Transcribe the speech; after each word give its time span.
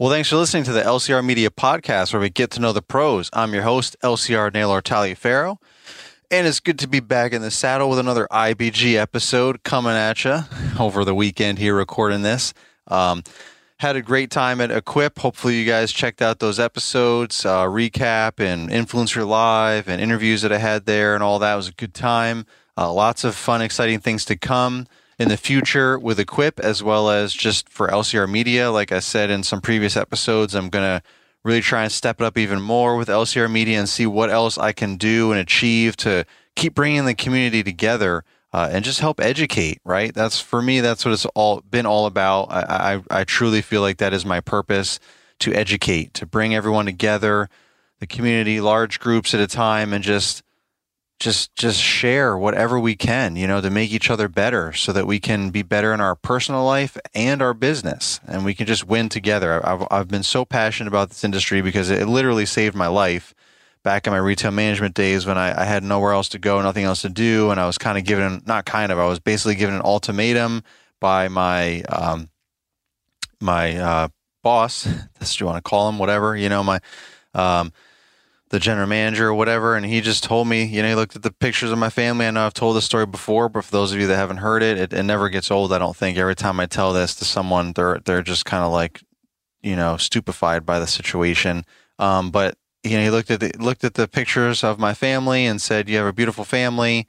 Well, 0.00 0.10
thanks 0.10 0.28
for 0.28 0.36
listening 0.36 0.62
to 0.62 0.72
the 0.72 0.82
LCR 0.82 1.24
Media 1.24 1.50
Podcast, 1.50 2.12
where 2.12 2.20
we 2.20 2.30
get 2.30 2.52
to 2.52 2.60
know 2.60 2.72
the 2.72 2.80
pros. 2.80 3.30
I'm 3.32 3.52
your 3.52 3.64
host, 3.64 3.96
LCR 4.00 4.54
Naylor 4.54 4.80
Taliaferro, 4.80 5.56
and 6.30 6.46
it's 6.46 6.60
good 6.60 6.78
to 6.78 6.86
be 6.86 7.00
back 7.00 7.32
in 7.32 7.42
the 7.42 7.50
saddle 7.50 7.90
with 7.90 7.98
another 7.98 8.28
IBG 8.30 8.94
episode 8.94 9.64
coming 9.64 9.94
at 9.94 10.24
you 10.24 10.42
over 10.78 11.04
the 11.04 11.16
weekend 11.16 11.58
here 11.58 11.74
recording 11.74 12.22
this. 12.22 12.54
Um, 12.86 13.24
had 13.80 13.96
a 13.96 14.00
great 14.00 14.30
time 14.30 14.60
at 14.60 14.70
Equip. 14.70 15.18
Hopefully, 15.18 15.58
you 15.58 15.66
guys 15.66 15.90
checked 15.90 16.22
out 16.22 16.38
those 16.38 16.60
episodes, 16.60 17.44
uh, 17.44 17.64
recap 17.64 18.38
and 18.38 18.70
Influencer 18.70 19.26
Live 19.26 19.88
and 19.88 20.00
interviews 20.00 20.42
that 20.42 20.52
I 20.52 20.58
had 20.58 20.86
there 20.86 21.16
and 21.16 21.24
all 21.24 21.40
that. 21.40 21.54
It 21.54 21.56
was 21.56 21.68
a 21.70 21.72
good 21.72 21.92
time. 21.92 22.46
Uh, 22.76 22.92
lots 22.92 23.24
of 23.24 23.34
fun, 23.34 23.62
exciting 23.62 23.98
things 23.98 24.24
to 24.26 24.36
come 24.36 24.86
in 25.18 25.28
the 25.28 25.36
future 25.36 25.98
with 25.98 26.20
Equip 26.20 26.60
as 26.60 26.82
well 26.82 27.10
as 27.10 27.34
just 27.34 27.68
for 27.68 27.88
LCR 27.88 28.30
Media. 28.30 28.70
Like 28.70 28.92
I 28.92 29.00
said 29.00 29.30
in 29.30 29.42
some 29.42 29.60
previous 29.60 29.96
episodes, 29.96 30.54
I'm 30.54 30.68
going 30.68 30.84
to 30.84 31.02
really 31.44 31.60
try 31.60 31.82
and 31.82 31.92
step 31.92 32.20
it 32.20 32.24
up 32.24 32.38
even 32.38 32.60
more 32.60 32.96
with 32.96 33.08
LCR 33.08 33.50
Media 33.50 33.78
and 33.78 33.88
see 33.88 34.06
what 34.06 34.30
else 34.30 34.58
I 34.58 34.72
can 34.72 34.96
do 34.96 35.32
and 35.32 35.40
achieve 35.40 35.96
to 35.98 36.24
keep 36.54 36.74
bringing 36.74 37.04
the 37.04 37.14
community 37.14 37.62
together. 37.62 38.24
Uh, 38.50 38.66
and 38.72 38.82
just 38.82 39.00
help 39.00 39.20
educate, 39.20 39.78
right? 39.84 40.14
That's 40.14 40.40
for 40.40 40.62
me. 40.62 40.80
That's 40.80 41.04
what 41.04 41.12
it's 41.12 41.26
all 41.34 41.60
been 41.60 41.84
all 41.84 42.06
about. 42.06 42.44
I, 42.44 42.94
I, 42.94 43.20
I 43.20 43.24
truly 43.24 43.60
feel 43.60 43.82
like 43.82 43.98
that 43.98 44.14
is 44.14 44.24
my 44.24 44.40
purpose 44.40 44.98
to 45.40 45.52
educate, 45.52 46.14
to 46.14 46.24
bring 46.24 46.54
everyone 46.54 46.86
together, 46.86 47.50
the 48.00 48.06
community, 48.06 48.62
large 48.62 49.00
groups 49.00 49.34
at 49.34 49.40
a 49.40 49.46
time, 49.46 49.92
and 49.92 50.02
just 50.02 50.42
just 51.18 51.54
just 51.56 51.80
share 51.80 52.36
whatever 52.38 52.78
we 52.78 52.94
can 52.94 53.34
you 53.34 53.46
know 53.46 53.60
to 53.60 53.70
make 53.70 53.90
each 53.90 54.10
other 54.10 54.28
better 54.28 54.72
so 54.72 54.92
that 54.92 55.06
we 55.06 55.18
can 55.18 55.50
be 55.50 55.62
better 55.62 55.92
in 55.92 56.00
our 56.00 56.14
personal 56.14 56.64
life 56.64 56.96
and 57.14 57.42
our 57.42 57.54
business. 57.54 58.20
And 58.26 58.44
we 58.44 58.54
can 58.54 58.66
just 58.66 58.86
win 58.86 59.08
together. 59.08 59.64
I've, 59.66 59.86
I've 59.90 60.08
been 60.08 60.22
so 60.22 60.44
passionate 60.44 60.88
about 60.88 61.08
this 61.08 61.24
industry 61.24 61.60
because 61.60 61.90
it 61.90 62.06
literally 62.06 62.46
saved 62.46 62.76
my 62.76 62.86
life 62.86 63.34
back 63.82 64.06
in 64.06 64.12
my 64.12 64.18
retail 64.18 64.50
management 64.50 64.94
days 64.94 65.26
when 65.26 65.38
I, 65.38 65.62
I 65.62 65.64
had 65.64 65.82
nowhere 65.82 66.12
else 66.12 66.28
to 66.30 66.38
go 66.38 66.60
nothing 66.62 66.84
else 66.84 67.02
to 67.02 67.08
do. 67.08 67.50
And 67.50 67.60
i 67.60 67.66
was 67.66 67.78
kind 67.78 67.98
of 67.98 68.04
given 68.04 68.42
not 68.46 68.64
kind 68.64 68.92
of 68.92 68.98
i 68.98 69.06
was 69.06 69.18
basically 69.18 69.56
given 69.56 69.74
an 69.74 69.82
ultimatum 69.82 70.62
by 71.00 71.28
my 71.28 71.82
um, 71.82 72.28
my 73.40 73.76
uh, 73.76 74.08
boss 74.42 74.84
that's 75.18 75.34
what 75.34 75.40
you 75.40 75.46
want 75.46 75.62
to 75.64 75.68
call 75.68 75.88
him 75.88 75.98
whatever 75.98 76.36
you 76.36 76.48
know 76.48 76.62
my 76.62 76.80
um, 77.34 77.72
the 78.50 78.58
general 78.58 78.86
manager 78.86 79.28
or 79.28 79.34
whatever, 79.34 79.76
and 79.76 79.84
he 79.84 80.00
just 80.00 80.24
told 80.24 80.48
me, 80.48 80.64
you 80.64 80.82
know, 80.82 80.88
he 80.88 80.94
looked 80.94 81.16
at 81.16 81.22
the 81.22 81.32
pictures 81.32 81.70
of 81.70 81.78
my 81.78 81.90
family. 81.90 82.26
I 82.26 82.30
know 82.30 82.46
I've 82.46 82.54
told 82.54 82.76
this 82.76 82.84
story 82.84 83.06
before, 83.06 83.48
but 83.48 83.64
for 83.64 83.72
those 83.72 83.92
of 83.92 84.00
you 84.00 84.06
that 84.06 84.16
haven't 84.16 84.38
heard 84.38 84.62
it, 84.62 84.78
it, 84.78 84.92
it 84.92 85.02
never 85.02 85.28
gets 85.28 85.50
old. 85.50 85.72
I 85.72 85.78
don't 85.78 85.96
think. 85.96 86.16
Every 86.16 86.34
time 86.34 86.58
I 86.58 86.66
tell 86.66 86.92
this 86.92 87.14
to 87.16 87.24
someone, 87.24 87.72
they're 87.72 88.00
they're 88.04 88.22
just 88.22 88.44
kind 88.44 88.64
of 88.64 88.72
like, 88.72 89.02
you 89.62 89.76
know, 89.76 89.96
stupefied 89.96 90.64
by 90.64 90.78
the 90.78 90.86
situation. 90.86 91.64
Um, 91.98 92.30
but 92.30 92.56
you 92.84 92.96
know, 92.96 93.02
he 93.02 93.10
looked 93.10 93.30
at 93.30 93.40
the 93.40 93.52
looked 93.58 93.84
at 93.84 93.94
the 93.94 94.08
pictures 94.08 94.64
of 94.64 94.78
my 94.78 94.94
family 94.94 95.44
and 95.46 95.60
said, 95.60 95.88
"You 95.88 95.98
have 95.98 96.06
a 96.06 96.12
beautiful 96.12 96.44
family, 96.44 97.06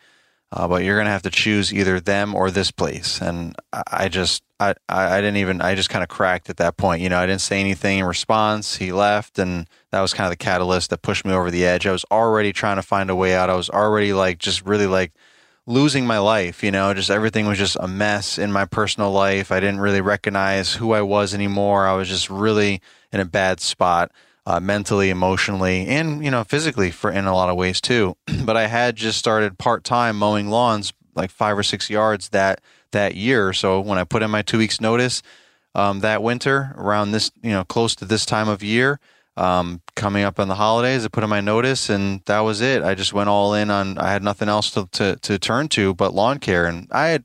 uh, 0.52 0.67
but 0.67 0.83
you're 0.83 0.97
gonna 0.97 1.09
have 1.09 1.23
to 1.23 1.30
choose 1.30 1.73
either 1.73 2.00
them 2.00 2.36
or 2.36 2.52
this 2.52 2.72
place." 2.72 3.22
And 3.22 3.55
I 3.72 4.09
just 4.09 4.44
I, 4.59 4.73
I 4.89 5.22
didn't 5.22 5.38
even 5.38 5.61
I 5.61 5.75
just 5.75 5.89
kind 5.89 6.03
of 6.03 6.09
cracked 6.09 6.50
at 6.50 6.58
that 6.58 6.75
point. 6.78 7.02
You 7.02 7.09
know, 7.09 7.17
I 7.19 7.25
didn't 7.25 7.42
say 7.42 7.59
anything 7.59 8.00
in 8.00 8.05
response. 8.05 8.75
He 8.75 8.92
left, 8.92 9.39
and 9.39 9.67
that 9.92 10.02
was 10.02 10.14
kind 10.14 10.25
of 10.25 10.31
the 10.31 10.44
catalyst 10.44 10.89
that 10.89 11.02
pushed 11.02 11.25
me 11.25 11.33
over 11.33 11.50
the 11.50 11.66
edge. 11.66 11.88
I 11.88 11.92
was 11.92 12.05
already 12.11 12.52
trying 12.52 12.75
to 12.75 12.81
find 12.81 13.09
a 13.09 13.16
way 13.16 13.36
out. 13.36 13.50
I 13.50 13.55
was 13.55 13.70
already 13.70 14.11
like 14.11 14.38
just 14.38 14.66
really 14.66 14.88
like 14.88 15.14
losing 15.66 16.05
my 16.05 16.17
life. 16.20 16.61
You 16.61 16.72
know, 16.72 16.94
just 16.94 17.09
everything 17.09 17.45
was 17.45 17.58
just 17.58 17.77
a 17.80 17.88
mess 17.88 18.38
in 18.38 18.52
my 18.52 18.66
personal 18.66 19.11
life. 19.11 19.52
I 19.52 19.61
didn't 19.61 19.80
really 19.80 20.02
recognize 20.02 20.73
who 20.73 20.92
I 20.92 21.02
was 21.03 21.33
anymore. 21.33 21.88
I 21.88 21.94
was 21.94 22.09
just 22.09 22.30
really 22.30 22.81
in 23.14 23.22
a 23.22 23.25
bad 23.25 23.61
spot. 23.61 24.11
Uh, 24.45 24.59
mentally, 24.59 25.12
emotionally, 25.12 25.86
and 25.86 26.23
you 26.23 26.32
know, 26.32 26.44
physically, 26.44 26.90
for 26.90 27.12
in 27.12 27.26
a 27.26 27.36
lot 27.36 27.50
of 27.50 27.56
ways 27.56 27.80
too. 27.80 28.16
but 28.45 28.58
I 28.58 28.66
had 28.66 28.95
just 28.95 29.20
started 29.20 29.59
part 29.59 29.84
time 29.84 30.18
mowing 30.18 30.50
lawns, 30.50 30.92
like 31.14 31.30
five 31.30 31.55
or 31.55 31.61
six 31.61 31.88
yards 31.88 32.30
that 32.30 32.61
that 32.92 33.16
year. 33.16 33.54
So 33.54 33.80
when 33.80 34.00
I 34.00 34.04
put 34.04 34.23
in 34.23 34.32
my 34.32 34.42
two 34.42 34.58
weeks 34.58 34.82
notice 34.82 35.22
um, 35.76 36.00
that 36.00 36.23
winter, 36.23 36.73
around 36.77 37.11
this, 37.11 37.32
you 37.44 37.52
know, 37.52 37.64
close 37.64 37.95
to 37.95 38.05
this 38.05 38.26
time 38.26 38.50
of 38.50 38.64
year, 38.64 39.00
um, 39.38 39.82
coming 39.95 40.23
up 40.23 40.39
on 40.39 40.48
the 40.48 40.56
holidays, 40.56 41.06
I 41.06 41.08
put 41.08 41.23
in 41.23 41.30
my 41.30 41.42
notice, 41.42 41.89
and 41.89 42.21
that 42.26 42.39
was 42.39 42.61
it. 42.61 42.83
I 42.83 42.95
just 42.95 43.14
went 43.14 43.30
all 43.30 43.54
in 43.54 43.70
on. 43.70 43.98
I 43.98 44.11
had 44.11 44.23
nothing 44.23 44.50
else 44.50 44.71
to 44.71 44.88
to, 44.94 45.16
to 45.17 45.39
turn 45.39 45.70
to 45.70 45.94
but 45.94 46.14
lawn 46.14 46.39
care, 46.39 46.66
and 46.66 46.88
I 46.92 47.08
had, 47.08 47.23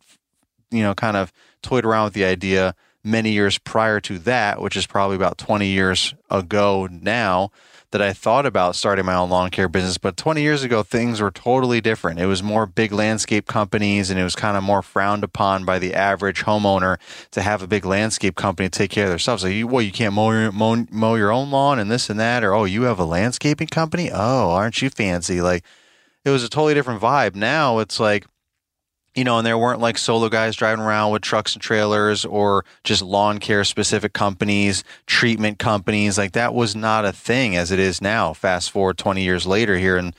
you 0.70 0.82
know, 0.82 0.94
kind 0.94 1.16
of 1.16 1.32
toyed 1.62 1.84
around 1.84 2.04
with 2.04 2.14
the 2.14 2.24
idea 2.24 2.74
many 3.04 3.30
years 3.30 3.58
prior 3.58 4.00
to 4.00 4.18
that, 4.20 4.60
which 4.60 4.76
is 4.76 4.86
probably 4.86 5.16
about 5.16 5.38
20 5.38 5.66
years 5.66 6.14
ago 6.30 6.88
now 6.90 7.50
that 7.94 8.02
I 8.02 8.12
thought 8.12 8.44
about 8.44 8.74
starting 8.74 9.04
my 9.04 9.14
own 9.14 9.30
lawn 9.30 9.50
care 9.50 9.68
business. 9.68 9.98
But 9.98 10.16
20 10.16 10.42
years 10.42 10.64
ago, 10.64 10.82
things 10.82 11.20
were 11.20 11.30
totally 11.30 11.80
different. 11.80 12.18
It 12.18 12.26
was 12.26 12.42
more 12.42 12.66
big 12.66 12.90
landscape 12.90 13.46
companies 13.46 14.10
and 14.10 14.18
it 14.18 14.24
was 14.24 14.34
kind 14.34 14.56
of 14.56 14.64
more 14.64 14.82
frowned 14.82 15.22
upon 15.22 15.64
by 15.64 15.78
the 15.78 15.94
average 15.94 16.42
homeowner 16.42 16.98
to 17.30 17.40
have 17.40 17.62
a 17.62 17.68
big 17.68 17.84
landscape 17.84 18.34
company 18.34 18.68
take 18.68 18.90
care 18.90 19.04
of 19.04 19.10
themselves. 19.10 19.44
Like, 19.44 19.52
you, 19.52 19.68
well, 19.68 19.80
you 19.80 19.92
can't 19.92 20.12
mow 20.12 20.32
your, 20.32 20.50
mow, 20.50 20.84
mow 20.90 21.14
your 21.14 21.30
own 21.30 21.52
lawn 21.52 21.78
and 21.78 21.88
this 21.88 22.10
and 22.10 22.18
that. 22.18 22.42
Or, 22.42 22.52
oh, 22.52 22.64
you 22.64 22.82
have 22.82 22.98
a 22.98 23.04
landscaping 23.04 23.68
company? 23.68 24.10
Oh, 24.12 24.50
aren't 24.50 24.82
you 24.82 24.90
fancy? 24.90 25.40
Like, 25.40 25.62
it 26.24 26.30
was 26.30 26.42
a 26.42 26.48
totally 26.48 26.74
different 26.74 27.00
vibe. 27.00 27.36
Now 27.36 27.78
it's 27.78 28.00
like, 28.00 28.26
you 29.14 29.22
know, 29.22 29.38
and 29.38 29.46
there 29.46 29.58
weren't 29.58 29.80
like 29.80 29.96
solo 29.96 30.28
guys 30.28 30.56
driving 30.56 30.84
around 30.84 31.12
with 31.12 31.22
trucks 31.22 31.54
and 31.54 31.62
trailers 31.62 32.24
or 32.24 32.64
just 32.82 33.00
lawn 33.00 33.38
care 33.38 33.62
specific 33.64 34.12
companies, 34.12 34.82
treatment 35.06 35.58
companies. 35.58 36.18
Like 36.18 36.32
that 36.32 36.52
was 36.52 36.74
not 36.74 37.04
a 37.04 37.12
thing 37.12 37.56
as 37.56 37.70
it 37.70 37.78
is 37.78 38.00
now. 38.00 38.32
Fast 38.32 38.70
forward 38.72 38.98
20 38.98 39.22
years 39.22 39.46
later 39.46 39.78
here 39.78 39.96
in 39.96 40.14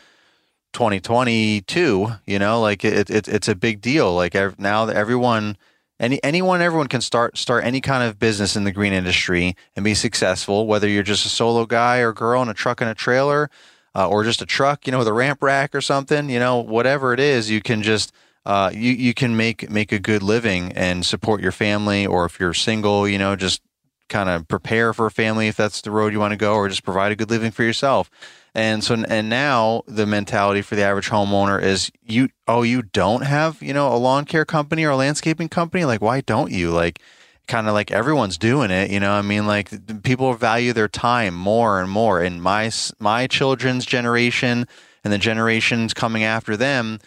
2022, 0.74 2.08
you 2.26 2.40
know, 2.40 2.62
like 2.62 2.86
it, 2.86 3.10
it 3.10 3.28
it's 3.28 3.48
a 3.48 3.56
big 3.56 3.82
deal. 3.82 4.14
Like 4.16 4.34
now 4.58 4.86
that 4.86 4.96
everyone, 4.96 5.58
any, 6.00 6.24
anyone, 6.24 6.62
everyone 6.62 6.88
can 6.88 7.02
start, 7.02 7.38
start 7.38 7.66
any 7.66 7.82
kind 7.82 8.04
of 8.04 8.18
business 8.18 8.56
in 8.56 8.64
the 8.64 8.72
green 8.72 8.94
industry 8.94 9.58
and 9.76 9.84
be 9.84 9.94
successful, 9.94 10.68
whether 10.68 10.88
you're 10.88 11.04
just 11.04 11.26
a 11.26 11.30
solo 11.30 11.66
guy 11.66 11.98
or 11.98 12.14
girl 12.14 12.42
in 12.42 12.50
a 12.50 12.54
truck 12.54 12.80
and 12.80 12.90
a 12.90 12.96
trailer, 12.96 13.50
uh, 13.94 14.08
or 14.08 14.24
just 14.24 14.42
a 14.42 14.46
truck, 14.46 14.86
you 14.86 14.92
know, 14.92 15.00
with 15.00 15.08
a 15.08 15.14
ramp 15.14 15.42
rack 15.42 15.74
or 15.74 15.80
something, 15.82 16.30
you 16.30 16.40
know, 16.40 16.60
whatever 16.60 17.14
it 17.14 17.20
is, 17.20 17.50
you 17.50 17.62
can 17.62 17.82
just, 17.82 18.14
uh, 18.46 18.72
you 18.74 18.92
you 18.92 19.14
can 19.14 19.36
make 19.36 19.70
make 19.70 19.92
a 19.92 20.00
good 20.00 20.24
living 20.24 20.72
and 20.74 21.06
support 21.06 21.42
your 21.42 21.52
family, 21.52 22.06
or 22.06 22.26
if 22.26 22.40
you're 22.40 22.54
single, 22.54 23.08
you 23.08 23.18
know, 23.18 23.36
just 23.36 23.62
kind 24.08 24.30
of 24.30 24.48
prepare 24.48 24.94
for 24.94 25.08
a 25.08 25.12
family 25.12 25.48
if 25.48 25.58
that's 25.58 25.82
the 25.82 25.92
road 25.92 26.14
you 26.14 26.20
want 26.20 26.32
to 26.32 26.38
go, 26.38 26.54
or 26.54 26.70
just 26.70 26.84
provide 26.84 27.12
a 27.12 27.16
good 27.16 27.30
living 27.30 27.52
for 27.52 27.64
yourself. 27.64 28.10
And 28.54 28.84
so, 28.84 29.04
and 29.10 29.28
now 29.30 29.84
the 29.86 30.06
mentality 30.06 30.62
for 30.62 30.76
the 30.76 30.84
average 30.84 31.10
homeowner 31.10 31.62
is 31.62 31.92
you, 32.02 32.30
oh, 32.48 32.62
you 32.62 32.84
don't 32.84 33.24
have, 33.24 33.62
you 33.62 33.74
know, 33.74 33.94
a 33.94 33.98
lawn 33.98 34.24
care 34.24 34.46
company 34.46 34.86
or 34.86 34.92
a 34.92 34.96
landscaping 34.96 35.50
company. 35.50 35.84
Like, 35.84 36.02
why 36.02 36.22
don't 36.22 36.52
you? 36.52 36.72
Like, 36.72 37.02
kind 37.48 37.68
of 37.68 37.74
like 37.74 37.92
everyone's 37.92 38.38
doing 38.38 38.72
it, 38.72 38.92
you 38.92 39.00
know. 39.00 39.12
I 39.12 39.22
mean, 39.22 39.46
like 39.46 40.04
people 40.04 40.34
value 40.34 40.74
their 40.74 40.88
time 40.88 41.36
more 41.36 41.82
and 41.82 41.90
more. 41.90 42.24
In 42.24 42.42
my 42.42 42.72
my 43.00 43.28
children's 43.28 43.86
generation 43.86 44.68
and 45.04 45.14
the 45.14 45.18
generations 45.18 45.94
coming 45.94 46.24
after 46.24 46.56
them, 46.56 47.00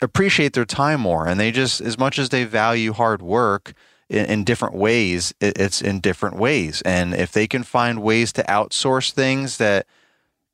appreciate 0.00 0.52
their 0.52 0.64
time 0.64 1.00
more 1.00 1.26
and 1.26 1.38
they 1.38 1.52
just 1.52 1.80
as 1.80 1.98
much 1.98 2.18
as 2.18 2.30
they 2.30 2.44
value 2.44 2.92
hard 2.92 3.22
work 3.22 3.74
in, 4.08 4.26
in 4.26 4.44
different 4.44 4.74
ways 4.74 5.34
it, 5.40 5.58
it's 5.58 5.82
in 5.82 6.00
different 6.00 6.36
ways. 6.36 6.82
And 6.82 7.14
if 7.14 7.32
they 7.32 7.46
can 7.46 7.62
find 7.62 8.02
ways 8.02 8.32
to 8.34 8.42
outsource 8.44 9.12
things 9.12 9.58
that 9.58 9.86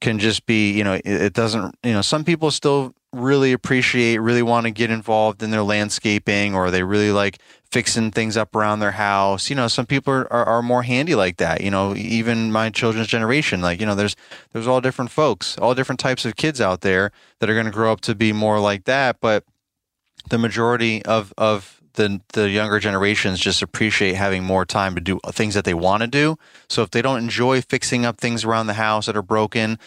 can 0.01 0.19
just 0.19 0.47
be 0.47 0.73
you 0.73 0.85
know 0.85 0.95
it, 0.95 1.07
it 1.07 1.33
doesn't 1.33 1.77
you 1.83 1.93
know 1.93 2.03
some 2.03 2.25
people 2.25 2.51
still 2.51 2.95
really 3.13 3.53
appreciate 3.53 4.19
really 4.19 4.43
want 4.43 4.65
to 4.65 4.71
get 4.71 4.91
involved 4.91 5.43
in 5.43 5.51
their 5.51 5.63
landscaping 5.63 6.55
or 6.55 6.71
they 6.71 6.83
really 6.83 7.11
like 7.11 7.39
fixing 7.71 8.11
things 8.11 8.37
up 8.37 8.55
around 8.55 8.81
their 8.81 8.93
house. 8.93 9.51
You 9.51 9.57
know, 9.57 9.69
some 9.69 9.87
people 9.87 10.13
are, 10.13 10.33
are, 10.33 10.45
are, 10.45 10.63
more 10.63 10.83
handy 10.83 11.15
like 11.15 11.37
that. 11.37 11.61
You 11.61 11.71
know, 11.71 11.95
even 11.97 12.51
my 12.51 12.71
children's 12.71 13.09
generation, 13.09 13.61
like, 13.61 13.81
you 13.81 13.87
know, 13.87 13.95
there's, 13.95 14.17
there's 14.53 14.67
all 14.67 14.81
different 14.81 15.11
folks, 15.11 15.59
all 15.59 15.75
different 15.75 16.01
types 16.01 16.25
of 16.25 16.37
kids 16.37 16.61
out 16.61 16.81
there 16.81 17.13
that 17.41 17.51
are 17.51 17.55
going 17.55 17.67
to 17.67 17.73
grow 17.73 17.93
up 17.93 18.01
to 18.03 18.15
be 18.15 18.33
more 18.33 18.59
like 18.59 18.85
that. 18.85 19.21
But 19.21 19.45
the 20.31 20.39
majority 20.39 21.05
of, 21.05 21.35
of 21.37 21.83
the, 21.95 22.21
the 22.33 22.49
younger 22.49 22.79
generations 22.79 23.39
just 23.39 23.61
appreciate 23.61 24.15
having 24.15 24.45
more 24.45 24.65
time 24.65 24.95
to 24.95 25.01
do 25.01 25.21
things 25.29 25.55
that 25.55 25.65
they 25.65 25.75
want 25.75 26.03
to 26.03 26.07
do. 26.07 26.37
So 26.69 26.83
if 26.83 26.91
they 26.91 27.03
don't 27.03 27.19
enjoy 27.19 27.61
fixing 27.61 28.07
up 28.07 28.19
things 28.19 28.45
around 28.45 28.67
the 28.67 28.75
house 28.75 29.07
that 29.07 29.17
are 29.17 29.23
broken, 29.23 29.79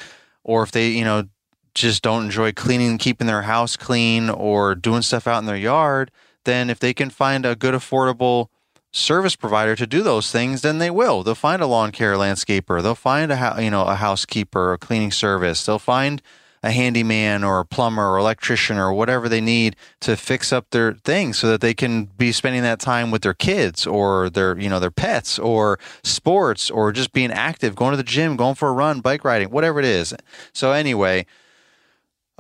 or 0.43 0.61
if 0.61 0.71
they, 0.71 0.89
you 0.89 1.03
know, 1.03 1.27
just 1.73 2.03
don't 2.03 2.25
enjoy 2.25 2.51
cleaning, 2.51 2.97
keeping 2.97 3.27
their 3.27 3.43
house 3.43 3.77
clean 3.77 4.29
or 4.29 4.75
doing 4.75 5.01
stuff 5.01 5.27
out 5.27 5.39
in 5.39 5.45
their 5.45 5.55
yard, 5.55 6.11
then 6.45 6.69
if 6.69 6.79
they 6.79 6.93
can 6.93 7.09
find 7.09 7.45
a 7.45 7.55
good, 7.55 7.73
affordable 7.73 8.47
service 8.91 9.35
provider 9.35 9.75
to 9.75 9.87
do 9.87 10.03
those 10.03 10.31
things, 10.31 10.61
then 10.61 10.77
they 10.79 10.89
will. 10.89 11.23
They'll 11.23 11.35
find 11.35 11.61
a 11.61 11.67
lawn 11.67 11.91
care 11.91 12.15
landscaper. 12.15 12.81
They'll 12.81 12.95
find 12.95 13.31
a 13.31 13.55
you 13.59 13.71
know 13.71 13.85
a 13.85 13.95
housekeeper, 13.95 14.73
a 14.73 14.77
cleaning 14.77 15.11
service. 15.11 15.65
They'll 15.65 15.79
find 15.79 16.21
a 16.63 16.71
handyman 16.71 17.43
or 17.43 17.59
a 17.59 17.65
plumber 17.65 18.07
or 18.07 18.17
electrician 18.17 18.77
or 18.77 18.93
whatever 18.93 19.27
they 19.27 19.41
need 19.41 19.75
to 19.99 20.15
fix 20.15 20.53
up 20.53 20.69
their 20.69 20.93
things 20.93 21.39
so 21.39 21.47
that 21.47 21.61
they 21.61 21.73
can 21.73 22.05
be 22.05 22.31
spending 22.31 22.61
that 22.61 22.79
time 22.79 23.09
with 23.09 23.23
their 23.23 23.33
kids 23.33 23.87
or 23.87 24.29
their 24.29 24.57
you 24.59 24.69
know 24.69 24.79
their 24.79 24.91
pets 24.91 25.39
or 25.39 25.79
sports 26.03 26.69
or 26.69 26.91
just 26.91 27.13
being 27.13 27.31
active 27.31 27.75
going 27.75 27.91
to 27.91 27.97
the 27.97 28.03
gym 28.03 28.35
going 28.35 28.55
for 28.55 28.69
a 28.69 28.73
run 28.73 29.01
bike 29.01 29.23
riding 29.23 29.49
whatever 29.49 29.79
it 29.79 29.85
is 29.85 30.13
so 30.53 30.71
anyway 30.71 31.25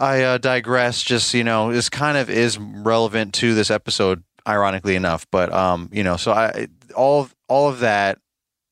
i 0.01 0.23
uh, 0.23 0.37
digress 0.37 1.01
just 1.01 1.33
you 1.33 1.43
know 1.43 1.71
this 1.71 1.89
kind 1.89 2.17
of 2.17 2.29
is 2.29 2.57
relevant 2.57 3.33
to 3.33 3.53
this 3.53 3.71
episode 3.71 4.23
ironically 4.47 4.95
enough 4.95 5.25
but 5.31 5.51
um 5.53 5.89
you 5.91 6.03
know 6.03 6.17
so 6.17 6.31
i 6.31 6.67
all 6.95 7.29
all 7.47 7.69
of 7.69 7.79
that 7.79 8.19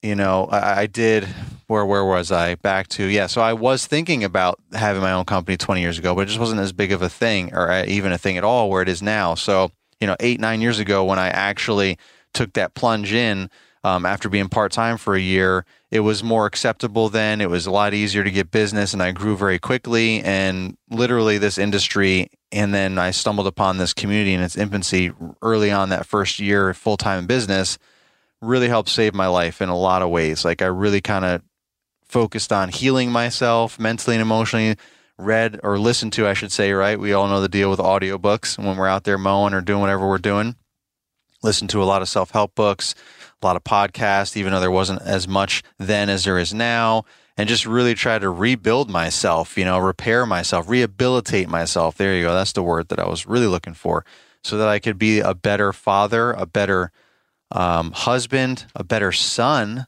you 0.01 0.15
know 0.15 0.45
I, 0.45 0.81
I 0.81 0.85
did 0.87 1.27
where 1.69 1.85
where 1.85 2.03
was 2.03 2.31
I? 2.31 2.55
Back 2.55 2.87
to 2.89 3.05
yeah. 3.05 3.27
So 3.27 3.41
I 3.41 3.53
was 3.53 3.85
thinking 3.85 4.23
about 4.23 4.59
having 4.73 5.03
my 5.03 5.11
own 5.11 5.25
company 5.25 5.55
20 5.55 5.81
years 5.81 5.99
ago, 5.99 6.15
but 6.15 6.21
it 6.21 6.25
just 6.25 6.39
wasn't 6.39 6.59
as 6.59 6.73
big 6.73 6.91
of 6.91 7.03
a 7.03 7.09
thing, 7.09 7.53
or 7.53 7.69
uh, 7.69 7.85
even 7.87 8.11
a 8.11 8.17
thing 8.17 8.37
at 8.37 8.43
all, 8.43 8.69
where 8.69 8.81
it 8.81 8.89
is 8.89 9.03
now. 9.03 9.35
So 9.35 9.71
you 10.01 10.07
know, 10.07 10.15
eight 10.19 10.39
nine 10.39 10.61
years 10.61 10.79
ago, 10.79 11.05
when 11.05 11.19
I 11.19 11.27
actually 11.29 11.97
took 12.33 12.53
that 12.53 12.73
plunge 12.73 13.13
in 13.13 13.49
um, 13.83 14.05
after 14.05 14.27
being 14.27 14.49
part 14.49 14.71
time 14.71 14.97
for 14.97 15.15
a 15.15 15.19
year, 15.21 15.65
it 15.89 16.01
was 16.01 16.23
more 16.23 16.45
acceptable 16.45 17.09
then. 17.09 17.39
It 17.39 17.49
was 17.49 17.65
a 17.65 17.71
lot 17.71 17.93
easier 17.93 18.23
to 18.23 18.31
get 18.31 18.51
business, 18.51 18.93
and 18.93 19.01
I 19.01 19.11
grew 19.11 19.37
very 19.37 19.57
quickly. 19.57 20.21
And 20.21 20.77
literally, 20.89 21.37
this 21.37 21.57
industry, 21.57 22.29
and 22.51 22.73
then 22.73 22.97
I 22.97 23.11
stumbled 23.11 23.47
upon 23.47 23.77
this 23.77 23.93
community 23.93 24.33
in 24.33 24.41
its 24.41 24.57
infancy 24.57 25.11
early 25.41 25.71
on 25.71 25.89
that 25.89 26.05
first 26.05 26.39
year 26.39 26.73
full 26.73 26.97
time 26.97 27.25
business. 27.25 27.77
Really 28.41 28.69
helped 28.69 28.89
save 28.89 29.13
my 29.13 29.27
life 29.27 29.61
in 29.61 29.69
a 29.69 29.77
lot 29.77 30.01
of 30.01 30.09
ways. 30.09 30.45
Like 30.45 30.61
I 30.61 30.67
really 30.67 31.01
kind 31.01 31.25
of 31.25 31.41
focused 32.09 32.51
on 32.51 32.69
healing 32.69 33.11
myself 33.11 33.79
mentally 33.79 34.15
and 34.15 34.21
emotionally 34.21 34.75
read 35.17 35.59
or 35.63 35.77
listened 35.77 36.13
to 36.13 36.27
i 36.27 36.33
should 36.33 36.51
say 36.51 36.71
right 36.71 36.99
we 36.99 37.13
all 37.13 37.27
know 37.27 37.41
the 37.41 37.49
deal 37.49 37.69
with 37.69 37.79
audiobooks 37.79 38.57
when 38.57 38.77
we're 38.77 38.87
out 38.87 39.03
there 39.03 39.17
mowing 39.17 39.53
or 39.53 39.61
doing 39.61 39.81
whatever 39.81 40.07
we're 40.07 40.17
doing 40.17 40.55
listen 41.43 41.67
to 41.67 41.83
a 41.83 41.85
lot 41.85 42.01
of 42.01 42.09
self-help 42.09 42.55
books 42.55 42.95
a 43.41 43.45
lot 43.45 43.56
of 43.56 43.63
podcasts 43.63 44.36
even 44.38 44.51
though 44.51 44.59
there 44.59 44.71
wasn't 44.71 45.01
as 45.01 45.27
much 45.27 45.63
then 45.77 46.09
as 46.09 46.24
there 46.24 46.38
is 46.38 46.53
now 46.53 47.03
and 47.38 47.47
just 47.47 47.65
really 47.65 47.94
try 47.94 48.19
to 48.19 48.30
rebuild 48.30 48.89
myself 48.89 49.57
you 49.57 49.65
know 49.65 49.77
repair 49.77 50.25
myself 50.25 50.69
rehabilitate 50.69 51.50
myself 51.50 51.95
there 51.97 52.15
you 52.15 52.24
go 52.24 52.33
that's 52.33 52.53
the 52.53 52.63
word 52.63 52.88
that 52.89 53.00
i 53.00 53.07
was 53.07 53.25
really 53.25 53.47
looking 53.47 53.74
for 53.74 54.06
so 54.44 54.57
that 54.57 54.68
i 54.68 54.80
could 54.80 54.97
be 54.97 55.19
a 55.19 55.33
better 55.33 55.74
father 55.74 56.31
a 56.31 56.45
better 56.45 56.91
um, 57.51 57.91
husband 57.94 58.65
a 58.75 58.83
better 58.83 59.12
son 59.12 59.88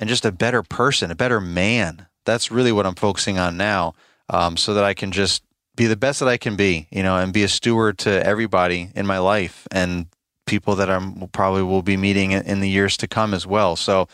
and 0.00 0.08
just 0.08 0.24
a 0.24 0.32
better 0.32 0.62
person, 0.62 1.10
a 1.10 1.14
better 1.14 1.40
man. 1.40 2.06
That's 2.24 2.50
really 2.50 2.72
what 2.72 2.86
I'm 2.86 2.94
focusing 2.94 3.38
on 3.38 3.56
now, 3.56 3.94
um, 4.30 4.56
so 4.56 4.74
that 4.74 4.82
I 4.82 4.94
can 4.94 5.12
just 5.12 5.44
be 5.76 5.86
the 5.86 5.96
best 5.96 6.20
that 6.20 6.28
I 6.28 6.38
can 6.38 6.56
be, 6.56 6.88
you 6.90 7.02
know, 7.02 7.16
and 7.16 7.32
be 7.32 7.44
a 7.44 7.48
steward 7.48 7.98
to 7.98 8.26
everybody 8.26 8.90
in 8.96 9.06
my 9.06 9.18
life 9.18 9.68
and 9.70 10.06
people 10.46 10.76
that 10.76 10.90
I'm 10.90 11.28
probably 11.28 11.62
will 11.62 11.82
be 11.82 11.96
meeting 11.96 12.32
in 12.32 12.60
the 12.60 12.68
years 12.68 12.96
to 12.98 13.08
come 13.08 13.34
as 13.34 13.46
well. 13.46 13.76
So 13.76 14.08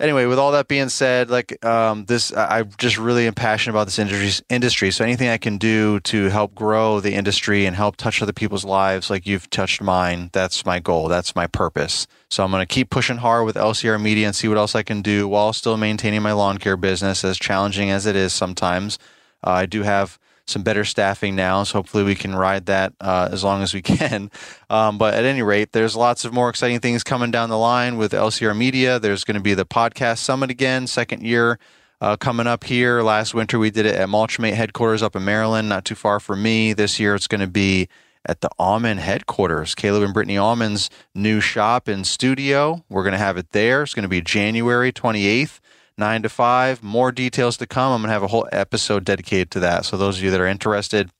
anyway, 0.00 0.26
with 0.26 0.38
all 0.38 0.52
that 0.52 0.68
being 0.68 0.88
said, 0.88 1.30
like 1.30 1.64
um, 1.64 2.04
this, 2.06 2.32
I 2.32 2.62
just 2.62 2.98
really 2.98 3.26
am 3.26 3.34
passionate 3.34 3.74
about 3.74 3.84
this 3.84 3.98
industry. 3.98 4.44
Industry, 4.48 4.90
so 4.90 5.04
anything 5.04 5.28
I 5.28 5.38
can 5.38 5.58
do 5.58 6.00
to 6.00 6.26
help 6.26 6.54
grow 6.54 7.00
the 7.00 7.14
industry 7.14 7.66
and 7.66 7.76
help 7.76 7.96
touch 7.96 8.22
other 8.22 8.32
people's 8.32 8.64
lives, 8.64 9.10
like 9.10 9.26
you've 9.26 9.50
touched 9.50 9.82
mine, 9.82 10.30
that's 10.32 10.64
my 10.64 10.78
goal. 10.78 11.08
That's 11.08 11.34
my 11.34 11.46
purpose. 11.46 12.06
So 12.30 12.44
I'm 12.44 12.50
going 12.50 12.66
to 12.66 12.74
keep 12.74 12.90
pushing 12.90 13.18
hard 13.18 13.46
with 13.46 13.56
LCR 13.56 14.00
Media 14.00 14.26
and 14.26 14.34
see 14.36 14.48
what 14.48 14.58
else 14.58 14.74
I 14.74 14.82
can 14.82 15.02
do 15.02 15.28
while 15.28 15.52
still 15.52 15.76
maintaining 15.76 16.22
my 16.22 16.32
lawn 16.32 16.58
care 16.58 16.76
business, 16.76 17.24
as 17.24 17.38
challenging 17.38 17.90
as 17.90 18.06
it 18.06 18.16
is 18.16 18.32
sometimes. 18.32 18.98
Uh, 19.44 19.50
I 19.50 19.66
do 19.66 19.82
have 19.82 20.18
some 20.46 20.62
better 20.62 20.84
staffing 20.84 21.34
now. 21.34 21.62
So 21.64 21.78
hopefully 21.78 22.04
we 22.04 22.14
can 22.14 22.34
ride 22.34 22.66
that 22.66 22.92
uh, 23.00 23.28
as 23.30 23.42
long 23.42 23.62
as 23.62 23.74
we 23.74 23.82
can. 23.82 24.30
Um, 24.70 24.98
but 24.98 25.14
at 25.14 25.24
any 25.24 25.42
rate, 25.42 25.72
there's 25.72 25.96
lots 25.96 26.24
of 26.24 26.32
more 26.32 26.48
exciting 26.48 26.80
things 26.80 27.02
coming 27.02 27.30
down 27.30 27.48
the 27.48 27.58
line 27.58 27.96
with 27.96 28.12
LCR 28.12 28.56
Media. 28.56 28.98
There's 28.98 29.24
going 29.24 29.36
to 29.36 29.40
be 29.42 29.54
the 29.54 29.66
podcast 29.66 30.18
summit 30.18 30.50
again, 30.50 30.86
second 30.86 31.22
year. 31.22 31.58
Uh, 31.98 32.14
coming 32.14 32.46
up 32.46 32.64
here. 32.64 33.00
Last 33.00 33.32
winter, 33.32 33.58
we 33.58 33.70
did 33.70 33.86
it 33.86 33.94
at 33.94 34.08
Mulchmate 34.10 34.52
headquarters 34.52 35.02
up 35.02 35.16
in 35.16 35.24
Maryland, 35.24 35.70
not 35.70 35.86
too 35.86 35.94
far 35.94 36.20
from 36.20 36.42
me. 36.42 36.74
This 36.74 37.00
year, 37.00 37.14
it's 37.14 37.26
going 37.26 37.40
to 37.40 37.46
be 37.46 37.88
at 38.26 38.42
the 38.42 38.50
Almond 38.58 39.00
headquarters, 39.00 39.74
Caleb 39.74 40.02
and 40.02 40.12
Brittany 40.12 40.36
Almond's 40.36 40.90
new 41.14 41.40
shop 41.40 41.88
and 41.88 42.06
studio. 42.06 42.84
We're 42.90 43.02
going 43.02 43.12
to 43.12 43.18
have 43.18 43.38
it 43.38 43.52
there. 43.52 43.82
It's 43.82 43.94
going 43.94 44.02
to 44.02 44.10
be 44.10 44.20
January 44.20 44.92
28th 44.92 45.60
nine 45.98 46.22
to 46.22 46.28
five. 46.28 46.82
More 46.82 47.12
details 47.12 47.56
to 47.58 47.66
come. 47.66 47.92
I'm 47.92 48.00
going 48.00 48.08
to 48.08 48.12
have 48.12 48.22
a 48.22 48.28
whole 48.28 48.48
episode 48.52 49.04
dedicated 49.04 49.50
to 49.52 49.60
that. 49.60 49.84
So, 49.84 49.96
those 49.96 50.18
of 50.18 50.24
you 50.24 50.30
that 50.30 50.40
are 50.40 50.46
interested, 50.46 51.10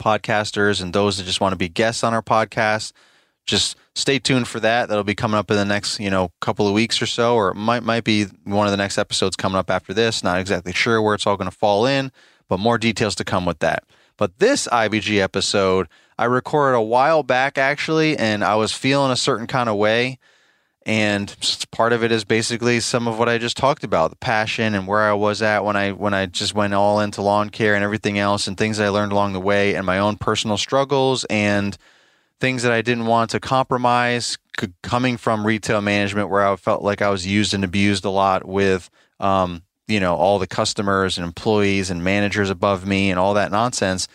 podcasters, 0.00 0.82
and 0.82 0.92
those 0.92 1.18
that 1.18 1.24
just 1.24 1.40
want 1.40 1.52
to 1.52 1.56
be 1.56 1.68
guests 1.68 2.04
on 2.04 2.14
our 2.14 2.22
podcast, 2.22 2.92
just 3.46 3.76
stay 3.94 4.18
tuned 4.18 4.48
for 4.48 4.60
that. 4.60 4.88
That'll 4.88 5.04
be 5.04 5.14
coming 5.14 5.38
up 5.38 5.50
in 5.50 5.56
the 5.56 5.64
next, 5.64 6.00
you 6.00 6.10
know, 6.10 6.32
couple 6.40 6.66
of 6.66 6.74
weeks 6.74 7.00
or 7.00 7.06
so, 7.06 7.34
or 7.34 7.50
it 7.50 7.54
might 7.54 7.82
might 7.82 8.04
be 8.04 8.24
one 8.44 8.66
of 8.66 8.70
the 8.70 8.76
next 8.76 8.98
episodes 8.98 9.36
coming 9.36 9.58
up 9.58 9.70
after 9.70 9.94
this. 9.94 10.22
Not 10.22 10.40
exactly 10.40 10.72
sure 10.72 11.00
where 11.00 11.14
it's 11.14 11.26
all 11.26 11.36
going 11.36 11.50
to 11.50 11.56
fall 11.56 11.86
in, 11.86 12.12
but 12.48 12.58
more 12.58 12.78
details 12.78 13.14
to 13.16 13.24
come 13.24 13.44
with 13.44 13.60
that. 13.60 13.84
But 14.16 14.38
this 14.38 14.66
IBG 14.66 15.18
episode, 15.20 15.88
I 16.18 16.24
recorded 16.24 16.76
a 16.76 16.82
while 16.82 17.22
back 17.22 17.58
actually, 17.58 18.16
and 18.16 18.42
I 18.42 18.56
was 18.56 18.72
feeling 18.72 19.12
a 19.12 19.16
certain 19.16 19.46
kind 19.46 19.68
of 19.68 19.76
way 19.76 20.18
and 20.86 21.34
part 21.72 21.92
of 21.92 22.04
it 22.04 22.12
is 22.12 22.24
basically 22.24 22.78
some 22.78 23.08
of 23.08 23.18
what 23.18 23.28
I 23.28 23.38
just 23.38 23.56
talked 23.56 23.82
about 23.82 24.10
the 24.10 24.16
passion 24.16 24.72
and 24.72 24.86
where 24.86 25.02
I 25.02 25.14
was 25.14 25.42
at 25.42 25.64
when 25.64 25.74
I 25.74 25.90
when 25.90 26.14
I 26.14 26.26
just 26.26 26.54
went 26.54 26.74
all 26.74 27.00
into 27.00 27.22
lawn 27.22 27.50
care 27.50 27.74
and 27.74 27.82
everything 27.82 28.20
else 28.20 28.46
and 28.46 28.56
things 28.56 28.78
I 28.78 28.88
learned 28.88 29.10
along 29.10 29.32
the 29.32 29.40
way 29.40 29.74
and 29.74 29.84
my 29.84 29.98
own 29.98 30.16
personal 30.16 30.56
struggles 30.56 31.24
and 31.24 31.76
things 32.38 32.62
that 32.62 32.70
I 32.70 32.82
didn't 32.82 33.06
want 33.06 33.30
to 33.30 33.40
compromise 33.40 34.38
coming 34.82 35.16
from 35.16 35.44
retail 35.44 35.80
management 35.80 36.30
where 36.30 36.46
I 36.46 36.54
felt 36.54 36.82
like 36.82 37.02
I 37.02 37.10
was 37.10 37.26
used 37.26 37.52
and 37.52 37.64
abused 37.64 38.04
a 38.04 38.10
lot 38.10 38.46
with 38.46 38.88
um, 39.18 39.64
you 39.88 39.98
know 39.98 40.14
all 40.14 40.38
the 40.38 40.46
customers 40.46 41.18
and 41.18 41.26
employees 41.26 41.90
and 41.90 42.04
managers 42.04 42.48
above 42.48 42.86
me 42.86 43.10
and 43.10 43.18
all 43.18 43.34
that 43.34 43.50
nonsense 43.50 44.06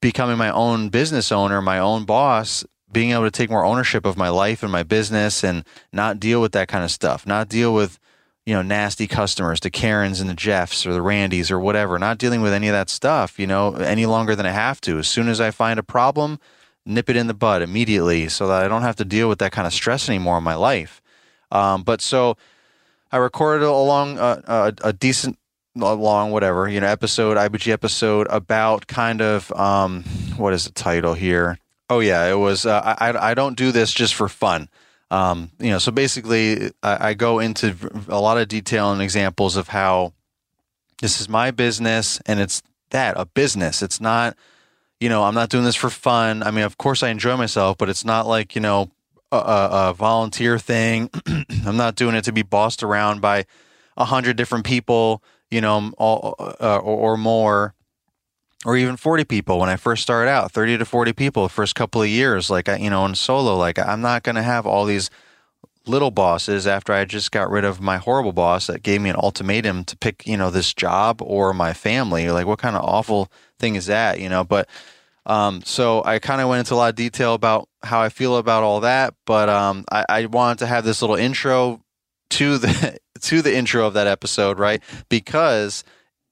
becoming 0.00 0.38
my 0.38 0.50
own 0.50 0.88
business 0.88 1.30
owner 1.30 1.62
my 1.62 1.78
own 1.78 2.04
boss 2.04 2.64
being 2.92 3.12
able 3.12 3.24
to 3.24 3.30
take 3.30 3.50
more 3.50 3.64
ownership 3.64 4.04
of 4.04 4.16
my 4.16 4.28
life 4.28 4.62
and 4.62 4.72
my 4.72 4.82
business 4.82 5.44
and 5.44 5.64
not 5.92 6.20
deal 6.20 6.40
with 6.40 6.52
that 6.52 6.68
kind 6.68 6.84
of 6.84 6.90
stuff, 6.90 7.26
not 7.26 7.48
deal 7.48 7.72
with, 7.72 7.98
you 8.44 8.54
know, 8.54 8.62
nasty 8.62 9.06
customers, 9.06 9.60
the 9.60 9.70
Karens 9.70 10.20
and 10.20 10.28
the 10.28 10.34
Jeffs 10.34 10.86
or 10.86 10.92
the 10.92 11.02
Randys 11.02 11.50
or 11.50 11.60
whatever, 11.60 11.98
not 11.98 12.18
dealing 12.18 12.40
with 12.40 12.52
any 12.52 12.68
of 12.68 12.72
that 12.72 12.90
stuff, 12.90 13.38
you 13.38 13.46
know, 13.46 13.74
any 13.74 14.06
longer 14.06 14.34
than 14.34 14.46
I 14.46 14.50
have 14.50 14.80
to. 14.82 14.98
As 14.98 15.08
soon 15.08 15.28
as 15.28 15.40
I 15.40 15.50
find 15.50 15.78
a 15.78 15.84
problem, 15.84 16.40
nip 16.84 17.08
it 17.08 17.16
in 17.16 17.26
the 17.26 17.34
bud 17.34 17.62
immediately 17.62 18.28
so 18.28 18.48
that 18.48 18.64
I 18.64 18.68
don't 18.68 18.82
have 18.82 18.96
to 18.96 19.04
deal 19.04 19.28
with 19.28 19.38
that 19.38 19.52
kind 19.52 19.66
of 19.66 19.72
stress 19.72 20.08
anymore 20.08 20.38
in 20.38 20.44
my 20.44 20.54
life. 20.54 21.00
Um, 21.52 21.82
but 21.82 22.00
so 22.00 22.36
I 23.12 23.18
recorded 23.18 23.64
along 23.64 24.18
a, 24.18 24.42
a, 24.46 24.74
a 24.84 24.92
decent 24.92 25.38
long 25.76 26.32
whatever 26.32 26.68
you 26.68 26.80
know 26.80 26.86
episode 26.88 27.36
ibg 27.36 27.70
episode 27.70 28.26
about 28.28 28.88
kind 28.88 29.22
of 29.22 29.52
um 29.52 30.02
what 30.36 30.52
is 30.52 30.64
the 30.64 30.72
title 30.72 31.14
here 31.14 31.58
Oh 31.90 31.98
yeah, 31.98 32.30
it 32.30 32.36
was. 32.36 32.64
Uh, 32.64 32.80
I 32.80 33.30
I 33.30 33.34
don't 33.34 33.56
do 33.56 33.72
this 33.72 33.92
just 33.92 34.14
for 34.14 34.28
fun. 34.28 34.68
Um, 35.10 35.50
you 35.58 35.70
know, 35.70 35.78
so 35.78 35.90
basically, 35.90 36.70
I, 36.84 37.08
I 37.08 37.14
go 37.14 37.40
into 37.40 37.74
a 38.08 38.20
lot 38.20 38.38
of 38.38 38.46
detail 38.46 38.92
and 38.92 39.02
examples 39.02 39.56
of 39.56 39.68
how 39.68 40.12
this 41.02 41.20
is 41.20 41.28
my 41.28 41.50
business, 41.50 42.20
and 42.26 42.38
it's 42.38 42.62
that 42.90 43.14
a 43.18 43.26
business. 43.26 43.82
It's 43.82 44.00
not, 44.00 44.36
you 45.00 45.08
know, 45.08 45.24
I'm 45.24 45.34
not 45.34 45.50
doing 45.50 45.64
this 45.64 45.74
for 45.74 45.90
fun. 45.90 46.44
I 46.44 46.52
mean, 46.52 46.62
of 46.62 46.78
course, 46.78 47.02
I 47.02 47.08
enjoy 47.08 47.36
myself, 47.36 47.76
but 47.76 47.88
it's 47.88 48.04
not 48.04 48.28
like 48.28 48.54
you 48.54 48.60
know 48.60 48.92
a, 49.32 49.90
a 49.90 49.94
volunteer 49.94 50.60
thing. 50.60 51.10
I'm 51.66 51.76
not 51.76 51.96
doing 51.96 52.14
it 52.14 52.22
to 52.24 52.32
be 52.32 52.42
bossed 52.42 52.84
around 52.84 53.20
by 53.20 53.46
a 53.96 54.04
hundred 54.04 54.36
different 54.36 54.64
people, 54.64 55.24
you 55.50 55.60
know, 55.60 55.92
all, 55.98 56.36
uh, 56.38 56.78
or, 56.78 57.14
or 57.14 57.16
more 57.16 57.74
or 58.64 58.76
even 58.76 58.96
40 58.96 59.24
people 59.24 59.58
when 59.58 59.68
I 59.68 59.76
first 59.76 60.02
started 60.02 60.30
out, 60.30 60.52
30 60.52 60.78
to 60.78 60.84
40 60.84 61.12
people 61.12 61.48
first 61.48 61.74
couple 61.74 62.02
of 62.02 62.08
years, 62.08 62.50
like, 62.50 62.68
I, 62.68 62.76
you 62.76 62.90
know, 62.90 63.04
in 63.06 63.14
solo, 63.14 63.56
like 63.56 63.78
I'm 63.78 64.00
not 64.00 64.22
going 64.22 64.36
to 64.36 64.42
have 64.42 64.66
all 64.66 64.84
these 64.84 65.10
little 65.86 66.10
bosses 66.10 66.66
after 66.66 66.92
I 66.92 67.04
just 67.04 67.32
got 67.32 67.50
rid 67.50 67.64
of 67.64 67.80
my 67.80 67.96
horrible 67.96 68.32
boss 68.32 68.66
that 68.66 68.82
gave 68.82 69.00
me 69.00 69.10
an 69.10 69.16
ultimatum 69.16 69.84
to 69.84 69.96
pick, 69.96 70.26
you 70.26 70.36
know, 70.36 70.50
this 70.50 70.74
job 70.74 71.22
or 71.22 71.54
my 71.54 71.72
family. 71.72 72.30
Like, 72.30 72.46
what 72.46 72.58
kind 72.58 72.76
of 72.76 72.84
awful 72.84 73.30
thing 73.58 73.76
is 73.76 73.86
that, 73.86 74.20
you 74.20 74.28
know? 74.28 74.44
But, 74.44 74.68
um, 75.24 75.62
so 75.64 76.02
I 76.04 76.18
kind 76.18 76.40
of 76.40 76.48
went 76.48 76.60
into 76.60 76.74
a 76.74 76.76
lot 76.76 76.90
of 76.90 76.96
detail 76.96 77.34
about 77.34 77.68
how 77.82 78.00
I 78.00 78.10
feel 78.10 78.36
about 78.36 78.62
all 78.62 78.80
that, 78.80 79.14
but, 79.24 79.48
um, 79.48 79.84
I, 79.90 80.04
I 80.08 80.26
wanted 80.26 80.58
to 80.58 80.66
have 80.66 80.84
this 80.84 81.00
little 81.00 81.16
intro 81.16 81.82
to 82.30 82.58
the, 82.58 82.98
to 83.22 83.40
the 83.40 83.54
intro 83.56 83.86
of 83.86 83.94
that 83.94 84.06
episode, 84.06 84.58
right? 84.58 84.82
Because, 85.08 85.82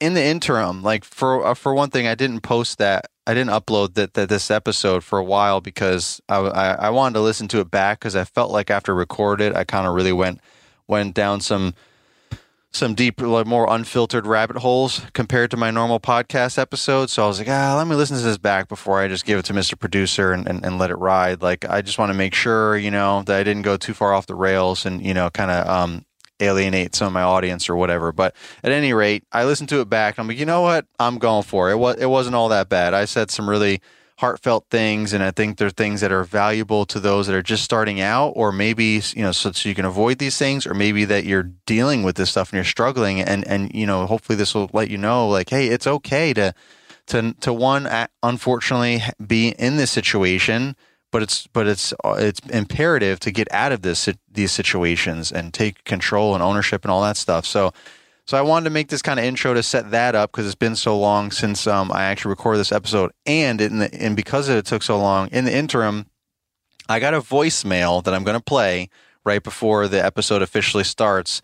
in 0.01 0.15
the 0.15 0.25
interim, 0.25 0.83
like 0.83 1.05
for 1.05 1.45
uh, 1.47 1.55
for 1.55 1.75
one 1.75 1.91
thing, 1.91 2.07
I 2.07 2.15
didn't 2.15 2.41
post 2.41 2.79
that. 2.79 3.07
I 3.27 3.35
didn't 3.35 3.51
upload 3.51 3.95
that, 3.95 4.15
that 4.15 4.29
this 4.29 4.51
episode 4.51 5.05
for 5.05 5.19
a 5.19 5.25
while 5.25 5.61
because 5.61 6.21
I, 6.31 6.39
I, 6.39 6.71
I 6.87 6.91
wanted 6.91 7.15
to 7.15 7.21
listen 7.21 7.47
to 7.49 7.61
it 7.61 7.71
back 7.71 7.99
because 7.99 8.17
I 8.17 8.25
felt 8.25 8.51
like 8.51 8.71
after 8.71 8.95
recorded, 8.95 9.55
I 9.55 9.65
kind 9.65 9.87
of 9.87 9.95
really 9.95 10.13
went 10.13 10.41
went 10.87 11.15
down 11.15 11.41
some 11.41 11.75
some 12.71 12.95
deep, 12.95 13.21
like 13.21 13.47
more 13.47 13.67
unfiltered 13.69 14.27
rabbit 14.27 14.59
holes 14.59 15.03
compared 15.15 15.51
to 15.51 15.57
my 15.57 15.71
normal 15.71 15.99
podcast 15.99 16.59
episode. 16.59 17.11
So 17.11 17.25
I 17.25 17.27
was 17.27 17.39
like, 17.39 17.49
ah, 17.49 17.75
let 17.77 17.87
me 17.87 17.97
listen 17.97 18.17
to 18.17 18.23
this 18.23 18.39
back 18.39 18.69
before 18.69 19.01
I 19.01 19.09
just 19.09 19.25
give 19.25 19.39
it 19.39 19.45
to 19.47 19.55
Mr. 19.55 19.79
Producer 19.79 20.33
and, 20.33 20.47
and, 20.47 20.65
and 20.65 20.79
let 20.79 20.91
it 20.91 20.97
ride. 20.97 21.41
Like, 21.41 21.69
I 21.69 21.81
just 21.81 21.99
want 21.99 22.11
to 22.11 22.19
make 22.19 22.35
sure, 22.35 22.77
you 22.77 22.91
know, 22.91 23.23
that 23.23 23.39
I 23.39 23.43
didn't 23.43 23.63
go 23.63 23.77
too 23.77 23.95
far 23.95 24.13
off 24.13 24.27
the 24.27 24.35
rails 24.35 24.85
and, 24.85 25.05
you 25.05 25.15
know, 25.15 25.31
kind 25.31 25.51
of 25.51 25.67
um, 25.67 26.05
alienate 26.41 26.95
some 26.95 27.09
of 27.09 27.13
my 27.13 27.23
audience 27.23 27.69
or 27.69 27.77
whatever. 27.77 28.13
But 28.13 28.35
at 28.63 28.73
any 28.73 28.93
rate, 28.93 29.25
I 29.33 29.45
listened 29.45 29.69
to 29.71 29.81
it 29.81 29.89
back. 29.89 30.19
I'm 30.19 30.29
like, 30.29 30.39
you 30.39 30.47
know 30.47 30.63
what? 30.63 30.87
I'm 30.99 31.19
going 31.19 31.43
for 31.43 31.71
it. 31.71 31.75
It, 31.75 31.79
was, 31.79 31.97
it 31.97 32.07
wasn't 32.07 32.37
all 32.37 32.49
that 32.51 32.69
bad. 32.69 32.95
I 32.95 33.05
said 33.05 33.31
some 33.31 33.49
really 33.49 33.81
heartfelt 34.19 34.67
things 34.69 35.13
and 35.13 35.23
i 35.23 35.31
think 35.31 35.57
they're 35.57 35.71
things 35.71 36.01
that 36.01 36.11
are 36.11 36.25
valuable 36.25 36.85
to 36.85 36.99
those 36.99 37.29
that 37.29 37.37
are 37.37 37.43
just 37.43 37.63
starting 37.63 38.01
out 38.01 38.31
or 38.31 38.51
maybe 38.51 39.01
you 39.15 39.23
know 39.23 39.31
so, 39.31 39.53
so 39.53 39.69
you 39.69 39.77
can 39.77 39.85
avoid 39.85 40.19
these 40.19 40.37
things 40.37 40.67
or 40.67 40.75
maybe 40.75 41.05
that 41.05 41.25
you're 41.25 41.45
dealing 41.67 42.03
with 42.03 42.17
this 42.17 42.29
stuff 42.29 42.51
and 42.51 42.57
you're 42.57 42.65
struggling 42.65 43.21
and 43.21 43.47
and 43.47 43.73
you 43.73 43.87
know 43.87 44.07
hopefully 44.07 44.35
this 44.35 44.57
will 44.57 44.69
let 44.73 44.91
you 44.91 44.99
know 44.99 45.29
like 45.29 45.51
hey 45.51 45.69
it's 45.69 45.87
okay 45.87 46.35
to 46.35 46.53
to 47.07 47.33
to 47.35 47.53
one 47.53 47.89
unfortunately 48.25 49.01
be 49.25 49.51
in 49.51 49.77
this 49.77 49.93
situation 49.93 50.75
but 51.11 51.23
it's 51.23 51.47
but 51.49 51.67
it's 51.67 51.95
it's 52.05 52.41
imperative 52.51 53.21
to 53.21 53.31
get 53.31 53.49
out 53.53 53.73
of 53.73 53.83
this 53.83 54.09
these 54.31 54.53
situations 54.53 55.33
and 55.33 55.55
take 55.55 55.85
control 55.85 56.35
and 56.35 56.43
ownership 56.43 56.85
and 56.85 56.91
all 56.91 57.03
that 57.03 57.17
stuff 57.17 57.45
so 57.45 57.73
so 58.29 58.37
I 58.37 58.43
wanted 58.43 58.65
to 58.65 58.71
make 58.71 58.89
this 58.89 59.01
kind 59.01 59.19
of 59.19 59.25
intro 59.25 59.55
to 59.55 59.63
set 59.63 59.91
that 59.91 60.15
up 60.15 60.31
because 60.31 60.45
it's 60.45 60.55
been 60.55 60.77
so 60.77 60.99
long 60.99 61.31
since 61.31 61.67
um, 61.67 61.91
I 61.91 62.05
actually 62.05 62.29
recorded 62.29 62.59
this 62.59 62.73
episode, 62.73 63.11
and 63.25 63.59
in 63.59 63.79
the, 63.79 63.95
and 63.95 64.15
because 64.15 64.51
it 64.51 64.67
took 64.67 64.83
so 64.83 64.99
long, 64.99 65.29
in 65.29 65.47
the 65.47 65.57
interim, 65.57 66.05
I 66.91 67.01
got 67.01 67.15
a 67.15 67.23
voicemail 67.23 68.05
that 68.05 68.13
I'm 68.13 68.25
going 68.25 68.37
to 68.37 68.45
play 68.45 68.91
right 69.25 69.43
before 69.43 69.89
the 69.89 70.05
episode 70.05 70.43
officially 70.43 70.85
starts. 70.85 71.41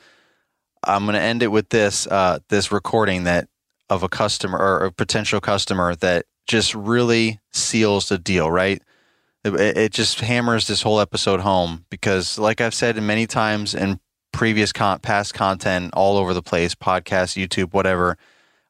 I'm 0.86 1.04
going 1.04 1.14
to 1.14 1.22
end 1.22 1.42
it 1.42 1.46
with 1.46 1.70
this 1.70 2.06
uh, 2.06 2.40
this 2.50 2.70
recording 2.70 3.24
that 3.24 3.48
of 3.88 4.02
a 4.02 4.08
customer 4.10 4.58
or 4.58 4.84
a 4.84 4.92
potential 4.92 5.40
customer 5.40 5.94
that 5.96 6.26
just 6.46 6.74
really 6.74 7.40
seals 7.50 8.10
the 8.10 8.18
deal. 8.18 8.50
Right, 8.50 8.82
it, 9.44 9.76
it 9.76 9.92
just 9.92 10.20
hammers 10.20 10.66
this 10.66 10.82
whole 10.82 11.00
episode 11.00 11.40
home 11.40 11.84
because, 11.90 12.38
like 12.38 12.60
I've 12.60 12.74
said 12.74 13.00
many 13.02 13.26
times 13.26 13.74
in 13.74 14.00
previous 14.32 14.72
con- 14.72 15.00
past 15.00 15.34
content 15.34 15.92
all 15.94 16.16
over 16.16 16.34
the 16.34 16.42
place, 16.42 16.74
podcast, 16.74 17.36
YouTube, 17.40 17.72
whatever. 17.72 18.16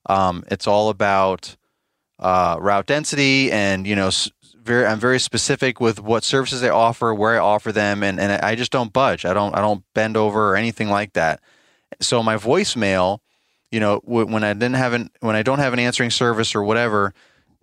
Um, 0.07 0.45
it's 0.51 0.67
all 0.67 0.91
about 0.91 1.57
uh, 2.19 2.57
route 2.61 2.87
density, 2.87 3.51
and 3.51 3.87
you 3.87 3.97
know, 3.97 4.11
very 4.63 4.87
I'm 4.87 5.01
very 5.01 5.19
specific 5.19 5.81
with 5.81 6.01
what 6.01 6.25
services 6.25 6.63
I 6.63 6.71
offer, 6.71 7.15
where 7.15 7.35
I 7.35 7.39
offer 7.39 7.73
them, 7.73 8.03
and 8.03 8.21
and 8.21 8.33
I 8.33 8.55
just 8.55 8.73
don't 8.73 8.93
budge. 8.93 9.25
I 9.25 9.33
don't 9.33 9.55
I 9.57 9.61
don't 9.61 9.85
bend 9.95 10.17
over 10.17 10.51
or 10.51 10.57
anything 10.57 10.91
like 10.91 11.13
that. 11.15 11.41
So 12.01 12.23
my 12.23 12.37
voicemail, 12.37 13.19
you 13.71 13.81
know, 13.81 14.01
when 14.05 14.45
I 14.45 14.53
didn't 14.53 14.75
have 14.75 14.93
an 14.93 15.11
when 15.21 15.37
I 15.37 15.43
don't 15.43 15.61
have 15.61 15.73
an 15.73 15.79
answering 15.79 16.11
service 16.11 16.55
or 16.55 16.63
whatever, 16.63 17.15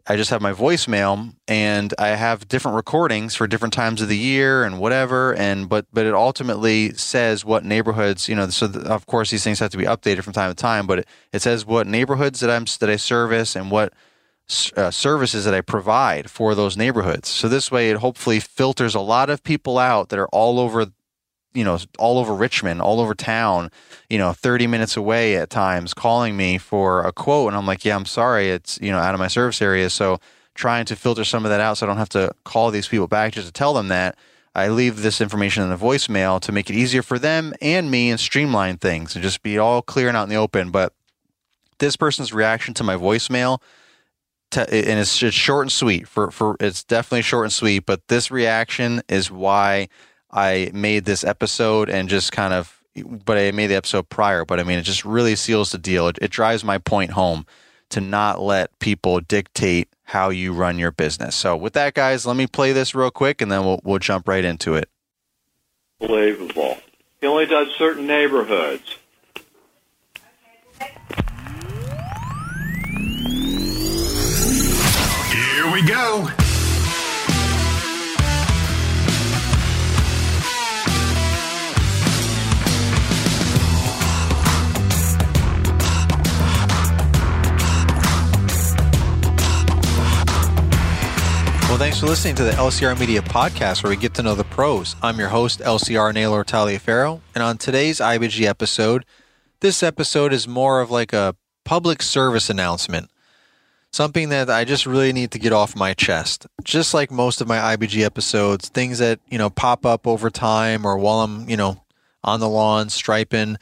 I 0.07 0.15
just 0.15 0.29
have 0.29 0.41
my 0.41 0.53
voicemail 0.53 1.33
and 1.47 1.93
I 1.99 2.09
have 2.09 2.47
different 2.47 2.75
recordings 2.75 3.35
for 3.35 3.47
different 3.47 3.73
times 3.73 4.01
of 4.01 4.07
the 4.07 4.17
year 4.17 4.63
and 4.63 4.79
whatever. 4.79 5.33
And 5.33 5.69
but 5.69 5.85
but 5.93 6.05
it 6.05 6.13
ultimately 6.13 6.93
says 6.93 7.45
what 7.45 7.63
neighborhoods 7.63 8.27
you 8.27 8.35
know. 8.35 8.49
So 8.49 8.67
the, 8.67 8.91
of 8.91 9.05
course 9.05 9.31
these 9.31 9.43
things 9.43 9.59
have 9.59 9.71
to 9.71 9.77
be 9.77 9.85
updated 9.85 10.23
from 10.23 10.33
time 10.33 10.49
to 10.51 10.55
time. 10.55 10.87
But 10.87 10.99
it, 10.99 11.07
it 11.31 11.41
says 11.41 11.65
what 11.65 11.87
neighborhoods 11.87 12.39
that 12.39 12.49
I'm 12.49 12.65
that 12.79 12.89
I 12.89 12.95
service 12.95 13.55
and 13.55 13.69
what 13.71 13.93
uh, 14.75 14.91
services 14.91 15.45
that 15.45 15.53
I 15.53 15.61
provide 15.61 16.29
for 16.29 16.55
those 16.55 16.75
neighborhoods. 16.75 17.29
So 17.29 17.47
this 17.47 17.71
way 17.71 17.89
it 17.89 17.97
hopefully 17.97 18.39
filters 18.39 18.95
a 18.95 18.99
lot 18.99 19.29
of 19.29 19.43
people 19.43 19.77
out 19.77 20.09
that 20.09 20.19
are 20.19 20.27
all 20.29 20.59
over 20.59 20.87
you 21.53 21.63
know, 21.63 21.77
all 21.99 22.17
over 22.17 22.33
Richmond, 22.33 22.81
all 22.81 22.99
over 22.99 23.13
town, 23.13 23.71
you 24.09 24.17
know, 24.17 24.33
30 24.33 24.67
minutes 24.67 24.95
away 24.95 25.35
at 25.35 25.49
times 25.49 25.93
calling 25.93 26.37
me 26.37 26.57
for 26.57 27.03
a 27.03 27.11
quote. 27.11 27.49
And 27.49 27.57
I'm 27.57 27.65
like, 27.65 27.83
yeah, 27.83 27.95
I'm 27.95 28.05
sorry. 28.05 28.49
It's, 28.49 28.79
you 28.81 28.91
know, 28.91 28.97
out 28.97 29.13
of 29.13 29.19
my 29.19 29.27
service 29.27 29.61
area. 29.61 29.89
So 29.89 30.19
trying 30.55 30.85
to 30.85 30.95
filter 30.95 31.23
some 31.23 31.45
of 31.45 31.49
that 31.49 31.59
out 31.59 31.77
so 31.77 31.85
I 31.85 31.87
don't 31.87 31.97
have 31.97 32.09
to 32.09 32.31
call 32.43 32.71
these 32.71 32.87
people 32.87 33.07
back 33.07 33.33
just 33.33 33.47
to 33.47 33.53
tell 33.53 33.73
them 33.73 33.89
that. 33.89 34.17
I 34.53 34.67
leave 34.67 35.01
this 35.01 35.21
information 35.21 35.63
in 35.63 35.69
the 35.69 35.77
voicemail 35.77 36.39
to 36.41 36.51
make 36.51 36.69
it 36.69 36.75
easier 36.75 37.01
for 37.01 37.17
them 37.17 37.53
and 37.61 37.89
me 37.89 38.09
and 38.09 38.19
streamline 38.19 38.77
things 38.77 39.15
and 39.15 39.23
just 39.23 39.43
be 39.43 39.57
all 39.57 39.81
clear 39.81 40.09
and 40.09 40.17
out 40.17 40.23
in 40.23 40.29
the 40.29 40.35
open. 40.35 40.71
But 40.71 40.93
this 41.79 41.95
person's 41.95 42.33
reaction 42.33 42.73
to 42.75 42.83
my 42.83 42.95
voicemail, 42.95 43.61
to, 44.51 44.61
and 44.61 44.99
it's, 44.99 45.23
it's 45.23 45.35
short 45.35 45.63
and 45.63 45.71
sweet 45.71 46.05
for, 46.05 46.31
for, 46.31 46.57
it's 46.59 46.83
definitely 46.83 47.21
short 47.21 47.45
and 47.45 47.53
sweet, 47.53 47.85
but 47.85 48.07
this 48.09 48.29
reaction 48.29 49.01
is 49.07 49.31
why 49.31 49.87
I 50.31 50.71
made 50.73 51.05
this 51.05 51.23
episode 51.23 51.89
and 51.89 52.09
just 52.09 52.31
kind 52.31 52.53
of, 52.53 52.81
but 53.25 53.37
I 53.37 53.51
made 53.51 53.67
the 53.67 53.75
episode 53.75 54.09
prior. 54.09 54.45
But 54.45 54.59
I 54.59 54.63
mean, 54.63 54.79
it 54.79 54.83
just 54.83 55.05
really 55.05 55.35
seals 55.35 55.71
the 55.71 55.77
deal. 55.77 56.07
It, 56.07 56.17
it 56.21 56.31
drives 56.31 56.63
my 56.63 56.77
point 56.77 57.11
home 57.11 57.45
to 57.89 58.01
not 58.01 58.41
let 58.41 58.77
people 58.79 59.19
dictate 59.19 59.89
how 60.03 60.29
you 60.29 60.53
run 60.53 60.79
your 60.79 60.91
business. 60.91 61.35
So 61.35 61.55
with 61.55 61.73
that, 61.73 61.93
guys, 61.93 62.25
let 62.25 62.35
me 62.35 62.47
play 62.47 62.71
this 62.71 62.95
real 62.95 63.11
quick, 63.11 63.41
and 63.41 63.51
then 63.51 63.63
we'll 63.65 63.79
we'll 63.83 63.99
jump 63.99 64.27
right 64.27 64.43
into 64.43 64.75
it. 64.75 64.89
Unbelievable. 66.01 66.77
He 67.19 67.27
only 67.27 67.45
does 67.45 67.67
certain 67.77 68.07
neighborhoods. 68.07 68.97
Here 75.31 75.71
we 75.71 75.83
go. 75.83 76.27
Well, 91.71 91.79
thanks 91.79 92.01
for 92.01 92.07
listening 92.07 92.35
to 92.35 92.43
the 92.43 92.51
LCR 92.51 92.99
Media 92.99 93.21
Podcast, 93.21 93.81
where 93.81 93.91
we 93.91 93.95
get 93.95 94.13
to 94.15 94.21
know 94.21 94.35
the 94.35 94.43
pros. 94.43 94.97
I'm 95.01 95.17
your 95.17 95.29
host, 95.29 95.61
LCR 95.61 96.13
Naylor 96.13 96.43
Taliaferro, 96.43 97.21
and 97.33 97.41
on 97.41 97.57
today's 97.57 98.01
IBG 98.01 98.45
episode, 98.45 99.05
this 99.61 99.81
episode 99.81 100.33
is 100.33 100.49
more 100.49 100.81
of 100.81 100.91
like 100.91 101.13
a 101.13 101.33
public 101.63 102.01
service 102.01 102.49
announcement, 102.49 103.09
something 103.89 104.27
that 104.27 104.49
I 104.49 104.65
just 104.65 104.85
really 104.85 105.13
need 105.13 105.31
to 105.31 105.39
get 105.39 105.53
off 105.53 105.73
my 105.73 105.93
chest. 105.93 106.45
Just 106.61 106.93
like 106.93 107.09
most 107.09 107.39
of 107.39 107.47
my 107.47 107.77
IBG 107.77 108.03
episodes, 108.03 108.67
things 108.67 108.99
that 108.99 109.21
you 109.29 109.37
know 109.37 109.49
pop 109.49 109.85
up 109.85 110.05
over 110.05 110.29
time, 110.29 110.85
or 110.85 110.97
while 110.97 111.21
I'm 111.21 111.49
you 111.49 111.55
know 111.55 111.81
on 112.21 112.41
the 112.41 112.49
lawn 112.49 112.89
striping, 112.89 113.55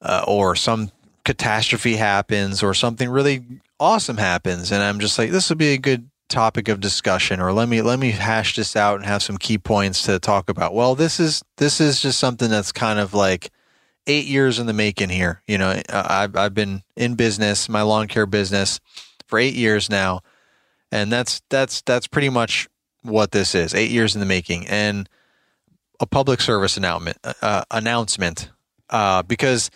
uh, 0.00 0.24
or 0.28 0.54
some 0.54 0.92
catastrophe 1.24 1.96
happens, 1.96 2.62
or 2.62 2.74
something 2.74 3.10
really 3.10 3.44
awesome 3.80 4.18
happens, 4.18 4.70
and 4.70 4.84
I'm 4.84 5.00
just 5.00 5.18
like, 5.18 5.32
this 5.32 5.48
would 5.48 5.58
be 5.58 5.72
a 5.72 5.78
good 5.78 6.08
topic 6.28 6.68
of 6.68 6.80
discussion 6.80 7.40
or 7.40 7.52
let 7.52 7.68
me 7.68 7.82
let 7.82 7.98
me 7.98 8.10
hash 8.10 8.56
this 8.56 8.76
out 8.76 8.96
and 8.96 9.06
have 9.06 9.22
some 9.22 9.36
key 9.36 9.58
points 9.58 10.02
to 10.04 10.18
talk 10.18 10.48
about. 10.48 10.74
Well 10.74 10.94
this 10.94 11.20
is 11.20 11.42
this 11.56 11.80
is 11.80 12.00
just 12.00 12.18
something 12.18 12.50
that's 12.50 12.72
kind 12.72 12.98
of 12.98 13.14
like 13.14 13.50
eight 14.06 14.26
years 14.26 14.58
in 14.58 14.66
the 14.66 14.72
making 14.72 15.10
here. 15.10 15.42
You 15.46 15.58
know 15.58 15.80
i've, 15.88 16.36
I've 16.36 16.54
been 16.54 16.82
in 16.96 17.14
business 17.14 17.68
my 17.68 17.82
lawn 17.82 18.08
care 18.08 18.26
business 18.26 18.80
for 19.26 19.38
eight 19.38 19.54
years 19.54 19.90
now. 19.90 20.20
And 20.90 21.10
that's 21.12 21.42
that's 21.50 21.82
that's 21.82 22.06
pretty 22.06 22.28
much 22.28 22.68
what 23.02 23.32
this 23.32 23.54
is 23.54 23.74
eight 23.74 23.90
years 23.90 24.14
in 24.14 24.20
the 24.20 24.26
making. 24.26 24.66
And 24.66 25.08
a 26.00 26.06
public 26.06 26.40
service 26.40 26.76
announcement 26.76 27.18
uh, 27.42 27.64
announcement 27.70 28.50
uh, 28.90 29.22
because 29.22 29.70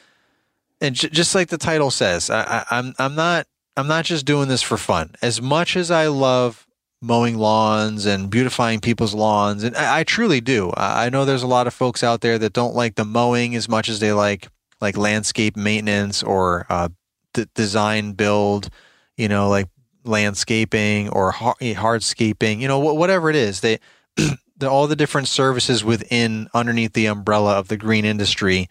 and 0.80 0.94
j- 0.94 1.08
just 1.08 1.34
like 1.34 1.48
the 1.48 1.58
title 1.58 1.90
says 1.90 2.30
I, 2.30 2.42
I, 2.42 2.64
I'm 2.78 2.94
I'm 2.98 3.14
not 3.14 3.46
I'm 3.78 3.86
not 3.86 4.04
just 4.04 4.26
doing 4.26 4.48
this 4.48 4.60
for 4.60 4.76
fun. 4.76 5.14
As 5.22 5.40
much 5.40 5.76
as 5.76 5.88
I 5.92 6.08
love 6.08 6.66
mowing 7.00 7.38
lawns 7.38 8.06
and 8.06 8.28
beautifying 8.28 8.80
people's 8.80 9.14
lawns, 9.14 9.62
and 9.62 9.76
I, 9.76 10.00
I 10.00 10.04
truly 10.04 10.40
do. 10.40 10.72
I 10.76 11.10
know 11.10 11.24
there's 11.24 11.44
a 11.44 11.46
lot 11.46 11.68
of 11.68 11.74
folks 11.74 12.02
out 12.02 12.20
there 12.20 12.38
that 12.40 12.52
don't 12.52 12.74
like 12.74 12.96
the 12.96 13.04
mowing 13.04 13.54
as 13.54 13.68
much 13.68 13.88
as 13.88 14.00
they 14.00 14.12
like 14.12 14.48
like 14.80 14.96
landscape 14.96 15.56
maintenance 15.56 16.24
or 16.24 16.66
uh, 16.68 16.88
d- 17.34 17.46
design 17.54 18.12
build. 18.14 18.68
You 19.16 19.28
know, 19.28 19.48
like 19.48 19.68
landscaping 20.02 21.10
or 21.10 21.32
hardscaping. 21.32 22.58
You 22.58 22.66
know, 22.66 22.80
whatever 22.80 23.30
it 23.30 23.36
is, 23.36 23.60
they 23.60 23.78
the, 24.56 24.68
all 24.68 24.88
the 24.88 24.96
different 24.96 25.28
services 25.28 25.84
within 25.84 26.48
underneath 26.52 26.94
the 26.94 27.06
umbrella 27.06 27.56
of 27.56 27.68
the 27.68 27.76
green 27.76 28.04
industry. 28.04 28.68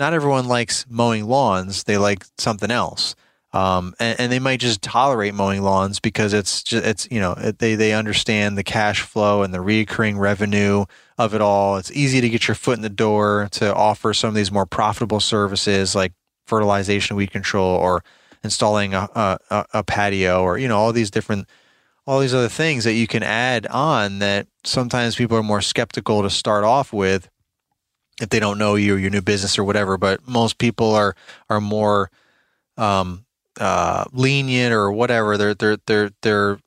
Not 0.00 0.14
everyone 0.14 0.48
likes 0.48 0.84
mowing 0.88 1.26
lawns; 1.26 1.84
they 1.84 1.96
like 1.96 2.24
something 2.38 2.72
else. 2.72 3.14
Um, 3.54 3.94
and, 4.00 4.18
and, 4.18 4.32
they 4.32 4.38
might 4.38 4.60
just 4.60 4.80
tolerate 4.80 5.34
mowing 5.34 5.60
lawns 5.60 6.00
because 6.00 6.32
it's 6.32 6.62
just, 6.62 6.86
it's, 6.86 7.08
you 7.10 7.20
know, 7.20 7.34
they, 7.34 7.74
they 7.74 7.92
understand 7.92 8.56
the 8.56 8.64
cash 8.64 9.02
flow 9.02 9.42
and 9.42 9.52
the 9.52 9.60
recurring 9.60 10.18
revenue 10.18 10.86
of 11.18 11.34
it 11.34 11.42
all. 11.42 11.76
It's 11.76 11.90
easy 11.90 12.22
to 12.22 12.30
get 12.30 12.48
your 12.48 12.54
foot 12.54 12.78
in 12.78 12.82
the 12.82 12.88
door 12.88 13.48
to 13.52 13.74
offer 13.74 14.14
some 14.14 14.28
of 14.28 14.34
these 14.34 14.50
more 14.50 14.64
profitable 14.64 15.20
services 15.20 15.94
like 15.94 16.14
fertilization, 16.46 17.14
weed 17.14 17.30
control, 17.30 17.76
or 17.76 18.02
installing 18.42 18.94
a, 18.94 19.06
a, 19.14 19.66
a 19.74 19.84
patio 19.84 20.42
or, 20.42 20.56
you 20.56 20.66
know, 20.66 20.78
all 20.78 20.94
these 20.94 21.10
different, 21.10 21.46
all 22.06 22.20
these 22.20 22.34
other 22.34 22.48
things 22.48 22.84
that 22.84 22.94
you 22.94 23.06
can 23.06 23.22
add 23.22 23.66
on 23.66 24.18
that 24.20 24.46
sometimes 24.64 25.14
people 25.14 25.36
are 25.36 25.42
more 25.42 25.60
skeptical 25.60 26.22
to 26.22 26.30
start 26.30 26.64
off 26.64 26.90
with 26.90 27.28
if 28.20 28.28
they 28.30 28.40
don't 28.40 28.58
know 28.58 28.76
you 28.76 28.94
or 28.94 28.98
your 28.98 29.10
new 29.10 29.20
business 29.20 29.58
or 29.58 29.64
whatever. 29.64 29.98
But 29.98 30.26
most 30.26 30.58
people 30.58 30.94
are 30.94 31.14
are 31.48 31.60
more 31.60 32.10
um, 32.76 33.24
uh, 33.60 34.04
lenient 34.12 34.72
or 34.72 34.90
whatever. 34.92 35.36
They're 35.36 35.54
they're 35.54 35.78
they're 35.86 36.10
they're 36.22 36.58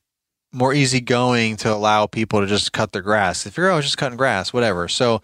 more 0.52 0.72
easygoing 0.72 1.56
to 1.58 1.72
allow 1.72 2.06
people 2.06 2.40
to 2.40 2.46
just 2.46 2.72
cut 2.72 2.92
their 2.92 3.02
grass. 3.02 3.46
If 3.46 3.56
you're 3.56 3.70
oh 3.70 3.80
just 3.80 3.98
cutting 3.98 4.16
grass, 4.16 4.52
whatever. 4.52 4.88
So 4.88 5.20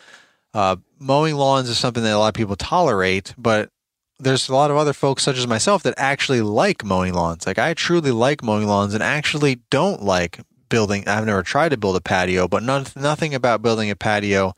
uh, 0.55 0.77
mowing 0.99 1.37
lawns 1.37 1.69
is 1.69 1.79
something 1.79 2.03
that 2.03 2.15
a 2.15 2.19
lot 2.19 2.29
of 2.29 2.35
people 2.35 2.57
tolerate, 2.57 3.35
but 3.39 3.71
there's 4.19 4.49
a 4.49 4.55
lot 4.55 4.71
of 4.71 4.77
other 4.77 4.93
folks 4.93 5.23
such 5.23 5.39
as 5.39 5.47
myself 5.47 5.83
that 5.83 5.95
actually 5.97 6.43
like 6.43 6.85
mowing 6.85 7.15
lawns. 7.15 7.47
Like 7.47 7.59
I 7.59 7.75
truly 7.75 8.11
like 8.11 8.43
mowing 8.43 8.67
lawns 8.67 8.95
and 8.95 9.03
actually 9.03 9.57
don't 9.71 10.03
like 10.03 10.41
building. 10.69 11.09
I've 11.09 11.27
never 11.27 11.43
tried 11.43 11.71
to 11.71 11.77
build 11.77 11.97
a 11.97 12.01
patio, 12.01 12.47
but 12.47 12.63
none, 12.63 12.87
nothing 12.97 13.35
about 13.35 13.63
building 13.63 13.91
a 13.91 13.97
patio 13.97 14.55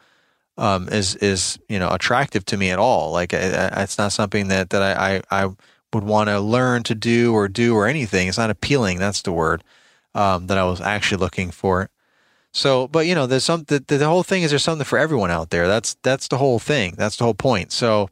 um, 0.56 0.88
is 0.88 1.16
is 1.16 1.58
you 1.68 1.78
know 1.78 1.88
attractive 1.90 2.44
to 2.46 2.56
me 2.56 2.70
at 2.70 2.78
all. 2.78 3.12
Like 3.12 3.32
it's 3.32 3.98
not 3.98 4.12
something 4.12 4.48
that 4.48 4.70
that 4.70 4.82
I 4.82 5.22
I, 5.30 5.44
I 5.44 5.50
would 5.94 6.04
want 6.04 6.28
to 6.28 6.40
learn 6.40 6.82
to 6.84 6.94
do 6.94 7.32
or 7.32 7.48
do 7.48 7.74
or 7.74 7.86
anything. 7.86 8.28
It's 8.28 8.38
not 8.38 8.50
appealing. 8.50 8.98
That's 8.98 9.22
the 9.22 9.32
word 9.32 9.62
um, 10.14 10.46
that 10.48 10.58
I 10.58 10.64
was 10.64 10.80
actually 10.80 11.18
looking 11.18 11.50
for. 11.50 11.90
So, 12.52 12.86
but 12.86 13.06
you 13.06 13.14
know, 13.14 13.26
there's 13.26 13.44
some 13.44 13.64
the, 13.64 13.80
the 13.80 14.06
whole 14.06 14.22
thing 14.22 14.42
is 14.42 14.50
there's 14.50 14.62
something 14.62 14.84
for 14.84 14.98
everyone 14.98 15.30
out 15.30 15.50
there. 15.50 15.66
That's 15.66 15.94
that's 16.02 16.28
the 16.28 16.38
whole 16.38 16.58
thing. 16.58 16.94
That's 16.96 17.16
the 17.16 17.24
whole 17.24 17.34
point. 17.34 17.72
So, 17.72 18.10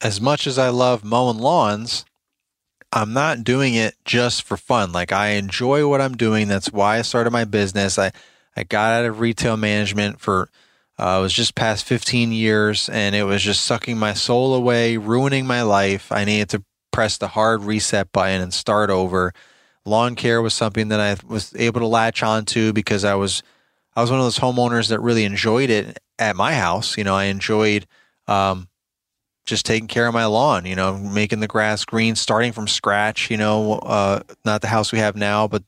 as 0.00 0.20
much 0.20 0.46
as 0.46 0.58
I 0.58 0.70
love 0.70 1.04
mowing 1.04 1.38
lawns, 1.38 2.04
I'm 2.92 3.12
not 3.12 3.44
doing 3.44 3.74
it 3.74 3.94
just 4.04 4.42
for 4.42 4.56
fun. 4.56 4.90
Like 4.90 5.12
I 5.12 5.30
enjoy 5.30 5.86
what 5.86 6.00
I'm 6.00 6.16
doing. 6.16 6.48
That's 6.48 6.72
why 6.72 6.98
I 6.98 7.02
started 7.02 7.30
my 7.30 7.44
business. 7.44 7.98
I 7.98 8.10
I 8.56 8.64
got 8.64 8.92
out 8.92 9.04
of 9.04 9.20
retail 9.20 9.56
management 9.56 10.20
for 10.20 10.50
uh, 10.98 11.18
it 11.18 11.22
was 11.22 11.32
just 11.32 11.54
past 11.54 11.84
15 11.84 12.32
years, 12.32 12.88
and 12.88 13.14
it 13.14 13.24
was 13.24 13.42
just 13.42 13.64
sucking 13.64 13.98
my 13.98 14.14
soul 14.14 14.54
away, 14.54 14.96
ruining 14.96 15.46
my 15.46 15.62
life. 15.62 16.10
I 16.10 16.24
needed 16.24 16.48
to 16.50 16.64
press 16.92 17.18
the 17.18 17.28
hard 17.28 17.62
reset 17.62 18.10
button 18.12 18.40
and 18.40 18.52
start 18.52 18.90
over 18.90 19.32
lawn 19.88 20.14
care 20.14 20.40
was 20.40 20.54
something 20.54 20.88
that 20.88 21.00
I 21.00 21.16
was 21.26 21.52
able 21.56 21.80
to 21.80 21.86
latch 21.86 22.22
onto 22.22 22.72
because 22.72 23.04
I 23.04 23.14
was 23.14 23.42
I 23.96 24.00
was 24.00 24.10
one 24.10 24.20
of 24.20 24.26
those 24.26 24.38
homeowners 24.38 24.90
that 24.90 25.00
really 25.00 25.24
enjoyed 25.24 25.70
it 25.70 25.98
at 26.18 26.36
my 26.36 26.54
house. 26.54 26.96
You 26.96 27.04
know, 27.04 27.16
I 27.16 27.24
enjoyed 27.24 27.86
um, 28.28 28.68
just 29.44 29.66
taking 29.66 29.88
care 29.88 30.06
of 30.06 30.14
my 30.14 30.26
lawn. 30.26 30.66
You 30.66 30.76
know, 30.76 30.96
making 30.96 31.40
the 31.40 31.48
grass 31.48 31.84
green, 31.84 32.14
starting 32.14 32.52
from 32.52 32.68
scratch. 32.68 33.30
You 33.30 33.38
know, 33.38 33.74
uh, 33.74 34.20
not 34.44 34.60
the 34.60 34.68
house 34.68 34.92
we 34.92 34.98
have 34.98 35.16
now, 35.16 35.48
but 35.48 35.64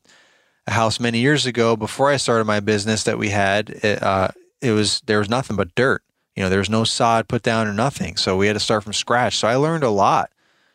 a 0.66 0.72
house 0.72 1.00
many 1.00 1.18
years 1.18 1.46
ago 1.46 1.76
before 1.76 2.10
I 2.10 2.16
started 2.16 2.44
my 2.44 2.60
business 2.60 3.04
that 3.04 3.18
we 3.18 3.30
had. 3.30 3.84
Uh, 3.84 4.28
it 4.60 4.72
was 4.72 5.00
there 5.06 5.18
was 5.18 5.28
nothing 5.28 5.56
but 5.56 5.74
dirt. 5.74 6.02
You 6.36 6.44
know, 6.44 6.48
there 6.48 6.58
was 6.58 6.70
no 6.70 6.84
sod 6.84 7.28
put 7.28 7.42
down 7.42 7.66
or 7.66 7.74
nothing, 7.74 8.16
so 8.16 8.36
we 8.36 8.46
had 8.46 8.54
to 8.54 8.60
start 8.60 8.84
from 8.84 8.92
scratch. 8.92 9.36
So 9.36 9.48
I 9.48 9.56
learned 9.56 9.84
a 9.84 9.90
lot 9.90 10.30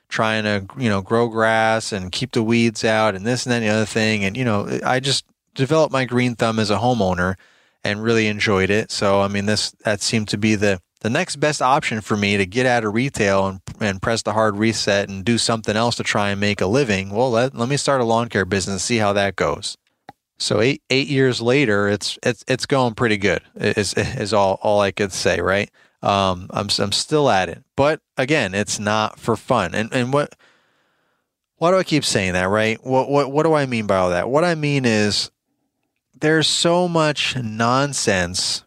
trying 0.07 0.43
to 0.43 0.65
you 0.77 0.89
know 0.89 1.01
grow 1.01 1.27
grass 1.27 1.91
and 1.91 2.11
keep 2.11 2.31
the 2.31 2.43
weeds 2.43 2.83
out 2.83 3.15
and 3.15 3.25
this 3.25 3.45
and 3.45 3.51
that 3.51 3.57
and 3.57 3.65
the 3.65 3.69
other 3.69 3.85
thing. 3.85 4.23
And 4.23 4.37
you 4.37 4.45
know 4.45 4.79
i 4.83 4.99
just 4.99 5.25
developed 5.55 5.93
my 5.93 6.05
green 6.05 6.35
thumb 6.35 6.59
as 6.59 6.69
a 6.69 6.77
homeowner 6.77 7.35
and 7.83 8.03
really 8.03 8.27
enjoyed 8.27 8.69
it. 8.69 8.91
So 8.91 9.21
i 9.21 9.27
mean 9.27 9.45
this 9.45 9.71
that 9.83 10.01
seemed 10.01 10.27
to 10.29 10.37
be 10.37 10.55
the 10.55 10.79
the 11.01 11.09
next 11.09 11.37
best 11.37 11.61
option 11.61 12.01
for 12.01 12.17
me 12.17 12.37
to 12.37 12.45
get 12.47 12.65
out 12.65 12.83
of 12.83 12.93
retail 12.93 13.45
and, 13.47 13.61
and 13.79 14.01
press 14.01 14.23
the 14.23 14.33
hard 14.33 14.57
reset 14.57 15.07
and 15.07 15.23
do 15.23 15.37
something 15.37 15.75
else 15.75 15.95
to 15.97 16.03
try 16.03 16.29
and 16.29 16.39
make 16.39 16.61
a 16.61 16.65
living. 16.65 17.09
Well 17.09 17.31
let, 17.31 17.55
let 17.55 17.69
me 17.69 17.77
start 17.77 18.01
a 18.01 18.05
lawn 18.05 18.29
care 18.29 18.45
business 18.45 18.73
and 18.73 18.81
see 18.81 18.97
how 18.97 19.13
that 19.13 19.35
goes 19.35 19.77
so 20.37 20.61
eight 20.61 20.81
eight 20.89 21.07
years 21.07 21.41
later 21.41 21.87
it's 21.87 22.19
it's 22.23 22.43
it's 22.47 22.65
going 22.65 22.93
pretty 22.93 23.17
good 23.17 23.41
is 23.55 23.93
is 23.93 24.33
all 24.33 24.59
all 24.61 24.81
i 24.81 24.91
could 24.91 25.11
say 25.11 25.39
right 25.39 25.69
um, 26.05 26.47
I'm 26.51 26.67
I'm 26.77 26.91
still 26.91 27.29
at 27.31 27.49
it, 27.49 27.63
but 27.75 27.99
again, 28.15 28.53
it's 28.53 28.79
not 28.79 29.19
for 29.19 29.35
fun. 29.35 29.73
And 29.73 29.91
and 29.91 30.13
what 30.13 30.35
why 31.57 31.71
do 31.71 31.77
I 31.77 31.83
keep 31.83 32.05
saying 32.05 32.33
that? 32.33 32.45
Right? 32.45 32.83
What 32.85 33.09
what 33.09 33.31
what 33.31 33.43
do 33.43 33.53
I 33.53 33.65
mean 33.65 33.87
by 33.87 33.97
all 33.97 34.11
that? 34.11 34.29
What 34.29 34.43
I 34.43 34.53
mean 34.53 34.85
is 34.85 35.31
there's 36.19 36.47
so 36.47 36.87
much 36.87 37.35
nonsense 37.35 38.63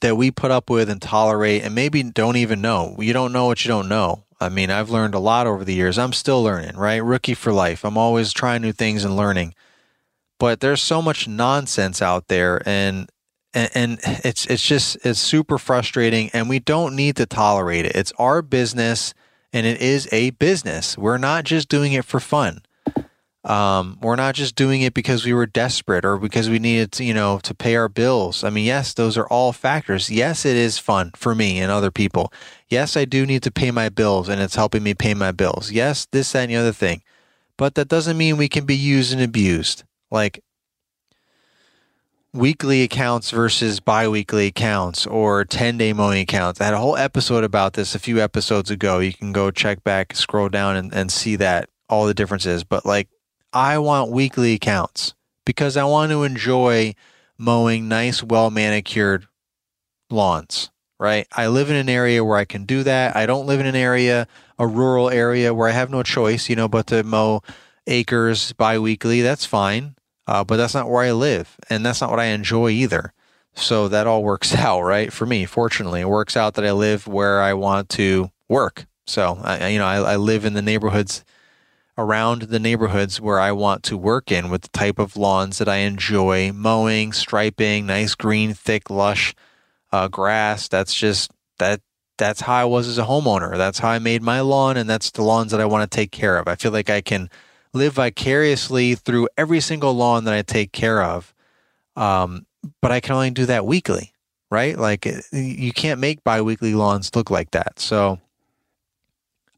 that 0.00 0.16
we 0.16 0.32
put 0.32 0.50
up 0.50 0.68
with 0.68 0.90
and 0.90 1.00
tolerate, 1.00 1.62
and 1.62 1.76
maybe 1.76 2.02
don't 2.02 2.36
even 2.36 2.60
know. 2.60 2.96
You 2.98 3.12
don't 3.12 3.32
know 3.32 3.46
what 3.46 3.64
you 3.64 3.68
don't 3.68 3.88
know. 3.88 4.24
I 4.40 4.48
mean, 4.48 4.68
I've 4.68 4.90
learned 4.90 5.14
a 5.14 5.20
lot 5.20 5.46
over 5.46 5.64
the 5.64 5.74
years. 5.74 5.96
I'm 5.96 6.12
still 6.12 6.42
learning, 6.42 6.76
right? 6.76 7.02
Rookie 7.02 7.34
for 7.34 7.52
life. 7.52 7.84
I'm 7.84 7.96
always 7.96 8.32
trying 8.32 8.62
new 8.62 8.72
things 8.72 9.04
and 9.04 9.16
learning. 9.16 9.54
But 10.38 10.60
there's 10.60 10.82
so 10.82 11.00
much 11.00 11.26
nonsense 11.26 12.02
out 12.02 12.28
there, 12.28 12.62
and 12.66 13.08
and, 13.54 13.98
it's 14.04 14.46
it's 14.46 14.62
just 14.62 14.98
it's 15.04 15.18
super 15.18 15.56
frustrating 15.58 16.28
and 16.34 16.48
we 16.48 16.58
don't 16.58 16.94
need 16.94 17.16
to 17.16 17.24
tolerate 17.24 17.86
it 17.86 17.96
it's 17.96 18.12
our 18.18 18.42
business 18.42 19.14
and 19.50 19.66
it 19.66 19.80
is 19.80 20.06
a 20.12 20.30
business 20.30 20.98
we're 20.98 21.16
not 21.16 21.44
just 21.44 21.70
doing 21.70 21.94
it 21.94 22.04
for 22.04 22.20
fun 22.20 22.60
um, 23.46 23.98
we're 24.02 24.16
not 24.16 24.34
just 24.34 24.56
doing 24.56 24.82
it 24.82 24.92
because 24.92 25.24
we 25.24 25.32
were 25.32 25.46
desperate 25.46 26.04
or 26.04 26.18
because 26.18 26.50
we 26.50 26.58
needed 26.58 26.90
to, 26.92 27.04
you 27.04 27.14
know, 27.14 27.38
to 27.44 27.54
pay 27.54 27.76
our 27.76 27.88
bills. 27.88 28.42
I 28.42 28.50
mean, 28.50 28.64
yes, 28.64 28.92
those 28.92 29.16
are 29.16 29.28
all 29.28 29.52
factors. 29.52 30.10
Yes, 30.10 30.44
it 30.44 30.56
is 30.56 30.78
fun 30.78 31.12
for 31.14 31.32
me 31.32 31.60
and 31.60 31.70
other 31.70 31.92
people. 31.92 32.32
Yes, 32.68 32.96
I 32.96 33.04
do 33.04 33.24
need 33.24 33.44
to 33.44 33.52
pay 33.52 33.70
my 33.70 33.88
bills 33.88 34.28
and 34.28 34.40
it's 34.40 34.56
helping 34.56 34.82
me 34.82 34.94
pay 34.94 35.14
my 35.14 35.30
bills. 35.30 35.70
Yes, 35.70 36.08
this, 36.10 36.32
that, 36.32 36.40
and 36.40 36.50
the 36.50 36.56
other 36.56 36.72
thing. 36.72 37.02
But 37.56 37.76
that 37.76 37.86
doesn't 37.86 38.18
mean 38.18 38.36
we 38.36 38.48
can 38.48 38.64
be 38.64 38.74
used 38.74 39.12
and 39.12 39.22
abused. 39.22 39.84
Like, 40.10 40.42
weekly 42.36 42.82
accounts 42.82 43.30
versus 43.30 43.80
bi-weekly 43.80 44.46
accounts 44.46 45.06
or 45.06 45.44
10 45.44 45.78
day 45.78 45.92
mowing 45.92 46.20
accounts. 46.20 46.60
I 46.60 46.64
had 46.64 46.74
a 46.74 46.78
whole 46.78 46.96
episode 46.96 47.44
about 47.44 47.72
this 47.72 47.94
a 47.94 47.98
few 47.98 48.20
episodes 48.20 48.70
ago. 48.70 48.98
You 48.98 49.12
can 49.12 49.32
go 49.32 49.50
check 49.50 49.82
back, 49.82 50.14
scroll 50.14 50.48
down 50.48 50.76
and, 50.76 50.94
and 50.94 51.10
see 51.10 51.36
that 51.36 51.70
all 51.88 52.06
the 52.06 52.14
differences. 52.14 52.62
But 52.62 52.84
like 52.84 53.08
I 53.52 53.78
want 53.78 54.10
weekly 54.10 54.52
accounts 54.52 55.14
because 55.44 55.76
I 55.76 55.84
want 55.84 56.12
to 56.12 56.24
enjoy 56.24 56.94
mowing 57.38 57.88
nice, 57.88 58.22
well 58.22 58.50
manicured 58.50 59.26
lawns, 60.10 60.70
right? 61.00 61.26
I 61.32 61.48
live 61.48 61.70
in 61.70 61.76
an 61.76 61.88
area 61.88 62.22
where 62.22 62.36
I 62.36 62.44
can 62.44 62.64
do 62.64 62.82
that. 62.82 63.16
I 63.16 63.26
don't 63.26 63.46
live 63.46 63.60
in 63.60 63.66
an 63.66 63.76
area, 63.76 64.28
a 64.58 64.66
rural 64.66 65.08
area 65.08 65.54
where 65.54 65.68
I 65.68 65.72
have 65.72 65.90
no 65.90 66.02
choice, 66.02 66.50
you 66.50 66.56
know, 66.56 66.68
but 66.68 66.88
to 66.88 67.02
mow 67.02 67.40
acres 67.86 68.52
bi-weekly. 68.52 69.22
That's 69.22 69.46
fine 69.46 69.95
uh, 70.26 70.44
but 70.44 70.56
that's 70.56 70.74
not 70.74 70.88
where 70.90 71.04
I 71.04 71.12
live, 71.12 71.56
and 71.70 71.84
that's 71.84 72.00
not 72.00 72.10
what 72.10 72.20
I 72.20 72.26
enjoy 72.26 72.70
either. 72.70 73.12
So 73.54 73.88
that 73.88 74.06
all 74.06 74.22
works 74.22 74.54
out, 74.56 74.82
right? 74.82 75.12
For 75.12 75.26
me, 75.26 75.46
fortunately, 75.46 76.00
it 76.00 76.08
works 76.08 76.36
out 76.36 76.54
that 76.54 76.66
I 76.66 76.72
live 76.72 77.06
where 77.06 77.40
I 77.40 77.54
want 77.54 77.88
to 77.90 78.30
work. 78.48 78.86
So 79.06 79.38
I, 79.42 79.68
you 79.68 79.78
know, 79.78 79.86
I, 79.86 80.12
I 80.12 80.16
live 80.16 80.44
in 80.44 80.54
the 80.54 80.62
neighborhoods 80.62 81.24
around 81.98 82.42
the 82.42 82.58
neighborhoods 82.58 83.20
where 83.20 83.40
I 83.40 83.52
want 83.52 83.82
to 83.84 83.96
work 83.96 84.30
in 84.30 84.50
with 84.50 84.62
the 84.62 84.68
type 84.68 84.98
of 84.98 85.16
lawns 85.16 85.58
that 85.58 85.68
I 85.68 85.76
enjoy 85.76 86.52
mowing, 86.52 87.12
striping, 87.12 87.86
nice 87.86 88.14
green, 88.14 88.52
thick, 88.52 88.90
lush 88.90 89.34
uh, 89.92 90.08
grass. 90.08 90.68
That's 90.68 90.94
just 90.94 91.30
that. 91.58 91.80
That's 92.18 92.40
how 92.40 92.54
I 92.54 92.64
was 92.64 92.88
as 92.88 92.96
a 92.96 93.04
homeowner. 93.04 93.58
That's 93.58 93.78
how 93.78 93.90
I 93.90 93.98
made 93.98 94.22
my 94.22 94.40
lawn, 94.40 94.78
and 94.78 94.88
that's 94.88 95.10
the 95.10 95.22
lawns 95.22 95.52
that 95.52 95.60
I 95.60 95.66
want 95.66 95.90
to 95.90 95.94
take 95.94 96.10
care 96.12 96.38
of. 96.38 96.48
I 96.48 96.54
feel 96.54 96.72
like 96.72 96.88
I 96.88 97.02
can 97.02 97.28
live 97.76 97.94
vicariously 97.94 98.94
through 98.94 99.28
every 99.36 99.60
single 99.60 99.94
lawn 99.94 100.24
that 100.24 100.34
I 100.34 100.42
take 100.42 100.72
care 100.72 101.02
of. 101.02 101.34
Um, 101.94 102.46
but 102.82 102.92
I 102.92 103.00
can 103.00 103.14
only 103.14 103.30
do 103.30 103.46
that 103.46 103.66
weekly, 103.66 104.12
right? 104.50 104.76
Like 104.76 105.06
you 105.32 105.72
can't 105.72 106.00
make 106.00 106.24
biweekly 106.24 106.74
lawns 106.74 107.14
look 107.14 107.30
like 107.30 107.52
that. 107.52 107.78
So 107.78 108.20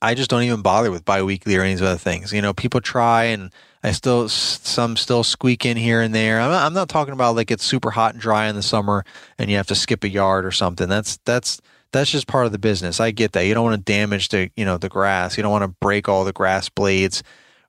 I 0.00 0.14
just 0.14 0.30
don't 0.30 0.42
even 0.42 0.62
bother 0.62 0.90
with 0.90 1.04
biweekly 1.04 1.56
or 1.56 1.62
any 1.62 1.72
of 1.72 1.80
those 1.80 1.88
other 1.88 1.98
things. 1.98 2.32
You 2.32 2.42
know, 2.42 2.52
people 2.52 2.80
try 2.80 3.24
and 3.24 3.50
I 3.82 3.92
still, 3.92 4.28
some 4.28 4.96
still 4.96 5.24
squeak 5.24 5.64
in 5.64 5.76
here 5.76 6.00
and 6.00 6.14
there. 6.14 6.40
I'm 6.40 6.50
not, 6.50 6.66
I'm 6.66 6.74
not 6.74 6.88
talking 6.88 7.14
about 7.14 7.36
like 7.36 7.50
it's 7.50 7.64
super 7.64 7.90
hot 7.90 8.14
and 8.14 8.20
dry 8.20 8.46
in 8.46 8.56
the 8.56 8.62
summer 8.62 9.04
and 9.38 9.50
you 9.50 9.56
have 9.56 9.68
to 9.68 9.74
skip 9.74 10.04
a 10.04 10.08
yard 10.08 10.44
or 10.44 10.50
something. 10.50 10.88
That's, 10.88 11.18
that's, 11.24 11.60
that's 11.92 12.10
just 12.10 12.26
part 12.26 12.46
of 12.46 12.52
the 12.52 12.58
business. 12.58 13.00
I 13.00 13.12
get 13.12 13.32
that. 13.32 13.46
You 13.46 13.54
don't 13.54 13.64
want 13.64 13.84
to 13.84 13.92
damage 13.92 14.28
the, 14.28 14.50
you 14.56 14.64
know, 14.64 14.78
the 14.78 14.88
grass. 14.88 15.36
You 15.36 15.42
don't 15.42 15.52
want 15.52 15.62
to 15.62 15.76
break 15.80 16.08
all 16.08 16.24
the 16.24 16.32
grass 16.32 16.68
blades 16.68 17.22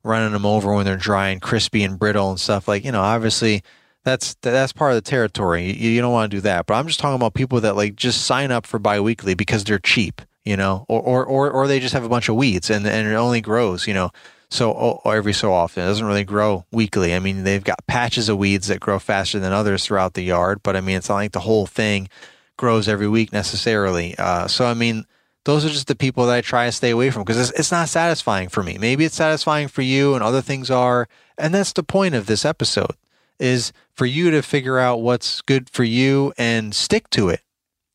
running 0.04 0.34
them 0.34 0.46
over 0.46 0.74
when 0.74 0.86
they're 0.86 0.98
dry 0.98 1.30
and 1.30 1.42
crispy 1.42 1.84
and 1.84 2.00
brittle 2.00 2.30
and 2.30 2.40
stuff. 2.40 2.68
Like, 2.68 2.86
you 2.86 2.92
know, 2.92 3.02
obviously 3.02 3.64
that's 4.04 4.36
that's 4.42 4.74
part 4.74 4.92
of 4.92 4.96
the 4.96 5.10
territory. 5.10 5.72
You, 5.72 5.92
you 5.92 6.02
don't 6.02 6.14
want 6.14 6.32
to 6.32 6.38
do 6.38 6.42
that. 6.42 6.66
But 6.66 6.76
I'm 6.76 6.88
just 6.88 7.00
talking 7.00 7.16
about 7.16 7.34
people 7.34 7.62
that 7.62 7.76
like 7.76 7.96
just 7.96 8.26
sign 8.26 8.52
up 8.52 8.66
for 8.66 8.80
biweekly 8.80 9.34
because 9.34 9.64
they're 9.64 9.80
cheap, 9.80 10.22
you 10.46 10.58
know, 10.58 10.86
or 10.88 11.02
or 11.02 11.26
or, 11.26 11.52
or 11.52 11.68
they 11.68 11.80
just 11.80 11.94
have 11.94 12.04
a 12.04 12.10
bunch 12.10 12.30
of 12.30 12.36
weeds 12.36 12.70
and 12.70 12.86
and 12.86 13.08
it 13.08 13.16
only 13.16 13.42
grows, 13.42 13.88
you 13.88 13.94
know. 13.94 14.12
So 14.52 15.00
every 15.06 15.34
so 15.34 15.54
often, 15.54 15.84
it 15.84 15.88
doesn't 15.88 16.06
really 16.06 16.24
grow 16.24 16.66
weekly. 16.72 17.14
I 17.14 17.20
mean, 17.20 17.44
they've 17.44 17.64
got 17.64 17.86
patches 17.86 18.30
of 18.30 18.40
weeds 18.40 18.68
that 18.68 18.80
grow 18.80 18.98
faster 18.98 19.38
than 19.38 19.54
others 19.54 19.86
throughout 19.86 20.16
the 20.16 20.24
yard, 20.24 20.62
but 20.64 20.76
I 20.76 20.82
mean, 20.82 20.98
it's 20.98 21.10
not 21.10 21.16
like 21.16 21.34
the 21.34 21.40
whole 21.42 21.68
thing 21.68 22.10
grows 22.58 22.88
every 22.88 23.08
week 23.08 23.32
necessarily. 23.32 24.16
Uh, 24.18 24.48
so 24.48 24.66
I 24.66 24.74
mean, 24.74 25.06
those 25.46 25.66
are 25.66 25.70
just 25.70 25.88
the 25.88 25.96
people 25.96 26.26
that 26.28 26.36
I 26.38 26.42
try 26.42 26.66
to 26.66 26.72
stay 26.72 26.90
away 26.92 27.10
from 27.12 27.24
because 27.24 27.50
it's, 27.50 27.60
it's 27.60 27.72
not 27.72 27.90
satisfying 27.90 28.50
for 28.50 28.64
me. 28.64 28.78
Maybe 28.80 29.06
it's 29.06 29.16
satisfying 29.16 29.68
for 29.68 29.82
you 29.82 30.14
and 30.14 30.24
other 30.24 30.42
things 30.42 30.70
are. 30.70 31.08
And 31.38 31.54
that's 31.54 31.74
the 31.74 31.84
point 31.84 32.16
of 32.16 32.26
this 32.26 32.46
episode 32.46 32.96
is 33.40 33.72
for 33.96 34.06
you 34.06 34.32
to 34.32 34.42
figure 34.42 34.80
out 34.80 35.02
what's 35.02 35.42
good 35.42 35.70
for 35.70 35.84
you 35.84 36.34
and 36.38 36.76
stick 36.76 37.10
to 37.12 37.30
it. 37.30 37.42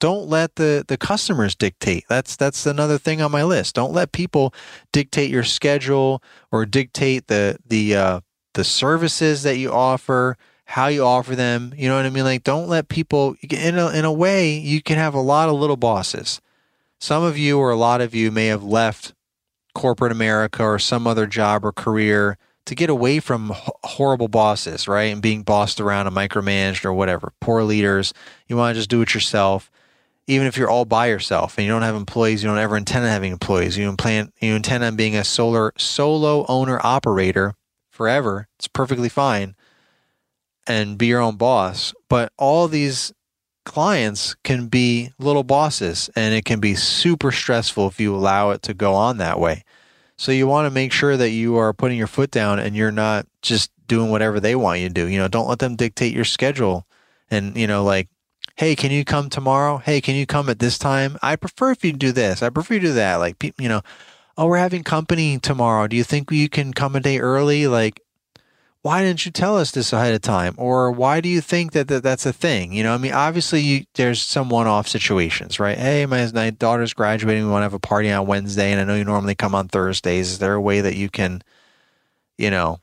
don't 0.00 0.28
let 0.28 0.56
the 0.56 0.84
the 0.86 0.96
customers 0.96 1.54
dictate 1.54 2.04
that's 2.08 2.36
that's 2.36 2.66
another 2.66 2.98
thing 2.98 3.22
on 3.22 3.30
my 3.30 3.42
list 3.44 3.74
don't 3.74 3.92
let 3.92 4.12
people 4.12 4.52
dictate 4.92 5.30
your 5.30 5.44
schedule 5.44 6.22
or 6.50 6.66
dictate 6.66 7.26
the 7.28 7.56
the 7.66 7.94
uh 7.94 8.20
the 8.54 8.64
services 8.64 9.42
that 9.44 9.56
you 9.56 9.70
offer 9.72 10.36
how 10.66 10.86
you 10.88 11.02
offer 11.04 11.34
them 11.36 11.72
you 11.76 11.88
know 11.88 11.96
what 11.96 12.06
i 12.06 12.10
mean 12.10 12.24
like 12.24 12.42
don't 12.42 12.68
let 12.68 12.88
people 12.88 13.36
in 13.50 13.78
a, 13.78 13.88
in 13.90 14.04
a 14.04 14.12
way 14.12 14.52
you 14.58 14.82
can 14.82 14.96
have 14.96 15.14
a 15.14 15.20
lot 15.20 15.48
of 15.48 15.54
little 15.54 15.76
bosses 15.76 16.40
some 17.04 17.22
of 17.22 17.36
you 17.36 17.58
or 17.58 17.70
a 17.70 17.76
lot 17.76 18.00
of 18.00 18.14
you 18.14 18.30
may 18.30 18.46
have 18.46 18.64
left 18.64 19.12
corporate 19.74 20.12
america 20.12 20.62
or 20.62 20.78
some 20.78 21.06
other 21.06 21.26
job 21.26 21.64
or 21.64 21.72
career 21.72 22.38
to 22.64 22.74
get 22.74 22.88
away 22.88 23.20
from 23.20 23.52
horrible 23.84 24.28
bosses 24.28 24.88
right 24.88 25.12
and 25.12 25.20
being 25.20 25.42
bossed 25.42 25.80
around 25.80 26.06
and 26.06 26.16
micromanaged 26.16 26.84
or 26.84 26.94
whatever 26.94 27.32
poor 27.40 27.62
leaders 27.62 28.14
you 28.48 28.56
want 28.56 28.74
to 28.74 28.78
just 28.78 28.88
do 28.88 29.02
it 29.02 29.12
yourself 29.12 29.70
even 30.26 30.46
if 30.46 30.56
you're 30.56 30.70
all 30.70 30.86
by 30.86 31.08
yourself 31.08 31.58
and 31.58 31.66
you 31.66 31.70
don't 31.70 31.82
have 31.82 31.94
employees, 31.94 32.42
you 32.42 32.48
don't 32.48 32.58
ever 32.58 32.76
intend 32.76 33.04
on 33.04 33.10
having 33.10 33.32
employees. 33.32 33.76
You 33.76 33.94
plan 33.96 34.32
you 34.40 34.54
intend 34.54 34.82
on 34.84 34.96
being 34.96 35.16
a 35.16 35.24
solar 35.24 35.72
solo 35.76 36.46
owner 36.48 36.80
operator 36.82 37.54
forever. 37.90 38.48
It's 38.58 38.68
perfectly 38.68 39.08
fine 39.08 39.54
and 40.66 40.96
be 40.96 41.06
your 41.06 41.20
own 41.20 41.36
boss. 41.36 41.92
But 42.08 42.32
all 42.38 42.68
these 42.68 43.12
clients 43.64 44.34
can 44.44 44.66
be 44.66 45.12
little 45.18 45.42
bosses 45.42 46.10
and 46.14 46.34
it 46.34 46.44
can 46.44 46.60
be 46.60 46.74
super 46.74 47.32
stressful 47.32 47.88
if 47.88 48.00
you 48.00 48.14
allow 48.14 48.50
it 48.50 48.62
to 48.62 48.74
go 48.74 48.94
on 48.94 49.18
that 49.18 49.40
way. 49.40 49.64
So 50.16 50.32
you 50.32 50.46
want 50.46 50.66
to 50.66 50.70
make 50.70 50.92
sure 50.92 51.16
that 51.16 51.30
you 51.30 51.56
are 51.56 51.72
putting 51.72 51.98
your 51.98 52.06
foot 52.06 52.30
down 52.30 52.58
and 52.58 52.76
you're 52.76 52.92
not 52.92 53.26
just 53.42 53.70
doing 53.86 54.10
whatever 54.10 54.38
they 54.38 54.54
want 54.54 54.80
you 54.80 54.88
to 54.88 54.94
do. 54.94 55.08
You 55.08 55.18
know, 55.18 55.28
don't 55.28 55.48
let 55.48 55.58
them 55.58 55.76
dictate 55.76 56.14
your 56.14 56.24
schedule 56.24 56.86
and, 57.30 57.56
you 57.56 57.66
know, 57.66 57.82
like 57.82 58.08
hey, 58.56 58.76
can 58.76 58.90
you 58.90 59.04
come 59.04 59.28
tomorrow? 59.28 59.78
Hey, 59.78 60.00
can 60.00 60.14
you 60.14 60.26
come 60.26 60.48
at 60.48 60.58
this 60.58 60.78
time? 60.78 61.18
I 61.22 61.36
prefer 61.36 61.72
if 61.72 61.84
you 61.84 61.92
do 61.92 62.12
this. 62.12 62.42
I 62.42 62.50
prefer 62.50 62.74
you 62.74 62.80
do 62.80 62.92
that. 62.94 63.16
Like, 63.16 63.42
you 63.58 63.68
know, 63.68 63.82
oh, 64.36 64.46
we're 64.46 64.58
having 64.58 64.84
company 64.84 65.38
tomorrow. 65.38 65.86
Do 65.88 65.96
you 65.96 66.04
think 66.04 66.30
you 66.30 66.48
can 66.48 66.72
come 66.72 66.94
a 66.94 67.00
day 67.00 67.18
early? 67.18 67.66
Like, 67.66 68.00
why 68.84 69.02
didn't 69.02 69.24
you 69.24 69.32
tell 69.32 69.56
us 69.56 69.70
this 69.70 69.94
ahead 69.94 70.12
of 70.12 70.20
time? 70.20 70.54
Or 70.58 70.90
why 70.90 71.22
do 71.22 71.28
you 71.30 71.40
think 71.40 71.72
that, 71.72 71.88
that 71.88 72.02
that's 72.02 72.26
a 72.26 72.34
thing? 72.34 72.74
You 72.74 72.82
know, 72.82 72.92
I 72.92 72.98
mean, 72.98 73.14
obviously, 73.14 73.62
you, 73.62 73.86
there's 73.94 74.20
some 74.20 74.50
one 74.50 74.66
off 74.66 74.88
situations, 74.88 75.58
right? 75.58 75.78
Hey, 75.78 76.04
my, 76.04 76.30
my 76.34 76.50
daughter's 76.50 76.92
graduating. 76.92 77.44
We 77.44 77.50
want 77.50 77.62
to 77.62 77.64
have 77.64 77.72
a 77.72 77.78
party 77.78 78.12
on 78.12 78.26
Wednesday, 78.26 78.72
and 78.72 78.80
I 78.82 78.84
know 78.84 78.94
you 78.94 79.04
normally 79.04 79.36
come 79.36 79.54
on 79.54 79.68
Thursdays. 79.68 80.32
Is 80.32 80.38
there 80.38 80.52
a 80.52 80.60
way 80.60 80.82
that 80.82 80.96
you 80.96 81.08
can, 81.08 81.40
you 82.36 82.50
know, 82.50 82.78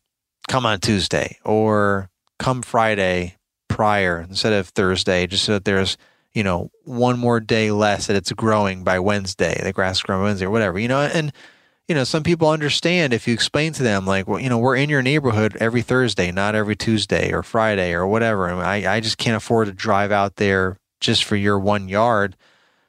come 0.47 0.65
on 0.65 0.79
Tuesday 0.79 1.37
or 1.45 2.09
come 2.39 2.63
Friday 2.63 3.37
prior 3.67 4.25
instead 4.27 4.53
of 4.53 4.69
Thursday, 4.69 5.27
just 5.27 5.43
so 5.43 5.53
that 5.53 5.65
there's 5.65 5.97
you 6.33 6.43
know 6.43 6.71
one 6.83 7.19
more 7.19 7.39
day 7.39 7.69
less 7.69 8.07
that 8.07 8.15
it's 8.15 8.31
growing 8.31 8.83
by 8.83 8.97
Wednesday, 8.97 9.61
the 9.61 9.71
grass 9.71 10.01
growing 10.01 10.23
Wednesday 10.23 10.47
or 10.47 10.51
whatever, 10.51 10.79
you 10.79 10.87
know, 10.87 11.01
and 11.01 11.31
you 11.91 11.95
know 11.95 12.05
some 12.05 12.23
people 12.23 12.49
understand 12.49 13.11
if 13.11 13.27
you 13.27 13.33
explain 13.33 13.73
to 13.73 13.83
them 13.83 14.05
like 14.05 14.25
well 14.25 14.39
you 14.39 14.47
know 14.47 14.57
we're 14.57 14.77
in 14.77 14.89
your 14.89 15.01
neighborhood 15.01 15.57
every 15.59 15.81
Thursday, 15.81 16.31
not 16.31 16.55
every 16.55 16.73
Tuesday 16.73 17.33
or 17.33 17.43
Friday 17.43 17.91
or 17.91 18.07
whatever, 18.07 18.47
and 18.47 18.61
I 18.61 18.95
I 18.95 19.01
just 19.01 19.17
can't 19.17 19.35
afford 19.35 19.67
to 19.67 19.73
drive 19.73 20.09
out 20.09 20.37
there 20.37 20.77
just 21.01 21.25
for 21.25 21.35
your 21.35 21.59
one 21.59 21.89
yard 21.89 22.37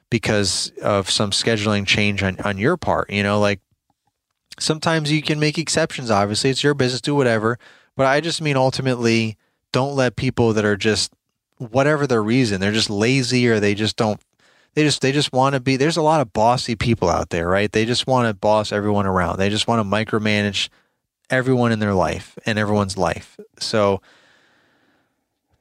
because 0.09 0.71
of 0.81 1.11
some 1.11 1.33
scheduling 1.33 1.85
change 1.85 2.23
on, 2.23 2.39
on 2.45 2.59
your 2.59 2.77
part, 2.77 3.11
you 3.11 3.25
know, 3.25 3.41
like 3.41 3.59
sometimes 4.61 5.11
you 5.11 5.21
can 5.21 5.41
make 5.41 5.59
exceptions. 5.59 6.09
Obviously 6.09 6.51
it's 6.51 6.63
your 6.63 6.75
business 6.75 7.01
do 7.01 7.17
whatever. 7.17 7.59
But 7.97 8.07
i 8.07 8.21
just 8.21 8.41
mean 8.41 8.57
ultimately 8.57 9.37
don't 9.73 9.97
let 9.97 10.15
people 10.15 10.53
that 10.53 10.65
are 10.65 10.77
just 10.77 11.13
whatever 11.59 12.07
their 12.07 12.23
reason, 12.23 12.61
they're 12.61 12.71
just 12.71 12.89
lazy 12.89 13.49
or 13.49 13.59
they 13.59 13.75
just 13.75 13.97
don't 13.97 14.21
they 14.75 14.85
just 14.85 15.03
they 15.03 15.13
just 15.13 15.33
want 15.33 15.55
to 15.55 15.61
be 15.61 15.77
there's 15.77 15.97
a 15.97 16.03
lot 16.03 16.21
of 16.21 16.33
bossy 16.33 16.75
people 16.77 17.09
out 17.09 17.31
there, 17.31 17.49
right? 17.49 17.71
They 17.71 17.85
just 17.85 18.07
want 18.07 18.29
to 18.29 18.35
boss 18.35 18.73
everyone 18.73 19.07
around. 19.07 19.39
They 19.39 19.51
just 19.51 19.67
want 19.67 19.81
to 19.81 19.85
micromanage 19.85 20.69
everyone 21.31 21.73
in 21.73 21.79
their 21.79 21.95
life 21.95 22.39
and 22.47 22.59
everyone's 22.59 22.97
life. 22.97 23.39
So 23.59 24.01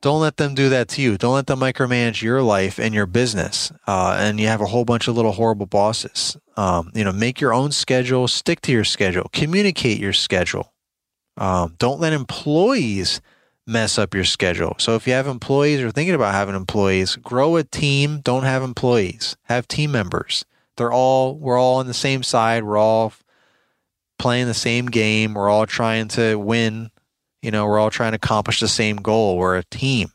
don't 0.01 0.21
let 0.21 0.37
them 0.37 0.55
do 0.55 0.69
that 0.69 0.87
to 0.89 1.01
you. 1.01 1.17
Don't 1.17 1.35
let 1.35 1.47
them 1.47 1.59
micromanage 1.59 2.21
your 2.21 2.41
life 2.41 2.79
and 2.79 2.93
your 2.93 3.05
business. 3.05 3.71
Uh, 3.85 4.17
and 4.19 4.39
you 4.39 4.47
have 4.47 4.61
a 4.61 4.65
whole 4.65 4.83
bunch 4.83 5.07
of 5.07 5.15
little 5.15 5.31
horrible 5.31 5.67
bosses. 5.67 6.37
Um, 6.57 6.91
you 6.95 7.03
know, 7.03 7.11
make 7.11 7.39
your 7.39 7.53
own 7.53 7.71
schedule, 7.71 8.27
stick 8.27 8.61
to 8.61 8.71
your 8.71 8.83
schedule, 8.83 9.29
communicate 9.31 9.99
your 9.99 10.13
schedule. 10.13 10.73
Um, 11.37 11.75
don't 11.77 11.99
let 11.99 12.13
employees 12.13 13.21
mess 13.67 13.97
up 13.97 14.13
your 14.13 14.23
schedule. 14.23 14.75
So 14.77 14.95
if 14.95 15.07
you 15.07 15.13
have 15.13 15.27
employees 15.27 15.81
or 15.81 15.91
thinking 15.91 16.15
about 16.15 16.33
having 16.33 16.55
employees, 16.55 17.15
grow 17.17 17.55
a 17.55 17.63
team. 17.63 18.19
Don't 18.21 18.43
have 18.43 18.63
employees. 18.63 19.35
Have 19.43 19.67
team 19.67 19.91
members. 19.91 20.45
They're 20.77 20.91
all 20.91 21.37
we're 21.37 21.59
all 21.59 21.75
on 21.75 21.87
the 21.87 21.93
same 21.93 22.23
side. 22.23 22.63
We're 22.63 22.77
all 22.77 23.13
playing 24.17 24.47
the 24.47 24.53
same 24.53 24.87
game. 24.87 25.33
We're 25.33 25.49
all 25.49 25.65
trying 25.65 26.07
to 26.09 26.35
win. 26.35 26.91
You 27.41 27.51
know, 27.51 27.65
we're 27.65 27.79
all 27.79 27.89
trying 27.89 28.11
to 28.11 28.17
accomplish 28.17 28.59
the 28.59 28.67
same 28.67 28.97
goal. 28.97 29.37
We're 29.37 29.57
a 29.57 29.63
team. 29.63 30.11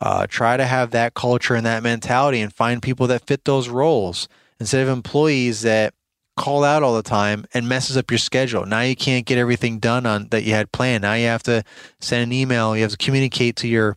Uh, 0.00 0.26
try 0.28 0.56
to 0.56 0.64
have 0.64 0.92
that 0.92 1.14
culture 1.14 1.54
and 1.54 1.66
that 1.66 1.82
mentality 1.82 2.40
and 2.40 2.52
find 2.52 2.82
people 2.82 3.08
that 3.08 3.26
fit 3.26 3.44
those 3.44 3.68
roles 3.68 4.28
instead 4.60 4.82
of 4.82 4.88
employees 4.88 5.62
that 5.62 5.94
call 6.38 6.64
out 6.64 6.82
all 6.82 6.94
the 6.94 7.02
time 7.02 7.44
and 7.52 7.68
messes 7.68 7.96
up 7.96 8.10
your 8.10 8.18
schedule. 8.18 8.64
Now 8.64 8.80
you 8.80 8.96
can't 8.96 9.26
get 9.26 9.38
everything 9.38 9.78
done 9.78 10.06
on 10.06 10.28
that 10.28 10.44
you 10.44 10.52
had 10.52 10.72
planned. 10.72 11.02
Now 11.02 11.14
you 11.14 11.26
have 11.26 11.42
to 11.44 11.64
send 12.00 12.22
an 12.22 12.32
email. 12.32 12.76
You 12.76 12.82
have 12.82 12.92
to 12.92 12.96
communicate 12.96 13.56
to 13.56 13.68
your 13.68 13.96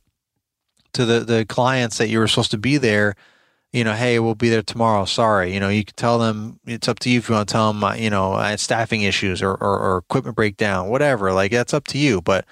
to 0.93 1.05
the 1.05 1.21
the 1.21 1.45
clients 1.45 1.97
that 1.97 2.09
you 2.09 2.19
were 2.19 2.27
supposed 2.27 2.51
to 2.51 2.57
be 2.57 2.77
there. 2.77 3.15
You 3.71 3.85
know, 3.85 3.93
hey, 3.93 4.19
we'll 4.19 4.35
be 4.35 4.49
there 4.49 4.63
tomorrow. 4.63 5.05
Sorry. 5.05 5.53
You 5.53 5.61
know, 5.61 5.69
you 5.69 5.85
can 5.85 5.95
tell 5.95 6.19
them 6.19 6.59
it's 6.65 6.89
up 6.89 6.99
to 6.99 7.09
you 7.09 7.19
if 7.19 7.29
you 7.29 7.35
want 7.35 7.47
to 7.47 7.53
tell 7.53 7.71
them. 7.71 7.83
Uh, 7.83 7.93
you 7.93 8.09
know, 8.09 8.33
I 8.33 8.49
had 8.49 8.59
staffing 8.59 9.03
issues 9.03 9.41
or, 9.41 9.51
or 9.51 9.79
or 9.79 9.97
equipment 9.99 10.35
breakdown, 10.35 10.89
whatever. 10.89 11.31
Like 11.31 11.51
that's 11.51 11.73
up 11.73 11.87
to 11.87 11.97
you. 11.97 12.21
But 12.21 12.45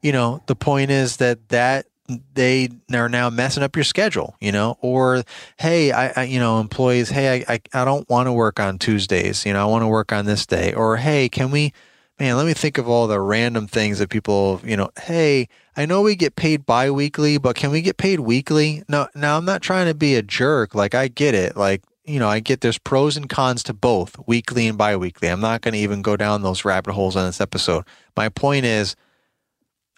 you 0.00 0.12
know, 0.12 0.42
the 0.46 0.56
point 0.56 0.90
is 0.90 1.18
that 1.18 1.48
that 1.50 1.86
they 2.34 2.68
are 2.92 3.08
now 3.08 3.30
messing 3.30 3.62
up 3.62 3.76
your 3.76 3.84
schedule, 3.84 4.36
you 4.40 4.52
know, 4.52 4.76
or, 4.80 5.22
hey, 5.58 5.92
I, 5.92 6.12
I 6.16 6.24
you 6.24 6.38
know, 6.38 6.60
employees, 6.60 7.10
hey, 7.10 7.44
I, 7.48 7.54
I, 7.54 7.60
I 7.82 7.84
don't 7.84 8.08
want 8.08 8.26
to 8.26 8.32
work 8.32 8.60
on 8.60 8.78
Tuesdays, 8.78 9.46
you 9.46 9.52
know, 9.52 9.62
I 9.62 9.70
want 9.70 9.82
to 9.82 9.88
work 9.88 10.12
on 10.12 10.26
this 10.26 10.44
day, 10.44 10.74
or, 10.74 10.96
hey, 10.96 11.28
can 11.28 11.50
we, 11.50 11.72
man, 12.18 12.36
let 12.36 12.46
me 12.46 12.54
think 12.54 12.78
of 12.78 12.88
all 12.88 13.06
the 13.06 13.20
random 13.20 13.66
things 13.66 13.98
that 13.98 14.10
people, 14.10 14.60
you 14.64 14.76
know, 14.76 14.90
hey, 15.02 15.48
I 15.76 15.86
know 15.86 16.02
we 16.02 16.16
get 16.16 16.36
paid 16.36 16.66
biweekly, 16.66 17.38
but 17.38 17.56
can 17.56 17.70
we 17.70 17.80
get 17.80 17.96
paid 17.96 18.20
weekly? 18.20 18.82
No, 18.88 19.08
now 19.14 19.38
I'm 19.38 19.44
not 19.44 19.62
trying 19.62 19.86
to 19.86 19.94
be 19.94 20.14
a 20.16 20.22
jerk. 20.22 20.74
Like 20.74 20.94
I 20.94 21.08
get 21.08 21.34
it. 21.34 21.56
Like, 21.56 21.82
you 22.04 22.18
know, 22.18 22.28
I 22.28 22.40
get 22.40 22.60
there's 22.60 22.78
pros 22.78 23.16
and 23.16 23.28
cons 23.28 23.62
to 23.64 23.72
both 23.72 24.16
weekly 24.26 24.66
and 24.66 24.76
biweekly. 24.76 25.28
I'm 25.28 25.40
not 25.40 25.62
going 25.62 25.72
to 25.72 25.80
even 25.80 26.02
go 26.02 26.16
down 26.16 26.42
those 26.42 26.64
rabbit 26.64 26.92
holes 26.92 27.16
on 27.16 27.24
this 27.24 27.40
episode. 27.40 27.84
My 28.16 28.28
point 28.28 28.66
is, 28.66 28.96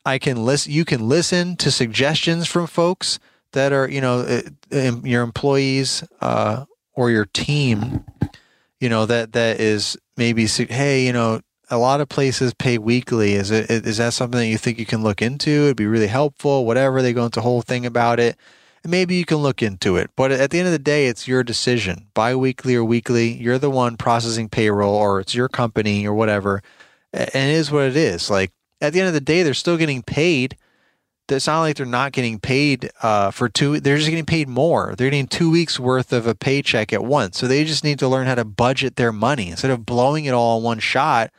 I 0.04 0.18
can 0.18 0.44
listen. 0.44 0.72
You 0.72 0.84
can 0.84 1.08
listen 1.08 1.56
to 1.56 1.70
suggestions 1.70 2.46
from 2.46 2.66
folks 2.66 3.18
that 3.52 3.72
are, 3.72 3.88
you 3.88 4.00
know, 4.00 4.20
uh, 4.72 4.92
your 5.02 5.22
employees 5.22 6.04
uh, 6.20 6.64
or 6.92 7.10
your 7.10 7.26
team. 7.26 8.04
You 8.80 8.88
know 8.90 9.06
that 9.06 9.32
that 9.32 9.60
is 9.60 9.96
maybe 10.16 10.46
hey, 10.46 11.06
you 11.06 11.12
know, 11.12 11.40
a 11.70 11.78
lot 11.78 12.00
of 12.00 12.08
places 12.08 12.52
pay 12.54 12.76
weekly. 12.78 13.34
Is 13.34 13.50
it 13.50 13.70
is 13.70 13.96
that 13.96 14.12
something 14.12 14.40
that 14.40 14.46
you 14.46 14.58
think 14.58 14.78
you 14.78 14.86
can 14.86 15.02
look 15.02 15.22
into? 15.22 15.50
It'd 15.50 15.76
be 15.76 15.86
really 15.86 16.08
helpful. 16.08 16.66
Whatever 16.66 17.00
they 17.00 17.12
go 17.12 17.24
into 17.24 17.40
whole 17.40 17.62
thing 17.62 17.86
about 17.86 18.20
it. 18.20 18.36
And 18.82 18.90
maybe 18.90 19.14
you 19.14 19.24
can 19.24 19.38
look 19.38 19.62
into 19.62 19.96
it. 19.96 20.10
But 20.14 20.30
at 20.30 20.50
the 20.50 20.58
end 20.58 20.66
of 20.66 20.72
the 20.72 20.78
day, 20.78 21.06
it's 21.06 21.26
your 21.26 21.42
decision. 21.42 22.08
Biweekly 22.12 22.74
or 22.74 22.84
weekly, 22.84 23.32
you're 23.32 23.58
the 23.58 23.70
one 23.70 23.96
processing 23.96 24.50
payroll, 24.50 24.94
or 24.94 25.20
it's 25.20 25.34
your 25.34 25.48
company 25.48 26.06
or 26.06 26.12
whatever. 26.12 26.62
And 27.14 27.50
it 27.50 27.54
is 27.54 27.70
what 27.70 27.84
it 27.84 27.96
is. 27.96 28.28
Like 28.28 28.52
at 28.80 28.92
the 28.92 29.00
end 29.00 29.08
of 29.08 29.14
the 29.14 29.20
day, 29.20 29.42
they're 29.42 29.54
still 29.54 29.76
getting 29.76 30.02
paid. 30.02 30.56
It's 31.28 31.46
not 31.46 31.60
like 31.60 31.76
they're 31.76 31.87
not 31.87 32.12
getting 32.12 32.38
paid 32.38 32.90
uh, 33.02 33.30
for 33.30 33.48
two. 33.48 33.80
They're 33.80 33.96
just 33.96 34.10
getting 34.10 34.26
paid 34.26 34.48
more. 34.48 34.94
They're 34.96 35.08
getting 35.08 35.26
two 35.26 35.50
weeks 35.50 35.80
worth 35.80 36.12
of 36.12 36.26
a 36.26 36.34
paycheck 36.34 36.92
at 36.92 37.02
once. 37.02 37.38
So 37.38 37.48
they 37.48 37.64
just 37.64 37.82
need 37.82 37.98
to 38.00 38.08
learn 38.08 38.26
how 38.26 38.34
to 38.34 38.44
budget 38.44 38.96
their 38.96 39.12
money 39.12 39.48
instead 39.48 39.70
of 39.70 39.87
blowing 39.87 40.26
it 40.26 40.34
all 40.34 40.58
in 40.58 40.64
one 40.64 40.80
shot. 40.80 41.30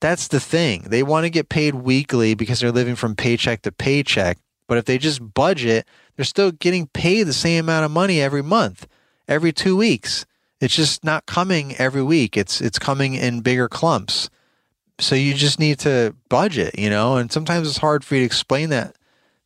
That's 0.00 0.28
the 0.28 0.40
thing. 0.40 0.86
They 0.88 1.02
want 1.02 1.24
to 1.24 1.30
get 1.30 1.50
paid 1.50 1.74
weekly 1.74 2.34
because 2.34 2.60
they're 2.60 2.72
living 2.72 2.96
from 2.96 3.14
paycheck 3.14 3.62
to 3.62 3.72
paycheck. 3.72 4.38
But 4.66 4.78
if 4.78 4.86
they 4.86 4.96
just 4.96 5.34
budget, 5.34 5.86
they're 6.16 6.24
still 6.24 6.50
getting 6.50 6.86
paid 6.88 7.24
the 7.24 7.32
same 7.34 7.66
amount 7.66 7.84
of 7.84 7.90
money 7.90 8.20
every 8.20 8.42
month, 8.42 8.86
every 9.28 9.52
two 9.52 9.76
weeks. 9.76 10.24
It's 10.60 10.74
just 10.74 11.04
not 11.04 11.26
coming 11.26 11.76
every 11.76 12.02
week. 12.02 12.36
It's 12.36 12.60
it's 12.60 12.78
coming 12.78 13.14
in 13.14 13.40
bigger 13.40 13.68
clumps. 13.68 14.30
So 14.98 15.14
you 15.14 15.34
just 15.34 15.58
need 15.58 15.78
to 15.80 16.14
budget, 16.28 16.78
you 16.78 16.90
know, 16.90 17.16
and 17.16 17.32
sometimes 17.32 17.68
it's 17.68 17.78
hard 17.78 18.04
for 18.04 18.14
you 18.14 18.20
to 18.20 18.26
explain 18.26 18.70
that 18.70 18.96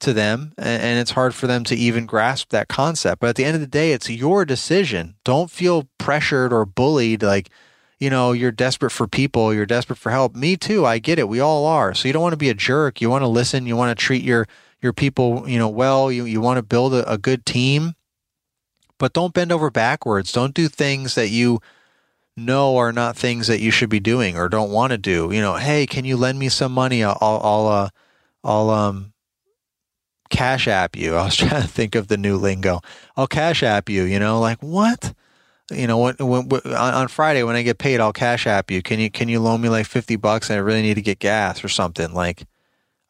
to 0.00 0.12
them 0.12 0.52
and, 0.58 0.98
it's 1.00 1.12
hard 1.12 1.34
for 1.34 1.46
them 1.46 1.64
to 1.64 1.74
even 1.74 2.04
grasp 2.06 2.50
that 2.50 2.68
concept. 2.68 3.20
But 3.20 3.30
at 3.30 3.36
the 3.36 3.44
end 3.44 3.54
of 3.54 3.62
the 3.62 3.66
day, 3.66 3.92
it's 3.92 4.10
your 4.10 4.44
decision. 4.44 5.14
Don't 5.24 5.50
feel 5.50 5.88
pressured 5.98 6.52
or 6.52 6.66
bullied 6.66 7.22
like, 7.22 7.48
you 7.98 8.10
know, 8.10 8.32
you're 8.32 8.52
desperate 8.52 8.90
for 8.90 9.06
people, 9.08 9.54
you're 9.54 9.64
desperate 9.66 9.98
for 9.98 10.10
help. 10.10 10.34
Me 10.36 10.56
too, 10.56 10.84
I 10.84 10.98
get 10.98 11.18
it. 11.18 11.28
We 11.28 11.40
all 11.40 11.64
are. 11.64 11.94
So 11.94 12.08
you 12.08 12.12
don't 12.12 12.22
want 12.22 12.34
to 12.34 12.36
be 12.36 12.50
a 12.50 12.54
jerk. 12.54 13.00
You 13.00 13.08
want 13.08 13.22
to 13.22 13.28
listen, 13.28 13.66
you 13.66 13.76
want 13.76 13.96
to 13.98 14.04
treat 14.04 14.22
your 14.22 14.46
your 14.82 14.92
people, 14.92 15.48
you 15.48 15.58
know, 15.58 15.68
well, 15.70 16.12
you 16.12 16.26
you 16.26 16.40
want 16.42 16.58
to 16.58 16.62
build 16.62 16.92
a, 16.92 17.10
a 17.10 17.16
good 17.16 17.46
team. 17.46 17.94
but 18.98 19.12
don't 19.12 19.34
bend 19.34 19.52
over 19.52 19.70
backwards. 19.70 20.32
Don't 20.32 20.54
do 20.54 20.68
things 20.68 21.14
that 21.14 21.28
you 21.28 21.60
know 22.36 22.76
are 22.76 22.92
not 22.92 23.16
things 23.16 23.46
that 23.46 23.60
you 23.60 23.70
should 23.70 23.88
be 23.88 24.00
doing 24.00 24.36
or 24.36 24.48
don't 24.48 24.70
want 24.70 24.90
to 24.90 24.98
do. 24.98 25.30
You 25.32 25.40
know, 25.40 25.54
hey, 25.54 25.86
can 25.86 26.04
you 26.04 26.16
lend 26.16 26.38
me 26.38 26.48
some 26.48 26.72
money? 26.72 27.02
I'll, 27.02 27.18
I'll, 27.20 27.66
uh, 27.66 27.88
I'll, 28.44 28.70
um, 28.70 29.12
cash 30.28 30.68
app 30.68 30.96
you. 30.96 31.14
I 31.16 31.24
was 31.24 31.36
trying 31.36 31.62
to 31.62 31.68
think 31.68 31.94
of 31.94 32.08
the 32.08 32.16
new 32.16 32.36
lingo. 32.36 32.80
I'll 33.16 33.26
cash 33.26 33.62
app 33.62 33.88
you, 33.88 34.04
you 34.04 34.18
know, 34.18 34.40
like 34.40 34.62
what? 34.62 35.14
You 35.70 35.88
know, 35.88 35.98
when, 35.98 36.14
when, 36.20 36.48
when 36.48 36.74
on 36.74 37.08
Friday 37.08 37.42
when 37.42 37.56
I 37.56 37.62
get 37.62 37.78
paid, 37.78 38.00
I'll 38.00 38.12
cash 38.12 38.46
app 38.46 38.70
you. 38.70 38.82
Can 38.82 39.00
you 39.00 39.10
can 39.10 39.28
you 39.28 39.40
loan 39.40 39.60
me 39.60 39.68
like 39.68 39.86
fifty 39.86 40.14
bucks? 40.14 40.48
I 40.48 40.56
really 40.56 40.82
need 40.82 40.94
to 40.94 41.02
get 41.02 41.18
gas 41.18 41.64
or 41.64 41.68
something. 41.68 42.12
Like, 42.12 42.46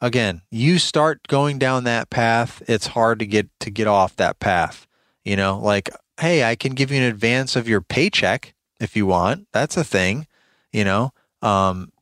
again, 0.01 0.41
you 0.51 0.79
start 0.79 1.29
going 1.29 1.59
down 1.59 1.85
that 1.85 2.09
path, 2.09 2.63
it's 2.67 2.87
hard 2.87 3.19
to 3.19 3.27
get 3.27 3.51
to 3.61 3.71
get 3.71 3.87
off 3.87 4.17
that 4.17 4.39
path. 4.39 4.87
You 5.23 5.37
know, 5.37 5.59
like, 5.59 5.91
hey, 6.19 6.45
I 6.45 6.57
can 6.57 6.73
give 6.73 6.91
you 6.91 6.97
an 6.97 7.03
advance 7.03 7.57
of 7.57 7.69
your 7.69 7.83
paycheck 7.83 8.55
if 8.81 8.97
you 8.97 9.07
want. 9.07 9.49
That's 9.53 9.77
a 9.77 9.85
thing. 9.85 10.27
You 10.73 10.85
know, 10.85 11.13
um, 11.43 11.93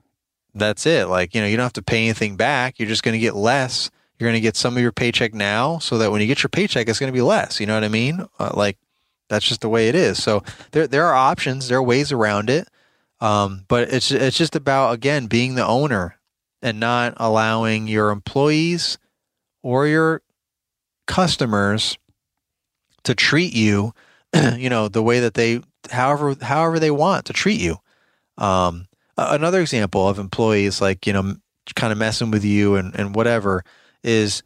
that's 0.54 0.86
it. 0.86 1.06
Like, 1.06 1.34
you 1.34 1.40
know, 1.40 1.46
you 1.46 1.56
don't 1.56 1.64
have 1.64 1.72
to 1.74 1.82
pay 1.82 2.04
anything 2.04 2.36
back. 2.36 2.78
You're 2.78 2.88
just 2.88 3.02
going 3.02 3.12
to 3.12 3.20
get 3.20 3.36
less 3.36 3.90
you're 4.18 4.28
going 4.28 4.40
to 4.40 4.40
get 4.40 4.56
some 4.56 4.76
of 4.76 4.82
your 4.82 4.92
paycheck 4.92 5.34
now 5.34 5.78
so 5.78 5.98
that 5.98 6.12
when 6.12 6.20
you 6.20 6.26
get 6.26 6.42
your 6.42 6.48
paycheck, 6.48 6.88
it's 6.88 6.98
going 6.98 7.12
to 7.12 7.16
be 7.16 7.22
less. 7.22 7.58
You 7.58 7.66
know 7.66 7.74
what 7.74 7.84
I 7.84 7.88
mean? 7.88 8.26
Uh, 8.38 8.52
like 8.54 8.78
that's 9.28 9.46
just 9.46 9.60
the 9.60 9.68
way 9.68 9.88
it 9.88 9.94
is. 9.94 10.22
So 10.22 10.42
there, 10.70 10.86
there 10.86 11.06
are 11.06 11.14
options, 11.14 11.68
there 11.68 11.78
are 11.78 11.82
ways 11.82 12.12
around 12.12 12.50
it. 12.50 12.68
Um, 13.20 13.64
but 13.68 13.92
it's, 13.92 14.10
it's 14.10 14.36
just 14.36 14.54
about, 14.54 14.92
again, 14.92 15.26
being 15.26 15.54
the 15.54 15.66
owner 15.66 16.18
and 16.62 16.78
not 16.78 17.14
allowing 17.16 17.88
your 17.88 18.10
employees 18.10 18.98
or 19.62 19.86
your 19.86 20.22
customers 21.06 21.98
to 23.04 23.14
treat 23.14 23.54
you, 23.54 23.94
you 24.56 24.68
know, 24.68 24.88
the 24.88 25.02
way 25.02 25.20
that 25.20 25.34
they, 25.34 25.60
however, 25.90 26.36
however 26.40 26.78
they 26.78 26.90
want 26.90 27.26
to 27.26 27.32
treat 27.32 27.60
you. 27.60 27.76
Um, 28.38 28.86
another 29.16 29.60
example 29.60 30.08
of 30.08 30.18
employees 30.18 30.80
like, 30.80 31.06
you 31.06 31.12
know, 31.12 31.36
kind 31.74 31.92
of 31.92 31.98
messing 31.98 32.30
with 32.30 32.44
you 32.44 32.76
and, 32.76 32.94
and 32.94 33.14
whatever 33.14 33.64
is 34.02 34.42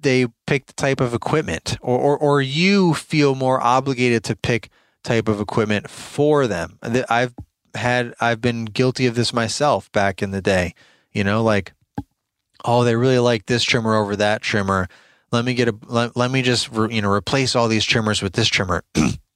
they 0.00 0.26
pick 0.46 0.66
the 0.66 0.72
type 0.74 1.00
of 1.00 1.12
equipment 1.12 1.76
or, 1.80 1.98
or, 1.98 2.18
or 2.18 2.42
you 2.42 2.94
feel 2.94 3.34
more 3.34 3.60
obligated 3.60 4.24
to 4.24 4.36
pick 4.36 4.70
type 5.02 5.28
of 5.28 5.40
equipment 5.40 5.90
for 5.90 6.46
them. 6.46 6.78
I've 7.08 7.34
had, 7.74 8.14
I've 8.20 8.40
been 8.40 8.64
guilty 8.66 9.06
of 9.06 9.14
this 9.14 9.32
myself 9.32 9.90
back 9.92 10.22
in 10.22 10.30
the 10.30 10.42
day, 10.42 10.74
you 11.12 11.24
know, 11.24 11.42
like, 11.42 11.72
oh, 12.64 12.84
they 12.84 12.96
really 12.96 13.18
like 13.18 13.46
this 13.46 13.62
trimmer 13.62 13.96
over 13.96 14.16
that 14.16 14.42
trimmer. 14.42 14.88
Let 15.30 15.44
me 15.44 15.54
get 15.54 15.68
a, 15.68 15.74
let, 15.86 16.16
let 16.16 16.30
me 16.30 16.42
just, 16.42 16.70
re, 16.70 16.94
you 16.94 17.02
know, 17.02 17.10
replace 17.10 17.54
all 17.54 17.68
these 17.68 17.84
trimmers 17.84 18.22
with 18.22 18.32
this 18.32 18.48
trimmer. 18.48 18.82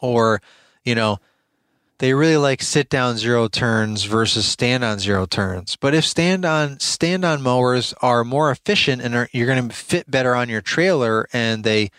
or, 0.00 0.40
you 0.84 0.94
know, 0.94 1.18
they 1.98 2.12
really 2.12 2.36
like 2.36 2.62
sit 2.62 2.90
down 2.90 3.16
zero 3.16 3.48
turns 3.48 4.04
versus 4.04 4.44
stand 4.44 4.84
on 4.84 4.98
zero 4.98 5.24
turns. 5.24 5.76
But 5.76 5.94
if 5.94 6.04
stand 6.04 6.44
on 6.44 6.78
stand 6.80 7.24
on 7.24 7.42
mowers 7.42 7.94
are 8.02 8.24
more 8.24 8.50
efficient 8.50 9.00
and 9.00 9.14
are, 9.14 9.28
you're 9.32 9.46
going 9.46 9.68
to 9.68 9.74
fit 9.74 10.10
better 10.10 10.34
on 10.34 10.48
your 10.48 10.60
trailer 10.60 11.26
and 11.32 11.64
they 11.64 11.90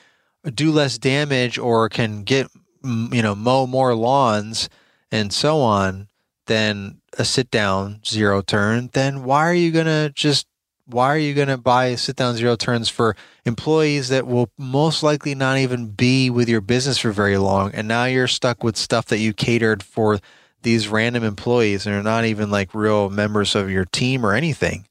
do 0.54 0.72
less 0.72 0.98
damage 0.98 1.58
or 1.58 1.90
can 1.90 2.24
get 2.24 2.48
you 2.84 3.22
know 3.22 3.36
mow 3.36 3.66
more 3.66 3.96
lawns 3.96 4.70
and 5.12 5.34
so 5.34 5.60
on 5.62 6.08
than 6.46 7.02
a 7.18 7.26
sit 7.26 7.52
down 7.52 8.00
zero 8.06 8.42
turn, 8.42 8.90
then 8.94 9.24
why 9.24 9.46
are 9.48 9.54
you 9.54 9.72
going 9.72 9.86
to 9.86 10.12
just 10.14 10.48
why 10.88 11.08
are 11.08 11.18
you 11.18 11.34
going 11.34 11.50
to 11.50 11.58
buy 11.58 11.96
sit 11.96 12.16
down 12.16 12.36
zero 12.36 12.56
turns 12.56 12.88
for 12.88 13.16
employees 13.46 14.08
that 14.10 14.26
will 14.26 14.50
most 14.58 15.04
likely 15.04 15.36
not 15.36 15.58
even 15.58 15.88
be 15.88 16.30
with 16.30 16.48
your 16.48 16.62
business 16.62 16.98
for 16.98 17.12
very 17.12 17.38
long? 17.38 17.72
And 17.74 17.88
now 17.88 18.06
you're 18.06 18.28
stuck 18.28 18.64
with 18.64 18.78
stuff 18.78 19.06
that 19.08 19.20
you 19.20 19.34
catered 19.34 19.84
for 19.84 20.20
these 20.62 20.88
random 20.88 21.24
employees 21.24 21.86
and 21.86 21.96
are 21.96 22.04
not 22.04 22.26
even 22.26 22.50
like 22.50 22.74
real 22.74 23.10
members 23.10 23.54
of 23.54 23.70
your 23.70 23.86
team 23.86 24.26
or 24.26 24.34
anything. 24.34 24.88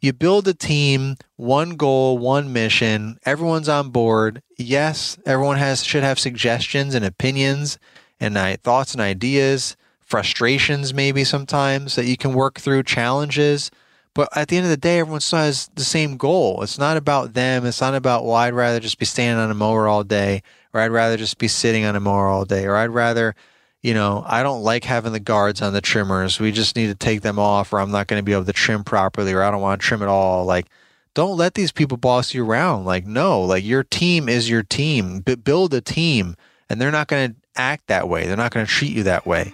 You 0.00 0.12
build 0.12 0.46
a 0.46 0.54
team 0.54 1.16
one 1.36 1.70
goal 1.76 2.18
one 2.18 2.52
mission 2.52 3.18
everyone's 3.24 3.68
on 3.68 3.88
board. 3.88 4.42
Yes 4.58 5.16
everyone 5.24 5.56
has 5.56 5.82
should 5.82 6.02
have 6.02 6.18
suggestions 6.18 6.94
and 6.94 7.04
opinions 7.04 7.78
and 8.20 8.36
thoughts 8.62 8.92
and 8.92 9.00
ideas 9.00 9.76
frustrations 10.00 10.92
maybe 10.92 11.24
sometimes 11.24 11.96
that 11.96 12.04
you 12.04 12.16
can 12.16 12.34
work 12.34 12.60
through 12.60 12.82
challenges 12.82 13.70
but 14.14 14.28
at 14.36 14.48
the 14.48 14.56
end 14.56 14.64
of 14.64 14.70
the 14.70 14.76
day, 14.76 15.00
everyone 15.00 15.20
still 15.20 15.40
has 15.40 15.68
the 15.74 15.84
same 15.84 16.16
goal. 16.16 16.62
It's 16.62 16.78
not 16.78 16.96
about 16.96 17.34
them. 17.34 17.66
It's 17.66 17.80
not 17.80 17.94
about, 17.94 18.24
well, 18.24 18.36
I'd 18.36 18.54
rather 18.54 18.78
just 18.78 18.98
be 18.98 19.04
standing 19.04 19.42
on 19.42 19.50
a 19.50 19.54
mower 19.54 19.88
all 19.88 20.04
day, 20.04 20.42
or 20.72 20.80
I'd 20.80 20.92
rather 20.92 21.16
just 21.16 21.38
be 21.38 21.48
sitting 21.48 21.84
on 21.84 21.96
a 21.96 22.00
mower 22.00 22.28
all 22.28 22.44
day, 22.44 22.64
or 22.64 22.76
I'd 22.76 22.90
rather, 22.90 23.34
you 23.82 23.92
know, 23.92 24.24
I 24.26 24.44
don't 24.44 24.62
like 24.62 24.84
having 24.84 25.12
the 25.12 25.20
guards 25.20 25.60
on 25.60 25.72
the 25.72 25.80
trimmers. 25.80 26.38
We 26.38 26.52
just 26.52 26.76
need 26.76 26.86
to 26.86 26.94
take 26.94 27.22
them 27.22 27.40
off, 27.40 27.72
or 27.72 27.80
I'm 27.80 27.90
not 27.90 28.06
going 28.06 28.20
to 28.20 28.24
be 28.24 28.32
able 28.32 28.44
to 28.44 28.52
trim 28.52 28.84
properly, 28.84 29.32
or 29.32 29.42
I 29.42 29.50
don't 29.50 29.60
want 29.60 29.80
to 29.80 29.86
trim 29.86 30.02
at 30.02 30.08
all. 30.08 30.44
Like, 30.44 30.66
don't 31.14 31.36
let 31.36 31.54
these 31.54 31.72
people 31.72 31.96
boss 31.96 32.34
you 32.34 32.44
around. 32.44 32.84
Like, 32.84 33.06
no, 33.06 33.42
like 33.42 33.64
your 33.64 33.82
team 33.82 34.28
is 34.28 34.48
your 34.48 34.62
team. 34.62 35.20
B- 35.20 35.34
build 35.34 35.74
a 35.74 35.80
team, 35.80 36.36
and 36.70 36.80
they're 36.80 36.92
not 36.92 37.08
going 37.08 37.32
to 37.32 37.36
act 37.56 37.88
that 37.88 38.08
way. 38.08 38.26
They're 38.26 38.36
not 38.36 38.52
going 38.52 38.64
to 38.66 38.72
treat 38.72 38.92
you 38.92 39.02
that 39.04 39.26
way. 39.26 39.52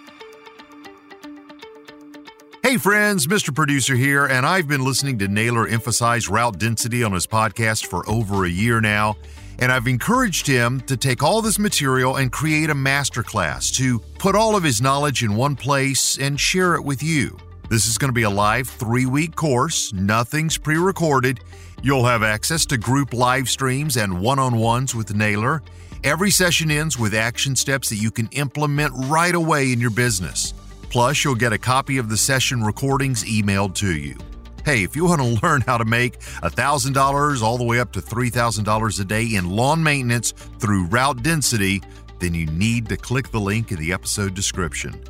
Hey 2.70 2.78
friends, 2.78 3.26
Mr. 3.26 3.52
Producer 3.52 3.96
here, 3.96 4.26
and 4.26 4.46
I've 4.46 4.68
been 4.68 4.84
listening 4.84 5.18
to 5.18 5.26
Naylor 5.26 5.66
emphasize 5.66 6.28
route 6.28 6.56
density 6.56 7.02
on 7.02 7.10
his 7.10 7.26
podcast 7.26 7.86
for 7.86 8.08
over 8.08 8.44
a 8.44 8.48
year 8.48 8.80
now. 8.80 9.16
And 9.58 9.72
I've 9.72 9.88
encouraged 9.88 10.46
him 10.46 10.80
to 10.82 10.96
take 10.96 11.20
all 11.20 11.42
this 11.42 11.58
material 11.58 12.14
and 12.14 12.30
create 12.30 12.70
a 12.70 12.74
masterclass 12.76 13.74
to 13.74 13.98
put 14.20 14.36
all 14.36 14.54
of 14.54 14.62
his 14.62 14.80
knowledge 14.80 15.24
in 15.24 15.34
one 15.34 15.56
place 15.56 16.16
and 16.16 16.38
share 16.38 16.76
it 16.76 16.84
with 16.84 17.02
you. 17.02 17.36
This 17.68 17.86
is 17.86 17.98
going 17.98 18.10
to 18.10 18.14
be 18.14 18.22
a 18.22 18.30
live 18.30 18.68
three 18.68 19.04
week 19.04 19.34
course, 19.34 19.92
nothing's 19.92 20.56
pre 20.56 20.76
recorded. 20.76 21.40
You'll 21.82 22.04
have 22.04 22.22
access 22.22 22.64
to 22.66 22.78
group 22.78 23.12
live 23.12 23.48
streams 23.48 23.96
and 23.96 24.20
one 24.20 24.38
on 24.38 24.56
ones 24.56 24.94
with 24.94 25.12
Naylor. 25.12 25.60
Every 26.04 26.30
session 26.30 26.70
ends 26.70 26.96
with 26.96 27.14
action 27.14 27.56
steps 27.56 27.88
that 27.88 27.96
you 27.96 28.12
can 28.12 28.28
implement 28.30 28.92
right 29.08 29.34
away 29.34 29.72
in 29.72 29.80
your 29.80 29.90
business. 29.90 30.54
Plus, 30.90 31.24
you'll 31.24 31.36
get 31.36 31.52
a 31.52 31.58
copy 31.58 31.98
of 31.98 32.08
the 32.08 32.16
session 32.16 32.64
recordings 32.64 33.22
emailed 33.22 33.76
to 33.76 33.96
you. 33.96 34.18
Hey, 34.64 34.82
if 34.82 34.96
you 34.96 35.04
want 35.04 35.20
to 35.20 35.40
learn 35.46 35.60
how 35.60 35.78
to 35.78 35.84
make 35.84 36.18
$1,000 36.18 37.42
all 37.42 37.56
the 37.56 37.64
way 37.64 37.78
up 37.78 37.92
to 37.92 38.00
$3,000 38.00 39.00
a 39.00 39.04
day 39.04 39.24
in 39.36 39.48
lawn 39.48 39.84
maintenance 39.84 40.32
through 40.32 40.86
route 40.86 41.22
density, 41.22 41.80
then 42.18 42.34
you 42.34 42.46
need 42.46 42.88
to 42.88 42.96
click 42.96 43.30
the 43.30 43.38
link 43.38 43.70
in 43.70 43.78
the 43.78 43.92
episode 43.92 44.34
description. 44.34 45.00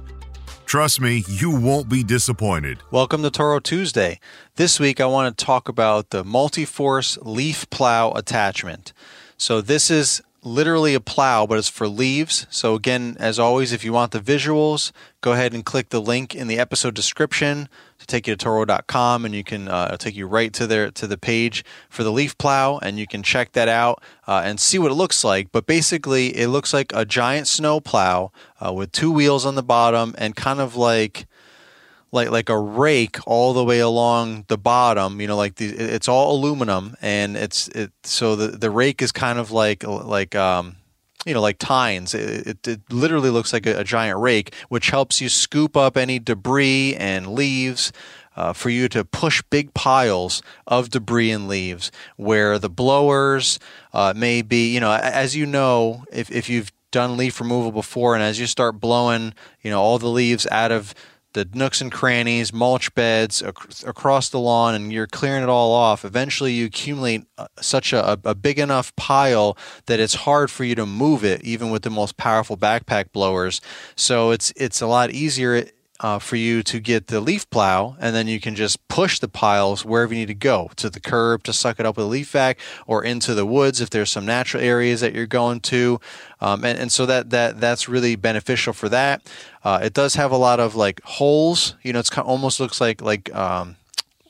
Trust 0.66 1.00
me, 1.00 1.24
you 1.26 1.50
won't 1.50 1.88
be 1.88 2.04
disappointed. 2.04 2.78
Welcome 2.90 3.22
to 3.22 3.30
Toro 3.30 3.58
Tuesday. 3.58 4.20
This 4.56 4.78
week 4.78 5.00
I 5.00 5.06
want 5.06 5.36
to 5.36 5.44
talk 5.44 5.66
about 5.66 6.10
the 6.10 6.22
Multi-Force 6.22 7.18
leaf 7.22 7.68
plow 7.70 8.12
attachment. 8.12 8.92
So 9.38 9.62
this 9.62 9.90
is 9.90 10.22
literally 10.42 10.94
a 10.94 11.00
plow, 11.00 11.46
but 11.46 11.58
it's 11.58 11.68
for 11.68 11.88
leaves. 11.88 12.46
So, 12.50 12.74
again, 12.74 13.16
as 13.18 13.38
always, 13.38 13.72
if 13.72 13.84
you 13.84 13.92
want 13.92 14.12
the 14.12 14.20
visuals, 14.20 14.92
go 15.20 15.32
ahead 15.32 15.52
and 15.54 15.64
click 15.64 15.90
the 15.90 16.00
link 16.00 16.34
in 16.34 16.46
the 16.46 16.58
episode 16.58 16.94
description 16.94 17.68
to 17.98 18.06
take 18.06 18.26
you 18.26 18.34
to 18.34 18.44
Toro.com, 18.44 19.24
and 19.24 19.34
you 19.34 19.44
can 19.44 19.68
uh, 19.68 19.96
take 19.96 20.16
you 20.16 20.26
right 20.26 20.52
to 20.54 20.66
their 20.66 20.90
to 20.92 21.06
the 21.06 21.18
page 21.18 21.64
for 21.88 22.02
the 22.02 22.12
leaf 22.12 22.36
plow, 22.38 22.78
and 22.78 22.98
you 22.98 23.06
can 23.06 23.22
check 23.22 23.52
that 23.52 23.68
out 23.68 24.02
uh, 24.26 24.42
and 24.44 24.58
see 24.58 24.78
what 24.78 24.90
it 24.90 24.94
looks 24.94 25.22
like. 25.22 25.52
But 25.52 25.66
basically, 25.66 26.36
it 26.36 26.48
looks 26.48 26.72
like 26.72 26.92
a 26.94 27.04
giant 27.04 27.46
snow 27.46 27.80
plow 27.80 28.32
uh, 28.64 28.72
with 28.72 28.92
two 28.92 29.12
wheels 29.12 29.44
on 29.44 29.54
the 29.54 29.62
bottom 29.62 30.14
and 30.18 30.34
kind 30.34 30.60
of 30.60 30.76
like 30.76 31.26
like 32.12 32.30
like 32.30 32.48
a 32.48 32.58
rake 32.58 33.18
all 33.26 33.52
the 33.52 33.64
way 33.64 33.78
along 33.78 34.44
the 34.48 34.58
bottom. 34.58 35.20
You 35.20 35.28
know, 35.28 35.36
like 35.36 35.56
the, 35.56 35.66
it's 35.66 36.08
all 36.08 36.36
aluminum, 36.36 36.96
and 37.00 37.36
it's 37.36 37.68
it. 37.68 37.92
So 38.04 38.36
the 38.36 38.48
the 38.48 38.70
rake 38.70 39.02
is 39.02 39.12
kind 39.12 39.38
of 39.38 39.50
like 39.50 39.84
like 39.86 40.34
um 40.34 40.76
you 41.24 41.34
know 41.34 41.40
like 41.40 41.58
tines. 41.58 42.14
It, 42.14 42.46
it, 42.46 42.68
it 42.68 42.80
literally 42.90 43.30
looks 43.30 43.52
like 43.52 43.66
a, 43.66 43.80
a, 43.80 43.84
giant 43.84 44.18
rake, 44.18 44.54
which 44.68 44.90
helps 44.90 45.20
you 45.20 45.28
scoop 45.28 45.76
up 45.76 45.96
any 45.96 46.18
debris 46.18 46.96
and 46.96 47.28
leaves. 47.28 47.92
Uh, 48.36 48.52
for 48.52 48.70
you 48.70 48.88
to 48.88 49.04
push 49.04 49.42
big 49.50 49.74
piles 49.74 50.40
of 50.66 50.88
debris 50.88 51.32
and 51.32 51.48
leaves 51.48 51.90
where 52.16 52.58
the 52.60 52.70
blowers 52.70 53.58
uh, 53.92 54.14
may 54.16 54.40
be, 54.40 54.72
you 54.72 54.78
know, 54.80 54.92
as 54.92 55.36
you 55.36 55.44
know, 55.44 56.04
if, 56.12 56.30
if 56.30 56.48
you've 56.48 56.72
done 56.90 57.16
leaf 57.16 57.40
removal 57.40 57.72
before 57.72 58.14
and 58.14 58.22
as 58.22 58.38
you 58.38 58.46
start 58.46 58.80
blowing, 58.80 59.34
you 59.62 59.70
know, 59.70 59.80
all 59.80 59.98
the 59.98 60.08
leaves 60.08 60.46
out 60.50 60.72
of 60.72 60.94
the 61.32 61.48
nooks 61.54 61.80
and 61.80 61.92
crannies, 61.92 62.52
mulch 62.52 62.94
beds 62.94 63.42
ac- 63.42 63.86
across 63.86 64.28
the 64.28 64.38
lawn, 64.38 64.74
and 64.74 64.92
you're 64.92 65.06
clearing 65.06 65.42
it 65.42 65.48
all 65.48 65.72
off, 65.72 66.04
eventually 66.04 66.52
you 66.52 66.66
accumulate 66.66 67.24
uh, 67.38 67.46
such 67.60 67.92
a, 67.92 68.18
a, 68.24 68.34
big 68.34 68.58
enough 68.58 68.94
pile 68.96 69.56
that 69.86 70.00
it's 70.00 70.14
hard 70.14 70.50
for 70.50 70.64
you 70.64 70.74
to 70.74 70.86
move 70.86 71.24
it, 71.24 71.42
even 71.44 71.70
with 71.70 71.82
the 71.82 71.90
most 71.90 72.16
powerful 72.16 72.56
backpack 72.56 73.12
blowers. 73.12 73.60
So 73.96 74.30
it's 74.30 74.52
it's 74.56 74.80
a 74.80 74.86
lot 74.86 75.10
easier 75.10 75.66
uh, 76.00 76.18
for 76.18 76.36
you 76.36 76.62
to 76.62 76.80
get 76.80 77.08
the 77.08 77.20
leaf 77.20 77.48
plow, 77.50 77.96
and 78.00 78.14
then 78.14 78.26
you 78.26 78.40
can 78.40 78.54
just 78.54 78.86
push 78.88 79.18
the 79.18 79.28
piles 79.28 79.84
wherever 79.84 80.14
you 80.14 80.20
need 80.20 80.26
to 80.26 80.34
go 80.34 80.70
to 80.76 80.88
the 80.88 81.00
curb 81.00 81.42
to 81.44 81.52
suck 81.52 81.78
it 81.78 81.86
up 81.86 81.96
with 81.96 82.06
a 82.06 82.08
leaf 82.08 82.30
vac, 82.30 82.58
or 82.86 83.04
into 83.04 83.34
the 83.34 83.46
woods 83.46 83.80
if 83.80 83.90
there's 83.90 84.10
some 84.10 84.26
natural 84.26 84.62
areas 84.62 85.00
that 85.00 85.14
you're 85.14 85.26
going 85.26 85.60
to, 85.60 86.00
um, 86.40 86.64
and, 86.64 86.78
and 86.78 86.92
so 86.92 87.06
that 87.06 87.30
that 87.30 87.60
that's 87.60 87.88
really 87.88 88.16
beneficial 88.16 88.72
for 88.72 88.88
that. 88.88 89.22
Uh, 89.62 89.78
it 89.82 89.92
does 89.92 90.14
have 90.14 90.32
a 90.32 90.36
lot 90.36 90.58
of 90.58 90.74
like 90.74 91.02
holes. 91.02 91.74
You 91.82 91.92
know, 91.92 91.98
it's 91.98 92.10
kind 92.10 92.24
of 92.24 92.30
almost 92.30 92.60
looks 92.60 92.80
like 92.80 93.02
like 93.02 93.34
um, 93.34 93.76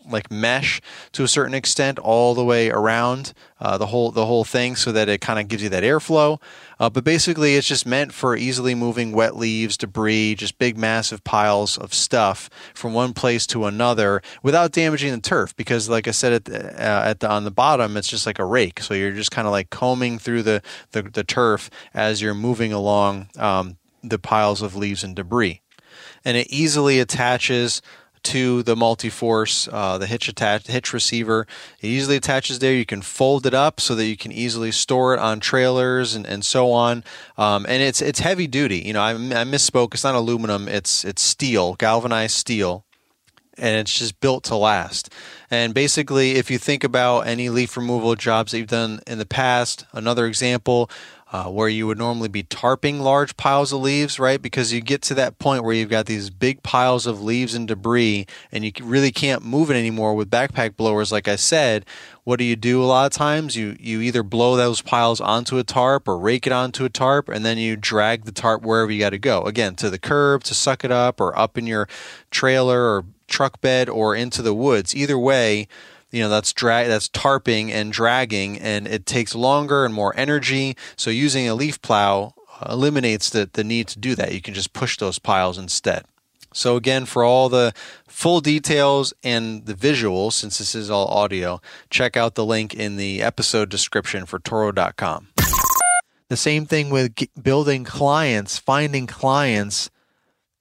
like 0.09 0.31
mesh 0.31 0.81
to 1.13 1.23
a 1.23 1.29
certain 1.29 1.55
extent 1.55 1.99
all 1.99 2.35
the 2.35 2.45
way 2.45 2.71
around 2.71 3.33
uh, 3.61 3.79
the 3.79 3.87
whole 3.87 4.11
the 4.11 4.27
whole 4.27 4.45
thing 4.45 4.77
so 4.77 4.93
that 4.93 5.09
it 5.09 5.21
kind 5.21 5.39
of 5.39 5.49
gives 5.49 5.63
you 5.63 5.69
that 5.69 5.83
airflow. 5.83 6.41
Uh, 6.79 6.89
but 6.89 7.05
basically 7.05 7.57
it's 7.57 7.69
just 7.69 7.87
meant 7.87 8.13
for 8.13 8.35
easily 8.35 8.75
moving 8.75 9.13
wet 9.13 9.37
leaves 9.37 9.77
debris 9.77 10.35
just 10.35 10.59
big 10.59 10.79
massive 10.79 11.23
piles 11.25 11.77
of 11.77 11.93
stuff 11.93 12.49
from 12.75 12.95
one 12.95 13.13
place 13.13 13.47
to 13.47 13.67
another 13.67 14.23
without 14.43 14.73
damaging 14.73 15.13
the 15.13 15.21
turf 15.21 15.55
because 15.57 15.91
like 15.91 16.09
i 16.09 16.11
said 16.11 16.33
at 16.33 16.45
the, 16.47 16.73
uh, 16.83 17.05
at 17.05 17.21
the 17.21 17.31
on 17.31 17.45
the 17.45 17.51
bottom 17.51 17.99
it's 17.99 18.09
just 18.09 18.27
like 18.27 18.39
a 18.39 18.45
rake. 18.45 18.81
So 18.81 18.95
you're 18.95 19.13
just 19.13 19.31
kind 19.31 19.47
of 19.47 19.53
like 19.53 19.71
combing 19.71 20.19
through 20.19 20.43
the, 20.43 20.63
the, 20.93 21.03
the 21.03 21.25
turf 21.25 21.71
as 21.95 22.21
you're 22.21 22.35
moving 22.35 22.73
along 22.73 23.29
um, 23.39 23.77
the 24.03 24.19
piles 24.19 24.63
of 24.63 24.75
leaves 24.75 25.05
and 25.05 25.15
debris. 25.15 25.63
And 26.25 26.37
it 26.37 26.49
easily 26.51 27.01
attaches 27.01 27.81
to 28.23 28.63
the 28.63 28.77
multi-force, 28.77 29.69
uh, 29.73 29.99
the 29.99 30.07
hitch 30.07 30.29
attach, 30.29 30.67
hitch 30.67 30.93
receiver. 30.93 31.47
It 31.81 31.87
easily 31.87 32.17
attaches 32.17 32.59
there. 32.59 32.75
You 32.75 32.87
can 32.87 33.03
fold 33.03 33.47
it 33.47 33.55
up 33.55 33.81
so 33.81 33.95
that 33.95 34.07
you 34.07 34.17
can 34.17 34.33
easily 34.33 34.73
store 34.73 35.15
it 35.15 35.21
on 35.21 35.41
trailers 35.41 36.15
and, 36.15 36.27
and 36.27 36.45
so 36.45 36.71
on. 36.73 37.05
Um, 37.39 37.67
and 37.69 37.83
it's 37.83 38.03
it's 38.03 38.21
heavy 38.21 38.47
duty. 38.47 38.79
You 38.79 38.93
know, 38.93 39.03
I, 39.03 39.13
I 39.13 39.45
misspoke. 39.45 39.95
It's 39.95 40.05
not 40.05 40.15
aluminum. 40.15 40.69
It's 40.69 41.05
it's 41.05 41.23
steel, 41.23 41.75
galvanized 41.75 42.37
steel, 42.37 42.85
and 43.57 43.77
it's 43.77 43.99
just 43.99 44.21
built 44.21 44.45
to 44.45 44.57
last. 44.57 45.13
And 45.51 45.75
basically, 45.75 46.33
if 46.33 46.51
you 46.51 46.59
think 46.59 46.85
about 46.85 47.27
any 47.27 47.49
leaf 47.49 47.77
removal 47.77 48.15
jobs 48.15 48.53
that 48.53 48.59
you've 48.59 48.69
done 48.69 49.01
in 49.07 49.19
the 49.19 49.27
past, 49.27 49.85
another 49.93 50.27
example 50.27 50.91
uh, 51.33 51.45
where 51.45 51.69
you 51.69 51.87
would 51.87 51.99
normally 51.99 52.29
be 52.29 52.43
tarping 52.43 53.01
large 53.01 53.37
piles 53.37 53.73
of 53.73 53.81
leaves, 53.81 54.19
right? 54.19 54.43
Because 54.43 54.73
you 54.73 54.81
get 54.81 55.01
to 55.03 55.15
that 55.15 55.39
point 55.39 55.63
where 55.63 55.75
you've 55.75 55.89
got 55.89 56.07
these 56.07 56.29
big 56.29 56.63
piles 56.65 57.07
of 57.07 57.23
leaves 57.23 57.55
and 57.55 57.69
debris, 57.69 58.27
and 58.51 58.65
you 58.65 58.73
really 58.83 59.13
can't 59.13 59.45
move 59.45 59.71
it 59.71 59.77
anymore 59.77 60.15
with 60.15 60.31
backpack 60.31 60.77
blowers. 60.77 61.13
Like 61.13 61.29
I 61.29 61.37
said, 61.37 61.87
what 62.25 62.41
do 62.41 62.45
you 62.45 62.57
do 62.57 62.83
a 62.83 62.87
lot 62.87 63.07
of 63.07 63.13
times? 63.13 63.55
You 63.55 63.77
you 63.79 64.01
either 64.01 64.25
blow 64.25 64.57
those 64.57 64.83
piles 64.83 65.21
onto 65.21 65.59
a 65.59 65.65
tarp 65.65 66.09
or 66.09 66.19
rake 66.19 66.47
it 66.49 66.53
onto 66.53 66.85
a 66.85 66.91
tarp, 66.91 67.29
and 67.29 67.45
then 67.45 67.59
you 67.59 67.77
drag 67.77 68.25
the 68.25 68.33
tarp 68.33 68.63
wherever 68.63 68.91
you 68.91 68.99
got 68.99 69.11
to 69.11 69.19
go. 69.19 69.43
Again, 69.43 69.77
to 69.77 69.89
the 69.89 69.99
curb 69.99 70.43
to 70.45 70.55
suck 70.55 70.85
it 70.85 70.91
up, 70.91 71.21
or 71.21 71.39
up 71.39 71.57
in 71.57 71.67
your 71.67 71.89
trailer 72.31 72.83
or 72.83 73.05
truck 73.29 73.61
bed, 73.61 73.89
or 73.89 74.17
into 74.17 74.43
the 74.43 74.55
woods. 74.55 74.97
Either 74.97 75.17
way 75.17 75.69
you 76.11 76.23
know 76.23 76.29
that's 76.29 76.53
drag 76.53 76.89
that's 76.89 77.09
tarping 77.09 77.71
and 77.71 77.93
dragging 77.93 78.59
and 78.59 78.87
it 78.87 79.07
takes 79.07 79.35
longer 79.35 79.85
and 79.85 79.95
more 79.95 80.15
energy. 80.17 80.77
So 80.97 81.11
using 81.11 81.49
a 81.49 81.55
leaf 81.55 81.81
plow 81.83 82.35
eliminates 82.69 83.31
the, 83.31 83.49
the 83.53 83.65
need 83.65 83.89
to 83.89 83.99
do 83.99 84.15
that. 84.15 84.35
You 84.35 84.43
can 84.43 84.55
just 84.55 84.73
push 84.73 84.97
those 84.99 85.19
piles 85.19 85.59
instead. 85.59 86.05
So 86.53 86.77
again 86.77 87.05
for 87.07 87.23
all 87.23 87.49
the 87.49 87.73
full 88.09 88.41
details 88.41 89.15
and 89.23 89.65
the 89.67 89.75
visuals 89.75 90.33
since 90.33 90.59
this 90.59 90.75
is 90.75 90.91
all 90.91 91.07
audio 91.07 91.61
check 91.89 92.17
out 92.19 92.35
the 92.35 92.45
link 92.45 92.75
in 92.75 92.97
the 92.97 93.23
episode 93.23 93.71
description 93.71 94.27
for 94.27 94.39
toro.com 94.39 95.29
the 96.29 96.37
same 96.37 96.67
thing 96.67 96.91
with 96.91 97.15
building 97.41 97.83
clients 97.83 98.59
finding 98.59 99.07
clients 99.07 99.91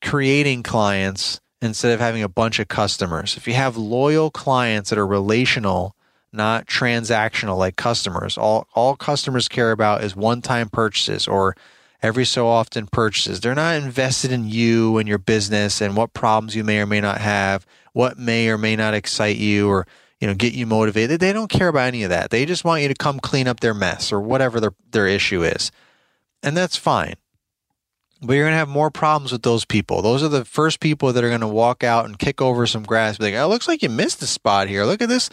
creating 0.02 0.64
clients 0.64 1.42
instead 1.62 1.92
of 1.92 2.00
having 2.00 2.24
a 2.24 2.30
bunch 2.30 2.60
of 2.60 2.68
customers. 2.68 3.36
If 3.38 3.48
you 3.48 3.54
have 3.54 3.76
loyal 3.78 4.32
clients 4.32 4.90
that 4.90 5.00
are 5.00 5.08
relational, 5.08 5.96
not 6.32 6.68
transactional 6.68 7.58
like 7.58 7.76
customers, 7.76 8.38
all, 8.38 8.68
all 8.74 8.96
customers 8.96 9.48
care 9.48 9.72
about 9.72 10.04
is 10.04 10.16
one 10.16 10.42
time 10.42 10.70
purchases 10.70 11.28
or 11.28 11.56
every 12.02 12.26
so 12.26 12.48
often 12.48 12.88
purchases. 12.88 13.40
They're 13.40 13.56
not 13.56 13.76
invested 13.76 14.32
in 14.32 14.48
you 14.48 14.98
and 14.98 15.08
your 15.08 15.18
business 15.18 15.82
and 15.82 15.96
what 15.96 16.14
problems 16.14 16.56
you 16.56 16.64
may 16.64 16.80
or 16.80 16.86
may 16.86 17.02
not 17.02 17.20
have, 17.20 17.66
what 17.94 18.18
may 18.18 18.50
or 18.50 18.58
may 18.58 18.76
not 18.76 18.94
excite 18.94 19.38
you 19.38 19.70
or 19.70 19.86
you 20.20 20.28
know 20.28 20.34
get 20.34 20.54
you 20.54 20.66
motivated. 20.66 21.20
They 21.20 21.34
don't 21.34 21.50
care 21.50 21.68
about 21.68 21.88
any 21.88 22.04
of 22.04 22.10
that. 22.10 22.30
They 22.30 22.46
just 22.46 22.64
want 22.64 22.82
you 22.82 22.88
to 22.88 22.94
come 22.94 23.20
clean 23.20 23.48
up 23.48 23.60
their 23.60 23.74
mess 23.74 24.12
or 24.12 24.20
whatever 24.20 24.60
their 24.60 24.74
their 24.92 25.08
issue 25.08 25.44
is. 25.44 25.72
And 26.44 26.56
that's 26.56 26.78
fine. 26.78 27.16
But 28.22 28.34
you're 28.34 28.46
going 28.46 28.54
to 28.54 28.58
have 28.58 28.68
more 28.68 28.92
problems 28.92 29.32
with 29.32 29.44
those 29.44 29.64
people. 29.64 30.02
Those 30.02 30.24
are 30.24 30.28
the 30.28 30.44
first 30.44 30.82
people 30.82 31.14
that 31.14 31.24
are 31.24 31.30
going 31.30 31.40
to 31.40 31.48
walk 31.48 31.84
out 31.84 32.06
and 32.06 32.20
kick 32.20 32.42
over 32.42 32.68
some 32.68 32.84
grass. 32.84 33.18
Be 33.18 33.26
like, 33.26 33.36
oh, 33.36 33.48
looks 33.48 33.68
like 33.68 33.82
you 33.82 33.90
missed 33.90 34.22
a 34.22 34.28
spot 34.28 34.68
here. 34.68 34.84
Look 34.84 35.02
at 35.02 35.08
this 35.08 35.30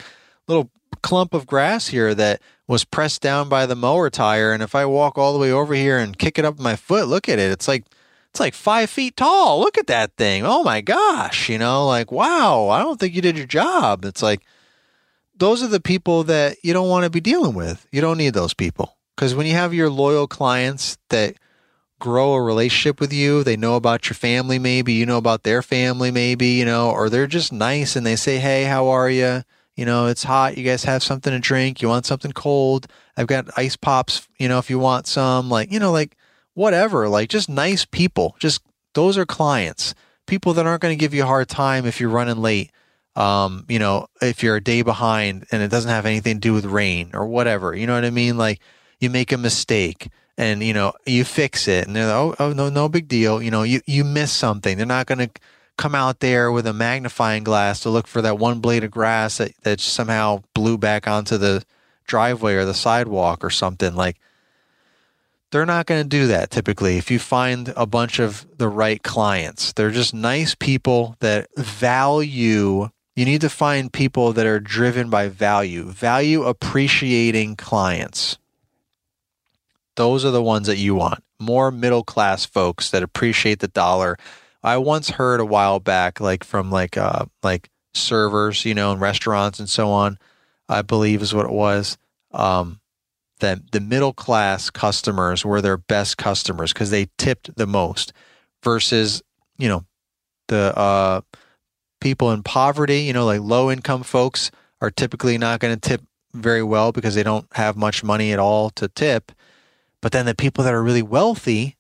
little 0.47 0.71
clump 1.03 1.35
of 1.35 1.47
grass 1.47 1.89
here 1.89 2.15
that 2.15 2.41
was 2.69 2.85
pressed 2.85 3.23
down 3.23 3.49
by 3.49 3.67
the 3.67 3.75
mower 3.75 4.09
tire. 4.09 4.53
And 4.53 4.63
if 4.63 4.75
I 4.75 4.87
walk 4.87 5.19
all 5.19 5.33
the 5.33 5.39
way 5.39 5.51
over 5.51 5.75
here 5.75 5.99
and 5.99 6.17
kick 6.19 6.39
it 6.39 6.45
up 6.45 6.55
with 6.55 6.63
my 6.63 6.77
foot, 6.77 7.09
look 7.09 7.29
at 7.29 7.41
it. 7.41 7.51
It's 7.51 7.67
like, 7.67 7.85
it's 8.31 8.41
like 8.41 8.55
five 8.55 8.89
feet 8.89 9.17
tall. 9.17 9.59
Look 9.61 9.79
at 9.79 9.89
that 9.89 10.17
thing. 10.17 10.45
Oh 10.45 10.63
my 10.63 10.81
gosh. 10.81 11.49
You 11.49 11.59
know, 11.59 11.87
like, 11.87 12.13
wow, 12.13 12.69
I 12.69 12.83
don't 12.83 13.01
think 13.01 13.15
you 13.15 13.23
did 13.23 13.37
your 13.37 13.47
job. 13.47 14.05
It's 14.05 14.23
like, 14.23 14.43
those 15.37 15.63
are 15.63 15.69
the 15.69 15.81
people 15.81 16.25
that 16.25 16.57
you 16.63 16.73
don't 16.73 16.89
want 16.89 17.05
to 17.05 17.11
be 17.11 17.21
dealing 17.21 17.55
with. 17.55 17.87
You 17.91 18.01
don't 18.01 18.19
need 18.19 18.35
those 18.35 18.55
people. 18.55 18.97
Because 19.15 19.35
when 19.35 19.47
you 19.47 19.55
have 19.55 19.75
your 19.75 19.91
loyal 19.91 20.27
clients 20.27 20.99
that 21.09 21.37
grow 21.99 22.35
a 22.35 22.43
relationship 22.43 23.01
with 23.01 23.13
you. 23.13 23.43
They 23.43 23.57
know 23.57 23.77
about 23.77 24.09
your 24.09 24.15
family, 24.15 24.59
maybe 24.59 24.93
you 24.93 25.07
know 25.07 25.19
about 25.19 25.43
their 25.43 25.63
family, 25.63 26.11
maybe 26.11 26.49
you 26.49 26.65
know, 26.65 26.91
or 26.91 27.09
they're 27.09 27.27
just 27.27 27.53
nice 27.53 27.97
and 27.97 28.07
they 28.07 28.17
say, 28.17 28.39
"Hey, 28.39 28.65
how 28.65 28.89
are 28.89 29.11
you? 29.11 29.43
You 29.77 29.85
know, 29.85 30.07
it's 30.07 30.25
hot. 30.25 30.57
You 30.57 30.65
guys 30.65 30.85
have 30.85 31.03
something 31.03 31.33
to 31.33 31.39
drink. 31.39 31.83
You 31.83 31.89
want 31.89 32.07
something 32.07 32.33
cold? 32.33 32.87
I've 33.17 33.27
got 33.27 33.51
ice 33.59 33.77
pops. 33.77 34.27
You 34.39 34.49
know, 34.49 34.59
if 34.59 34.71
you 34.71 34.79
want 34.79 35.07
some, 35.07 35.51
like 35.51 35.71
you 35.71 35.79
know, 35.79 35.93
like 35.93 36.17
whatever. 36.55 37.09
Like 37.09 37.29
just 37.29 37.49
nice 37.49 37.85
people. 37.85 38.37
Just 38.41 38.63
those 38.95 39.19
are 39.19 39.27
clients. 39.27 39.95
People 40.27 40.55
that 40.55 40.67
aren't 40.67 40.83
going 40.83 40.97
to 40.97 41.01
give 41.01 41.15
you 41.15 41.23
a 41.23 41.27
hard 41.27 41.49
time 41.49 41.87
if 41.87 42.01
you're 42.01 42.11
running 42.11 42.39
late. 42.39 42.73
Um, 43.15 43.65
you 43.69 43.79
know, 43.79 44.09
if 44.21 44.43
you're 44.43 44.57
a 44.57 44.65
day 44.65 44.83
behind 44.83 45.47
and 45.51 45.63
it 45.63 45.71
doesn't 45.71 45.91
have 45.91 46.05
anything 46.05 46.37
to 46.37 46.41
do 46.41 46.53
with 46.53 46.67
rain 46.67 47.11
or 47.15 47.27
whatever. 47.27 47.75
You 47.75 47.87
know 47.87 47.95
what 47.95 48.05
I 48.05 48.11
mean? 48.11 48.37
Like 48.37 48.61
you 48.99 49.09
make 49.09 49.33
a 49.33 49.39
mistake 49.39 50.09
and 50.39 50.63
you 50.63 50.73
know 50.73 50.93
you 51.07 51.25
fix 51.25 51.69
it 51.69 51.87
and 51.87 51.97
they're 51.97 52.07
like, 52.07 52.15
oh, 52.15 52.35
oh 52.39 52.53
no 52.53 52.69
no 52.69 52.89
big 52.89 53.09
deal 53.09 53.43
you 53.43 53.51
know 53.51 53.63
you 53.63 53.81
you 53.87 54.05
miss 54.05 54.33
something. 54.33 54.77
They're 54.77 54.87
not 54.87 55.07
going 55.07 55.19
to 55.19 55.31
come 55.77 55.95
out 55.95 56.21
there 56.21 56.51
with 56.51 56.67
a 56.67 56.73
magnifying 56.73 57.45
glass 57.45 57.81
to 57.81 57.91
look 57.91 58.07
for 58.07 58.23
that 58.23 58.39
one 58.39 58.61
blade 58.61 58.83
of 58.83 58.91
grass 58.91 59.39
that, 59.39 59.53
that 59.63 59.81
somehow 59.81 60.43
blew 60.55 60.79
back 60.79 61.07
onto 61.07 61.37
the 61.37 61.65
driveway 62.07 62.55
or 62.55 62.65
the 62.65 62.75
sidewalk 62.75 63.45
or 63.45 63.51
something 63.51 63.95
like 63.95 64.17
they're 65.51 65.67
not 65.67 65.87
going 65.87 66.03
to 66.03 66.09
do 66.09 66.27
that 66.27 66.51
typically 66.51 66.97
if 66.97 67.11
you 67.11 67.19
find 67.19 67.73
a 67.77 67.87
bunch 67.87 68.19
of 68.19 68.47
the 68.59 68.69
right 68.69 69.03
clients. 69.03 69.73
They're 69.73 69.91
just 69.91 70.15
nice 70.15 70.55
people 70.55 71.17
that 71.21 71.49
value 71.57 72.91
you 73.15 73.25
need 73.25 73.41
to 73.41 73.49
find 73.49 73.91
people 73.91 74.35
that 74.35 74.45
are 74.45 74.61
driven 74.61 75.09
by 75.09 75.29
value 75.29 75.85
value 75.85 76.45
appreciating 76.45 77.57
clients 77.57 78.39
those 79.97 80.25
are 80.25 80.31
the 80.31 80.43
ones 80.43 80.67
that 80.67 80.79
you 80.79 80.95
want. 80.95 81.23
More 81.39 81.71
middle 81.71 82.05
class 82.05 82.45
folks 82.45 82.91
that 82.91 83.03
appreciate 83.03 83.59
the 83.59 83.69
dollar. 83.69 84.17
I 84.63 84.79
once 84.79 85.11
heard 85.11 85.41
a 85.41 85.45
while 85.45 85.81
back, 85.81 86.21
like 86.21 86.45
from 86.45 86.71
like 86.71 86.97
uh 86.97 87.27
like 87.43 87.71
servers, 87.95 88.65
you 88.65 88.75
know, 88.75 88.93
in 88.93 88.99
restaurants 88.99 89.59
and 89.59 89.69
so 89.69 89.89
on. 89.91 90.19
I 90.69 90.83
believe 90.83 91.23
is 91.23 91.35
what 91.35 91.47
it 91.47 91.53
was. 91.53 91.99
Um, 92.33 92.81
that 93.41 93.73
the 93.73 93.81
middle 93.81 94.13
class 94.13 94.71
customers 94.71 95.45
were 95.45 95.61
their 95.61 95.77
best 95.77 96.17
customers 96.17 96.73
because 96.73 96.91
they 96.91 97.09
tipped 97.19 97.55
the 97.57 97.67
most, 97.67 98.13
versus 98.63 99.23
you 99.59 99.69
know 99.69 99.85
the 100.49 100.77
uh, 100.77 101.21
people 102.01 102.31
in 102.33 102.43
poverty. 102.43 103.01
You 103.01 103.13
know, 103.13 103.27
like 103.27 103.41
low 103.41 103.71
income 103.71 104.03
folks 104.03 104.51
are 104.81 104.91
typically 104.91 105.39
not 105.39 105.61
going 105.61 105.79
to 105.79 105.89
tip 105.89 106.03
very 106.35 106.63
well 106.63 106.93
because 106.93 107.15
they 107.15 107.23
don't 107.23 107.47
have 107.55 107.77
much 107.77 108.03
money 108.05 108.33
at 108.33 108.39
all 108.39 108.71
to 108.71 108.89
tip. 108.89 109.33
But 110.07 110.13
then 110.13 110.27
the 110.27 110.37
people 110.37 110.63
that 110.63 110.73
are 110.73 110.85
really 110.85 111.03
wealthy, 111.03 111.75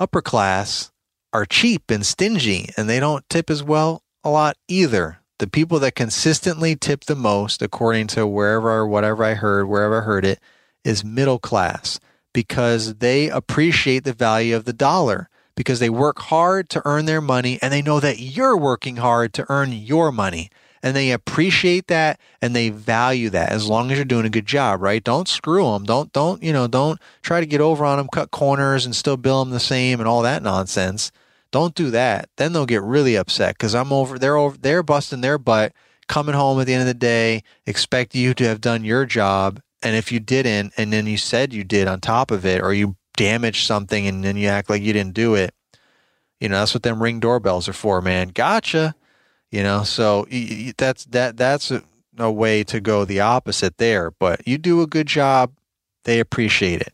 upper 0.00 0.20
class, 0.20 0.90
are 1.32 1.46
cheap 1.46 1.88
and 1.88 2.04
stingy 2.04 2.70
and 2.76 2.90
they 2.90 2.98
don't 2.98 3.24
tip 3.30 3.48
as 3.48 3.62
well 3.62 4.02
a 4.24 4.30
lot 4.30 4.56
either. 4.66 5.20
The 5.38 5.46
people 5.46 5.78
that 5.78 5.94
consistently 5.94 6.74
tip 6.74 7.04
the 7.04 7.14
most, 7.14 7.62
according 7.62 8.08
to 8.08 8.26
wherever 8.26 8.72
or 8.72 8.88
whatever 8.88 9.22
I 9.22 9.34
heard, 9.34 9.68
wherever 9.68 10.02
I 10.02 10.04
heard 10.04 10.24
it, 10.24 10.40
is 10.82 11.04
middle 11.04 11.38
class 11.38 12.00
because 12.32 12.96
they 12.96 13.28
appreciate 13.28 14.02
the 14.02 14.12
value 14.12 14.56
of 14.56 14.64
the 14.64 14.72
dollar 14.72 15.28
because 15.54 15.78
they 15.78 15.88
work 15.88 16.18
hard 16.22 16.68
to 16.70 16.82
earn 16.84 17.04
their 17.04 17.20
money 17.20 17.60
and 17.62 17.72
they 17.72 17.82
know 17.82 18.00
that 18.00 18.18
you're 18.18 18.56
working 18.56 18.96
hard 18.96 19.32
to 19.34 19.46
earn 19.48 19.70
your 19.70 20.10
money 20.10 20.50
and 20.84 20.94
they 20.94 21.12
appreciate 21.12 21.86
that 21.86 22.20
and 22.42 22.54
they 22.54 22.68
value 22.68 23.30
that 23.30 23.50
as 23.50 23.66
long 23.66 23.90
as 23.90 23.96
you're 23.96 24.04
doing 24.04 24.26
a 24.26 24.30
good 24.30 24.44
job, 24.44 24.82
right? 24.82 25.02
Don't 25.02 25.26
screw 25.26 25.64
them. 25.72 25.84
Don't, 25.84 26.12
don't, 26.12 26.42
you 26.42 26.52
know, 26.52 26.66
don't 26.66 27.00
try 27.22 27.40
to 27.40 27.46
get 27.46 27.62
over 27.62 27.86
on 27.86 27.96
them, 27.96 28.08
cut 28.12 28.30
corners 28.30 28.84
and 28.84 28.94
still 28.94 29.16
bill 29.16 29.42
them 29.42 29.50
the 29.50 29.58
same 29.58 29.98
and 29.98 30.06
all 30.06 30.20
that 30.20 30.42
nonsense. 30.42 31.10
Don't 31.50 31.74
do 31.74 31.90
that. 31.90 32.28
Then 32.36 32.52
they'll 32.52 32.66
get 32.66 32.82
really 32.82 33.16
upset 33.16 33.54
because 33.54 33.74
I'm 33.74 33.94
over. 33.94 34.18
They're 34.18 34.36
over. 34.36 34.58
They're 34.58 34.82
busting 34.82 35.22
their 35.22 35.38
butt, 35.38 35.72
coming 36.06 36.34
home 36.34 36.60
at 36.60 36.66
the 36.66 36.74
end 36.74 36.82
of 36.82 36.86
the 36.86 36.92
day, 36.92 37.42
expect 37.64 38.14
you 38.14 38.34
to 38.34 38.44
have 38.44 38.60
done 38.60 38.84
your 38.84 39.06
job, 39.06 39.62
and 39.82 39.96
if 39.96 40.12
you 40.12 40.20
didn't, 40.20 40.74
and 40.76 40.92
then 40.92 41.06
you 41.06 41.16
said 41.16 41.54
you 41.54 41.64
did 41.64 41.88
on 41.88 42.00
top 42.00 42.30
of 42.30 42.44
it, 42.44 42.60
or 42.60 42.74
you 42.74 42.96
damaged 43.16 43.66
something 43.66 44.06
and 44.06 44.22
then 44.22 44.36
you 44.36 44.48
act 44.48 44.68
like 44.68 44.82
you 44.82 44.92
didn't 44.92 45.14
do 45.14 45.34
it, 45.34 45.54
you 46.40 46.48
know 46.50 46.58
that's 46.58 46.74
what 46.74 46.82
them 46.82 47.02
ring 47.02 47.20
doorbells 47.20 47.68
are 47.68 47.72
for, 47.72 48.02
man. 48.02 48.28
Gotcha. 48.28 48.94
You 49.54 49.62
know, 49.62 49.84
so 49.84 50.26
that's 50.76 51.04
that 51.04 51.36
that's 51.36 51.70
a, 51.70 51.84
a 52.18 52.28
way 52.28 52.64
to 52.64 52.80
go 52.80 53.04
the 53.04 53.20
opposite 53.20 53.78
there. 53.78 54.10
But 54.10 54.48
you 54.48 54.58
do 54.58 54.82
a 54.82 54.86
good 54.88 55.06
job, 55.06 55.52
they 56.02 56.18
appreciate 56.18 56.80
it 56.80 56.92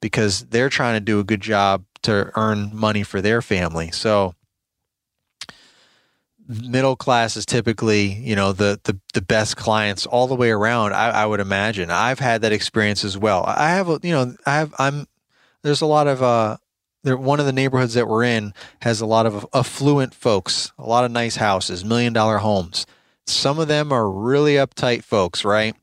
because 0.00 0.46
they're 0.46 0.70
trying 0.70 0.94
to 0.94 1.04
do 1.04 1.20
a 1.20 1.24
good 1.24 1.42
job 1.42 1.84
to 2.04 2.32
earn 2.34 2.70
money 2.72 3.02
for 3.02 3.20
their 3.20 3.42
family. 3.42 3.90
So 3.90 4.34
middle 6.48 6.96
class 6.96 7.36
is 7.36 7.44
typically, 7.44 8.06
you 8.06 8.34
know, 8.34 8.54
the 8.54 8.80
the, 8.84 8.98
the 9.12 9.20
best 9.20 9.58
clients 9.58 10.06
all 10.06 10.26
the 10.26 10.34
way 10.34 10.50
around. 10.50 10.94
I, 10.94 11.10
I 11.10 11.26
would 11.26 11.40
imagine. 11.40 11.90
I've 11.90 12.20
had 12.20 12.40
that 12.40 12.52
experience 12.52 13.04
as 13.04 13.18
well. 13.18 13.44
I 13.46 13.72
have, 13.72 13.90
a, 13.90 14.00
you 14.02 14.12
know, 14.12 14.34
I 14.46 14.54
have. 14.54 14.74
I'm. 14.78 15.06
There's 15.60 15.82
a 15.82 15.86
lot 15.86 16.06
of. 16.06 16.22
uh 16.22 16.56
one 17.16 17.40
of 17.40 17.46
the 17.46 17.52
neighborhoods 17.52 17.94
that 17.94 18.08
we're 18.08 18.24
in 18.24 18.52
has 18.82 19.00
a 19.00 19.06
lot 19.06 19.26
of 19.26 19.46
affluent 19.54 20.14
folks, 20.14 20.72
a 20.78 20.88
lot 20.88 21.04
of 21.04 21.10
nice 21.10 21.36
houses, 21.36 21.84
million 21.84 22.12
dollar 22.12 22.38
homes. 22.38 22.86
Some 23.26 23.58
of 23.58 23.68
them 23.68 23.92
are 23.92 24.10
really 24.10 24.54
uptight 24.54 25.04
folks, 25.04 25.44
right? 25.44 25.74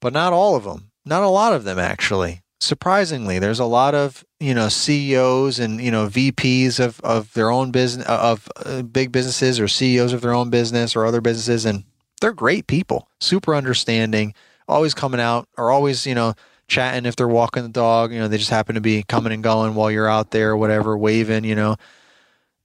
But 0.00 0.12
not 0.12 0.32
all 0.32 0.56
of 0.56 0.64
them. 0.64 0.90
Not 1.04 1.22
a 1.22 1.28
lot 1.28 1.52
of 1.52 1.64
them, 1.64 1.78
actually 1.78 2.42
surprisingly, 2.60 3.38
there's 3.38 3.60
a 3.60 3.64
lot 3.64 3.94
of 3.94 4.24
you 4.40 4.54
know 4.54 4.68
CEOs 4.68 5.58
and 5.58 5.80
you 5.80 5.90
know 5.90 6.06
VPs 6.06 6.80
of 6.80 7.00
of 7.00 7.32
their 7.34 7.50
own 7.50 7.70
business 7.70 8.06
of 8.06 8.48
uh, 8.56 8.82
big 8.82 9.12
businesses 9.12 9.60
or 9.60 9.68
CEOs 9.68 10.12
of 10.12 10.20
their 10.20 10.34
own 10.34 10.50
business 10.50 10.96
or 10.96 11.06
other 11.06 11.20
businesses, 11.20 11.64
and 11.64 11.84
they're 12.20 12.32
great 12.32 12.66
people, 12.66 13.08
super 13.20 13.54
understanding, 13.54 14.34
always 14.68 14.94
coming 14.94 15.20
out 15.20 15.48
or 15.56 15.70
always 15.70 16.06
you 16.06 16.14
know 16.14 16.34
chatting 16.68 17.06
if 17.06 17.16
they're 17.16 17.28
walking 17.28 17.62
the 17.62 17.68
dog. 17.68 18.12
You 18.12 18.20
know, 18.20 18.28
they 18.28 18.38
just 18.38 18.50
happen 18.50 18.74
to 18.74 18.80
be 18.80 19.02
coming 19.02 19.32
and 19.32 19.42
going 19.42 19.74
while 19.74 19.90
you're 19.90 20.08
out 20.08 20.30
there, 20.30 20.50
or 20.50 20.56
whatever, 20.56 20.96
waving. 20.96 21.44
You 21.44 21.54
know. 21.54 21.76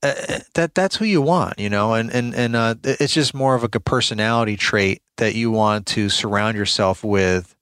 Uh, 0.04 0.40
that 0.56 0.74
that's 0.74 0.96
who 0.96 1.06
you 1.06 1.22
want, 1.22 1.60
you 1.60 1.70
know, 1.70 1.94
and 1.94 2.10
and 2.10 2.34
and 2.34 2.56
uh, 2.56 2.74
it's 2.84 3.14
just 3.14 3.36
more 3.36 3.54
of 3.54 3.62
like 3.62 3.76
a 3.76 3.80
personality 3.80 4.58
trait 4.58 5.04
that 5.18 5.36
you 5.36 5.52
want 5.52 5.86
to 5.86 6.10
surround 6.10 6.58
yourself 6.58 7.04
with 7.04 7.56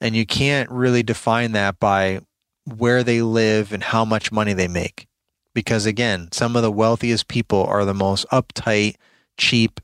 and 0.00 0.14
you 0.14 0.26
can't 0.26 0.70
really 0.70 1.02
define 1.02 1.52
that 1.52 1.78
by 1.80 2.20
where 2.64 3.02
they 3.02 3.22
live 3.22 3.72
and 3.72 3.82
how 3.82 4.04
much 4.04 4.32
money 4.32 4.52
they 4.52 4.68
make. 4.68 5.06
Because 5.54 5.86
again, 5.86 6.28
some 6.32 6.54
of 6.56 6.62
the 6.62 6.70
wealthiest 6.70 7.28
people 7.28 7.64
are 7.64 7.84
the 7.84 7.94
most 7.94 8.26
uptight, 8.30 8.96
cheap, 9.38 9.80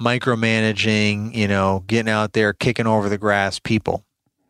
micromanaging, 0.00 1.34
you 1.34 1.48
know, 1.48 1.84
getting 1.86 2.10
out 2.10 2.32
there 2.32 2.52
kicking 2.52 2.86
over 2.86 3.08
the 3.08 3.18
grass 3.18 3.58
people. 3.58 4.04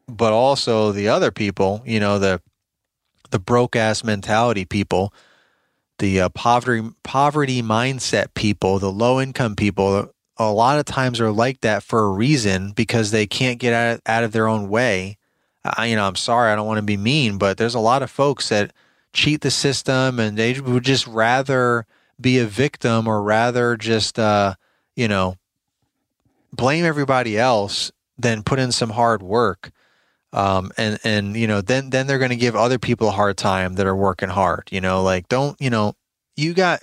But 0.09 0.33
also 0.33 0.93
the 0.93 1.09
other 1.09 1.31
people, 1.31 1.83
you 1.85 2.01
know, 2.01 2.19
the 2.19 2.41
the 3.31 3.39
broke 3.39 3.77
ass 3.77 4.03
mentality 4.03 4.65
people, 4.65 5.13
the 5.99 6.23
uh, 6.23 6.29
poverty 6.31 6.91
poverty 7.03 7.63
mindset 7.63 8.35
people, 8.35 8.79
the 8.79 8.91
low 8.91 9.21
income 9.21 9.55
people 9.55 10.11
a 10.39 10.53
lot 10.53 10.79
of 10.79 10.85
times 10.85 11.21
are 11.21 11.33
like 11.33 11.61
that 11.63 11.83
for 11.83 12.05
a 12.05 12.11
reason 12.11 12.71
because 12.71 13.11
they 13.11 13.27
can't 13.27 13.59
get 13.59 13.73
out 13.73 13.95
of, 13.97 14.03
out 14.07 14.25
of 14.25 14.33
their 14.33 14.47
own 14.47 14.69
way. 14.69 15.19
I, 15.65 15.87
you 15.87 15.97
know, 15.97 16.07
I'm 16.07 16.17
sorry, 16.17 16.53
I 16.53 16.57
don't 16.57 16.67
want 16.67 16.79
to 16.79 16.83
be 16.83 16.97
mean, 16.97 17.39
but 17.39 17.59
there's 17.59 17.75
a 17.75 17.81
lot 17.81 18.03
of 18.03 18.11
folks 18.11 18.49
that 18.49 18.73
cheat 19.13 19.41
the 19.41 19.51
system 19.51 20.21
and 20.21 20.37
they 20.37 20.59
would 20.61 20.85
just 20.85 21.07
rather 21.07 21.87
be 22.21 22.39
a 22.39 22.47
victim 22.47 23.09
or 23.09 23.21
rather 23.23 23.77
just, 23.77 24.19
uh, 24.19 24.55
you 24.95 25.09
know, 25.09 25.37
blame 26.53 26.85
everybody 26.85 27.37
else 27.37 27.91
than 28.17 28.43
put 28.43 28.59
in 28.59 28.71
some 28.71 28.91
hard 28.91 29.23
work. 29.23 29.71
Um, 30.33 30.73
and, 30.77 30.99
and, 31.05 31.37
you 31.37 31.47
know, 31.47 31.63
then, 31.63 31.91
then 31.91 32.07
they're 32.07 32.19
going 32.19 32.31
to 32.31 32.37
give 32.37 32.55
other 32.55 32.79
people 32.79 33.09
a 33.09 33.13
hard 33.13 33.37
time 33.39 33.75
that 33.75 33.87
are 33.87 33.97
working 33.97 34.29
hard, 34.29 34.69
you 34.71 34.81
know, 34.81 35.03
like 35.03 35.29
don't, 35.29 35.59
you 35.61 35.71
know, 35.71 35.95
you 36.37 36.53
got, 36.53 36.83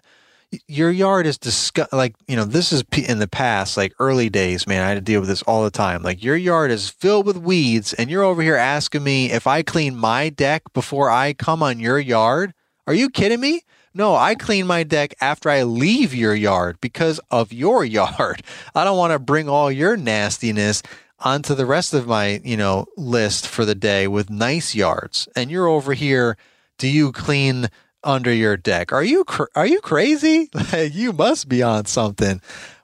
your 0.68 0.92
yard 0.92 1.26
is 1.26 1.38
disgust 1.38 1.92
like 1.92 2.16
you 2.28 2.36
know 2.36 2.46
this 2.46 2.72
is 2.72 2.84
in 3.08 3.20
the 3.20 3.28
past 3.28 3.78
like 3.78 3.94
early 4.00 4.30
days 4.30 4.68
man 4.68 4.84
i 4.84 4.88
had 4.88 4.96
to 4.96 5.02
deal 5.02 5.20
with 5.20 5.30
this 5.30 5.42
all 5.44 5.64
the 5.64 5.72
time. 5.72 6.02
Like 6.04 6.24
your 6.24 6.36
yard 6.36 6.72
is 6.72 6.90
filled 6.90 7.26
with 7.26 7.38
weeds 7.38 7.94
and 7.94 8.10
you're 8.10 8.24
over 8.24 8.42
here 8.42 8.56
asking 8.56 9.04
me 9.04 9.32
if 9.32 9.48
i 9.48 9.62
clean 9.62 9.96
my 9.96 10.30
deck 10.30 10.64
before 10.74 11.10
i 11.10 11.34
come 11.34 11.62
on 11.64 11.80
your 11.80 12.00
yard? 12.00 12.54
Are 12.88 12.94
you 12.94 13.10
kidding 13.10 13.40
me? 13.40 13.62
No 13.94 14.16
i 14.16 14.36
clean 14.36 14.68
my 14.68 14.84
deck 14.84 15.16
after 15.20 15.50
i 15.50 15.64
leave 15.64 16.14
your 16.14 16.36
yard 16.36 16.78
because 16.82 17.20
of 17.32 17.52
your 17.52 17.84
yard. 18.00 18.42
I 18.74 18.84
don't 18.84 18.98
want 18.98 19.14
to 19.14 19.20
bring 19.20 19.50
all 19.50 19.72
your 19.72 19.98
nastiness 19.98 20.84
onto 21.26 21.54
the 21.56 21.66
rest 21.66 21.94
of 21.94 22.08
my 22.08 22.40
you 22.46 22.56
know 22.56 22.86
list 22.96 23.48
for 23.48 23.66
the 23.66 23.76
day 23.76 24.08
with 24.08 24.30
nice 24.30 24.74
yards 24.74 25.28
and 25.36 25.52
you're 25.52 25.68
over 25.68 25.94
here 25.94 26.38
do 26.78 26.88
you 26.88 27.12
clean 27.12 27.70
under 28.06 28.32
your 28.32 28.56
deck. 28.56 28.94
Are 28.94 29.04
you 29.04 29.26
cr- 29.26 29.46
are 29.56 29.66
you 29.66 29.82
crazy? 29.82 30.50
you 30.92 31.12
must 31.12 31.50
be 31.50 31.62
on 31.64 31.86
something. 31.86 32.40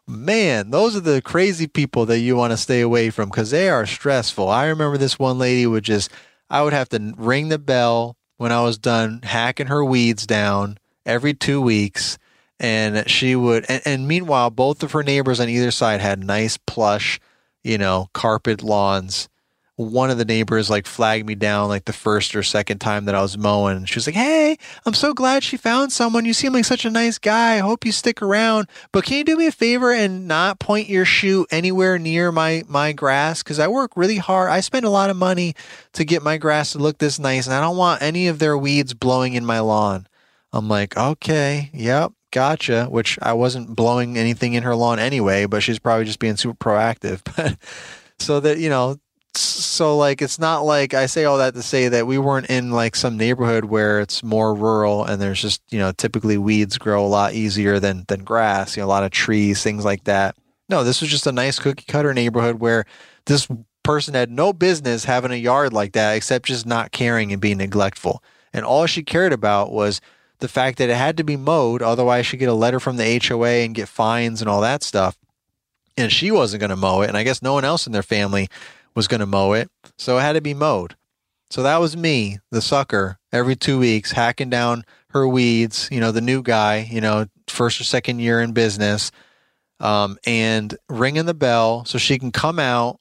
Man, 0.07 0.71
those 0.71 0.95
are 0.95 1.01
the 1.01 1.21
crazy 1.21 1.67
people 1.67 2.05
that 2.07 2.19
you 2.19 2.35
want 2.35 2.51
to 2.51 2.57
stay 2.57 2.81
away 2.81 3.11
from 3.11 3.29
because 3.29 3.51
they 3.51 3.69
are 3.69 3.85
stressful. 3.85 4.49
I 4.49 4.65
remember 4.65 4.97
this 4.97 5.19
one 5.19 5.37
lady 5.37 5.65
would 5.65 5.83
just, 5.83 6.11
I 6.49 6.63
would 6.63 6.73
have 6.73 6.89
to 6.89 7.13
ring 7.17 7.47
the 7.47 7.59
bell 7.59 8.17
when 8.37 8.51
I 8.51 8.61
was 8.63 8.77
done 8.77 9.21
hacking 9.23 9.67
her 9.67 9.85
weeds 9.85 10.25
down 10.25 10.79
every 11.05 11.33
two 11.33 11.61
weeks. 11.61 12.17
And 12.59 13.09
she 13.09 13.35
would, 13.35 13.65
and, 13.69 13.81
and 13.85 14.07
meanwhile, 14.07 14.49
both 14.49 14.83
of 14.83 14.91
her 14.91 15.03
neighbors 15.03 15.39
on 15.39 15.49
either 15.49 15.71
side 15.71 16.01
had 16.01 16.23
nice 16.23 16.57
plush, 16.57 17.19
you 17.63 17.77
know, 17.77 18.09
carpet 18.13 18.63
lawns 18.63 19.29
one 19.89 20.09
of 20.09 20.17
the 20.17 20.25
neighbors 20.25 20.69
like 20.69 20.85
flagged 20.85 21.25
me 21.25 21.35
down 21.35 21.67
like 21.67 21.85
the 21.85 21.93
first 21.93 22.35
or 22.35 22.43
second 22.43 22.79
time 22.79 23.05
that 23.05 23.15
I 23.15 23.21
was 23.21 23.37
mowing. 23.37 23.85
She 23.85 23.95
was 23.95 24.07
like, 24.07 24.15
Hey, 24.15 24.57
I'm 24.85 24.93
so 24.93 25.13
glad 25.13 25.43
she 25.43 25.57
found 25.57 25.91
someone. 25.91 26.25
You 26.25 26.33
seem 26.33 26.53
like 26.53 26.65
such 26.65 26.85
a 26.85 26.89
nice 26.89 27.17
guy. 27.17 27.55
I 27.55 27.59
hope 27.59 27.85
you 27.85 27.91
stick 27.91 28.21
around. 28.21 28.67
But 28.91 29.05
can 29.05 29.17
you 29.17 29.23
do 29.23 29.37
me 29.37 29.47
a 29.47 29.51
favor 29.51 29.91
and 29.91 30.27
not 30.27 30.59
point 30.59 30.89
your 30.89 31.05
shoe 31.05 31.45
anywhere 31.51 31.97
near 31.97 32.31
my, 32.31 32.63
my 32.67 32.91
grass? 32.93 33.41
Cause 33.43 33.59
I 33.59 33.67
work 33.67 33.91
really 33.95 34.17
hard. 34.17 34.49
I 34.49 34.59
spend 34.59 34.85
a 34.85 34.89
lot 34.89 35.09
of 35.09 35.17
money 35.17 35.55
to 35.93 36.05
get 36.05 36.21
my 36.21 36.37
grass 36.37 36.73
to 36.73 36.79
look 36.79 36.97
this 36.97 37.19
nice 37.19 37.47
and 37.47 37.55
I 37.55 37.61
don't 37.61 37.77
want 37.77 38.01
any 38.01 38.27
of 38.27 38.39
their 38.39 38.57
weeds 38.57 38.93
blowing 38.93 39.33
in 39.33 39.45
my 39.45 39.59
lawn. 39.59 40.07
I'm 40.53 40.67
like, 40.67 40.97
okay, 40.97 41.69
yep, 41.73 42.11
gotcha. 42.31 42.85
Which 42.85 43.19
I 43.21 43.33
wasn't 43.33 43.75
blowing 43.75 44.17
anything 44.17 44.53
in 44.53 44.63
her 44.63 44.75
lawn 44.75 44.99
anyway, 44.99 45.45
but 45.45 45.63
she's 45.63 45.79
probably 45.79 46.05
just 46.05 46.19
being 46.19 46.37
super 46.37 46.57
proactive. 46.57 47.21
But 47.35 47.57
so 48.19 48.39
that, 48.39 48.59
you 48.59 48.69
know, 48.69 48.99
so 49.33 49.97
like 49.97 50.21
it's 50.21 50.39
not 50.39 50.61
like 50.65 50.93
I 50.93 51.05
say 51.05 51.23
all 51.23 51.37
that 51.37 51.53
to 51.53 51.61
say 51.61 51.87
that 51.87 52.05
we 52.05 52.17
weren't 52.17 52.49
in 52.49 52.71
like 52.71 52.95
some 52.95 53.17
neighborhood 53.17 53.65
where 53.65 54.01
it's 54.01 54.23
more 54.23 54.53
rural 54.53 55.05
and 55.05 55.21
there's 55.21 55.41
just 55.41 55.61
you 55.71 55.79
know 55.79 55.91
typically 55.91 56.37
weeds 56.37 56.77
grow 56.77 57.05
a 57.05 57.07
lot 57.07 57.33
easier 57.33 57.79
than 57.79 58.03
than 58.07 58.23
grass 58.23 58.75
you 58.75 58.81
know 58.81 58.87
a 58.87 58.89
lot 58.89 59.03
of 59.03 59.11
trees 59.11 59.63
things 59.63 59.85
like 59.85 60.03
that 60.03 60.35
no 60.67 60.83
this 60.83 60.99
was 60.99 61.09
just 61.09 61.27
a 61.27 61.31
nice 61.31 61.59
cookie 61.59 61.85
cutter 61.87 62.13
neighborhood 62.13 62.59
where 62.59 62.85
this 63.25 63.47
person 63.83 64.13
had 64.13 64.29
no 64.29 64.51
business 64.51 65.05
having 65.05 65.31
a 65.31 65.35
yard 65.35 65.71
like 65.71 65.93
that 65.93 66.13
except 66.13 66.45
just 66.45 66.65
not 66.65 66.91
caring 66.91 67.31
and 67.31 67.41
being 67.41 67.57
neglectful 67.57 68.21
and 68.53 68.65
all 68.65 68.85
she 68.85 69.01
cared 69.01 69.31
about 69.31 69.71
was 69.71 70.01
the 70.41 70.47
fact 70.47 70.77
that 70.77 70.89
it 70.89 70.95
had 70.95 71.17
to 71.17 71.23
be 71.23 71.37
mowed 71.37 71.81
otherwise 71.81 72.25
she'd 72.25 72.37
get 72.37 72.49
a 72.49 72.53
letter 72.53 72.79
from 72.79 72.97
the 72.97 73.21
HOA 73.25 73.63
and 73.63 73.75
get 73.75 73.87
fines 73.87 74.41
and 74.41 74.49
all 74.49 74.61
that 74.61 74.83
stuff 74.83 75.17
and 75.97 76.11
she 76.11 76.31
wasn't 76.31 76.59
going 76.59 76.69
to 76.69 76.75
mow 76.75 77.01
it 77.01 77.07
and 77.07 77.17
I 77.17 77.23
guess 77.23 77.41
no 77.41 77.53
one 77.53 77.65
else 77.65 77.87
in 77.87 77.93
their 77.93 78.03
family 78.03 78.49
was 78.95 79.07
going 79.07 79.19
to 79.19 79.25
mow 79.25 79.53
it. 79.53 79.69
So 79.97 80.17
it 80.17 80.21
had 80.21 80.33
to 80.33 80.41
be 80.41 80.53
mowed. 80.53 80.95
So 81.49 81.63
that 81.63 81.79
was 81.79 81.97
me, 81.97 82.39
the 82.49 82.61
sucker, 82.61 83.19
every 83.31 83.55
two 83.55 83.77
weeks, 83.77 84.11
hacking 84.11 84.49
down 84.49 84.85
her 85.09 85.27
weeds, 85.27 85.89
you 85.91 85.99
know, 85.99 86.11
the 86.11 86.21
new 86.21 86.41
guy, 86.41 86.87
you 86.89 87.01
know, 87.01 87.25
first 87.47 87.81
or 87.81 87.83
second 87.83 88.19
year 88.19 88.41
in 88.41 88.53
business, 88.53 89.11
um, 89.81 90.17
and 90.25 90.77
ringing 90.87 91.25
the 91.25 91.33
bell 91.33 91.83
so 91.83 91.97
she 91.97 92.17
can 92.17 92.31
come 92.31 92.57
out 92.57 92.99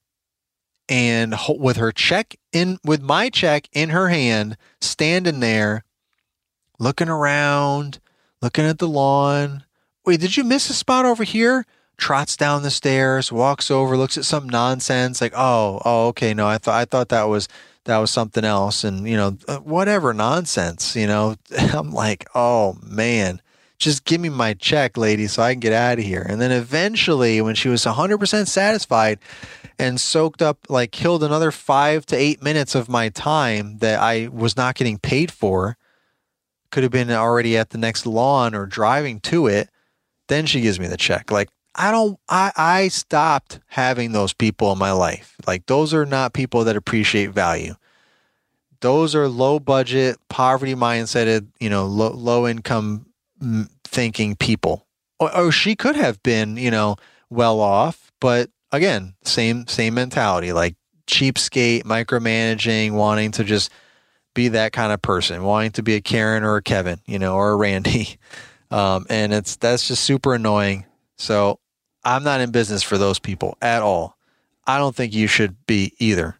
and 0.89 1.37
with 1.49 1.77
her 1.77 1.93
check 1.93 2.35
in, 2.53 2.79
with 2.85 3.01
my 3.01 3.31
check 3.31 3.69
in 3.73 3.91
her 3.91 4.09
hand, 4.09 4.57
standing 4.81 5.39
there, 5.39 5.85
looking 6.81 7.09
around, 7.09 8.01
looking 8.43 8.65
at 8.65 8.81
the 8.81 8.89
lawn. 8.89 9.63
Wait, 10.05 10.19
did 10.19 10.37
you 10.37 10.43
miss 10.43 10.69
a 10.69 10.75
spot 10.75 11.05
over 11.05 11.23
here? 11.23 11.65
trots 12.01 12.37
down 12.37 12.63
the 12.63 12.71
stairs, 12.71 13.31
walks 13.31 13.71
over, 13.71 13.97
looks 13.97 14.19
at 14.19 14.25
some 14.25 14.49
nonsense, 14.49 15.21
like, 15.21 15.35
oh, 15.37 15.81
oh, 15.85 16.09
okay, 16.09 16.35
no, 16.35 16.49
I 16.49 16.59
thought 16.59 16.75
I 16.75 16.87
thought 16.87 17.11
that 17.11 17.25
was 17.25 17.47
that 17.85 17.99
was 17.99 18.11
something 18.11 18.45
else, 18.45 18.83
and 18.83 19.07
you 19.07 19.17
know, 19.17 19.37
uh, 19.47 19.59
whatever 19.59 20.13
nonsense, 20.13 20.97
you 20.97 21.07
know. 21.07 21.37
I'm 21.59 21.93
like, 21.93 22.27
oh 22.35 22.77
man, 22.83 23.41
just 23.79 24.05
give 24.05 24.21
me 24.21 24.29
my 24.29 24.55
check, 24.55 24.97
lady, 24.97 25.27
so 25.29 25.43
I 25.43 25.53
can 25.53 25.61
get 25.61 25.73
out 25.73 25.99
of 25.99 26.05
here. 26.05 26.27
And 26.29 26.41
then 26.41 26.51
eventually, 26.51 27.41
when 27.41 27.55
she 27.55 27.69
was 27.69 27.85
100% 27.85 28.49
satisfied 28.49 29.19
and 29.79 30.01
soaked 30.01 30.43
up, 30.43 30.67
like, 30.69 30.93
killed 30.93 31.23
another 31.23 31.51
five 31.51 32.05
to 32.07 32.17
eight 32.17 32.43
minutes 32.43 32.75
of 32.75 32.89
my 32.89 33.09
time 33.09 33.79
that 33.79 34.01
I 34.01 34.29
was 34.29 34.57
not 34.57 34.75
getting 34.75 34.99
paid 34.99 35.31
for 35.31 35.79
could 36.71 36.83
have 36.83 36.93
been 36.93 37.11
already 37.11 37.57
at 37.57 37.71
the 37.71 37.79
next 37.79 38.07
lawn 38.07 38.55
or 38.55 38.67
driving 38.67 39.21
to 39.21 39.47
it. 39.47 39.69
Then 40.29 40.47
she 40.47 40.61
gives 40.61 40.79
me 40.79 40.87
the 40.87 40.97
check. 40.97 41.31
Like, 41.31 41.49
I 41.75 41.91
don't, 41.91 42.19
I, 42.29 42.53
I 42.57 42.89
stopped 42.89 43.61
having 43.67 44.13
those 44.13 44.33
people 44.33 44.73
in 44.73 44.79
my 44.79 44.93
life. 44.93 45.37
Like, 45.47 45.67
those 45.67 45.95
are 45.95 46.07
not 46.07 46.33
people 46.33 46.65
that 46.65 46.77
appreciate 46.77 47.31
value. 47.31 47.75
Those 48.81 49.15
are 49.15 49.29
low 49.29 49.61
budget, 49.61 50.17
poverty 50.29 50.75
mindseted, 50.75 51.49
you 51.61 51.69
know, 51.69 51.87
low, 51.87 52.11
low 52.11 52.47
income 52.49 53.07
mm, 53.43 53.69
thinking 53.85 54.37
people. 54.37 54.87
Or, 55.19 55.37
or 55.37 55.53
she 55.53 55.77
could 55.77 55.97
have 55.97 56.23
been, 56.23 56.57
you 56.57 56.71
know, 56.71 56.97
well 57.29 57.61
off, 57.61 58.11
but 58.21 58.51
again, 58.73 59.15
same, 59.23 59.67
same 59.67 59.95
mentality, 59.95 60.53
like 60.53 60.77
cheapskate, 61.07 61.83
micromanaging, 61.83 62.93
wanting 62.93 63.33
to 63.33 63.45
just 63.45 63.71
be 64.35 64.49
that 64.49 64.73
kind 64.73 64.93
of 64.93 65.03
person, 65.03 65.43
wanting 65.43 65.73
to 65.73 65.83
be 65.83 65.95
a 65.95 66.01
Karen 66.01 66.45
or 66.45 66.57
a 66.57 66.63
Kevin, 66.63 67.01
you 67.07 67.19
know, 67.19 67.35
or 67.35 67.53
a 67.53 67.57
Randy. 67.57 68.19
Um, 68.73 69.05
and 69.11 69.33
it's 69.33 69.57
that's 69.57 69.89
just 69.89 70.05
super 70.05 70.33
annoying. 70.33 70.87
So 71.17 71.59
I'm 72.05 72.23
not 72.23 72.41
in 72.41 72.53
business 72.53 72.85
for 72.85 72.99
those 72.99 73.19
people 73.19 73.59
at 73.61 73.83
all. 73.83 74.17
I 74.65 74.79
don't 74.79 74.95
think 74.95 75.13
you 75.13 75.27
should 75.27 75.57
be 75.67 75.93
either. 75.99 76.39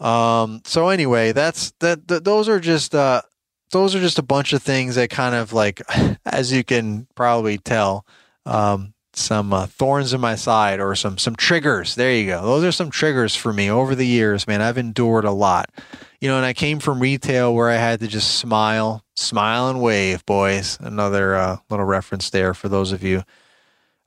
Um, 0.00 0.60
so 0.64 0.88
anyway, 0.88 1.32
that's 1.32 1.72
that. 1.80 2.06
Th- 2.06 2.22
those 2.22 2.46
are 2.48 2.60
just 2.60 2.94
uh, 2.94 3.22
those 3.70 3.94
are 3.94 4.00
just 4.00 4.18
a 4.18 4.22
bunch 4.22 4.52
of 4.52 4.62
things 4.62 4.94
that 4.94 5.10
kind 5.10 5.34
of 5.34 5.52
like, 5.52 5.82
as 6.26 6.52
you 6.52 6.64
can 6.64 7.06
probably 7.14 7.58
tell, 7.58 8.06
um, 8.46 8.94
some 9.14 9.52
uh, 9.52 9.66
thorns 9.66 10.12
in 10.12 10.20
my 10.20 10.36
side 10.36 10.80
or 10.80 10.94
some 10.94 11.18
some 11.18 11.34
triggers. 11.34 11.94
There 11.94 12.12
you 12.12 12.26
go. 12.26 12.42
Those 12.44 12.64
are 12.64 12.72
some 12.72 12.90
triggers 12.90 13.34
for 13.34 13.52
me 13.52 13.70
over 13.70 13.94
the 13.94 14.06
years, 14.06 14.46
man. 14.46 14.62
I've 14.62 14.78
endured 14.78 15.24
a 15.24 15.32
lot. 15.32 15.70
You 16.20 16.28
know, 16.28 16.36
and 16.36 16.46
I 16.46 16.52
came 16.52 16.80
from 16.80 17.00
retail 17.00 17.54
where 17.54 17.70
I 17.70 17.76
had 17.76 18.00
to 18.00 18.08
just 18.08 18.38
smile, 18.38 19.04
smile 19.14 19.68
and 19.68 19.80
wave, 19.80 20.26
boys. 20.26 20.76
Another 20.80 21.36
uh, 21.36 21.58
little 21.70 21.84
reference 21.86 22.30
there 22.30 22.54
for 22.54 22.68
those 22.68 22.90
of 22.90 23.04
you 23.04 23.22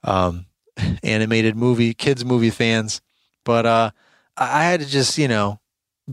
um, 0.04 0.46
animated 1.04 1.56
movie 1.56 1.94
kids 1.94 2.26
movie 2.26 2.50
fans. 2.50 3.02
But 3.46 3.66
uh, 3.66 3.92
I 4.36 4.66
had 4.66 4.82
to 4.82 4.86
just, 4.86 5.18
you 5.18 5.28
know, 5.28 5.60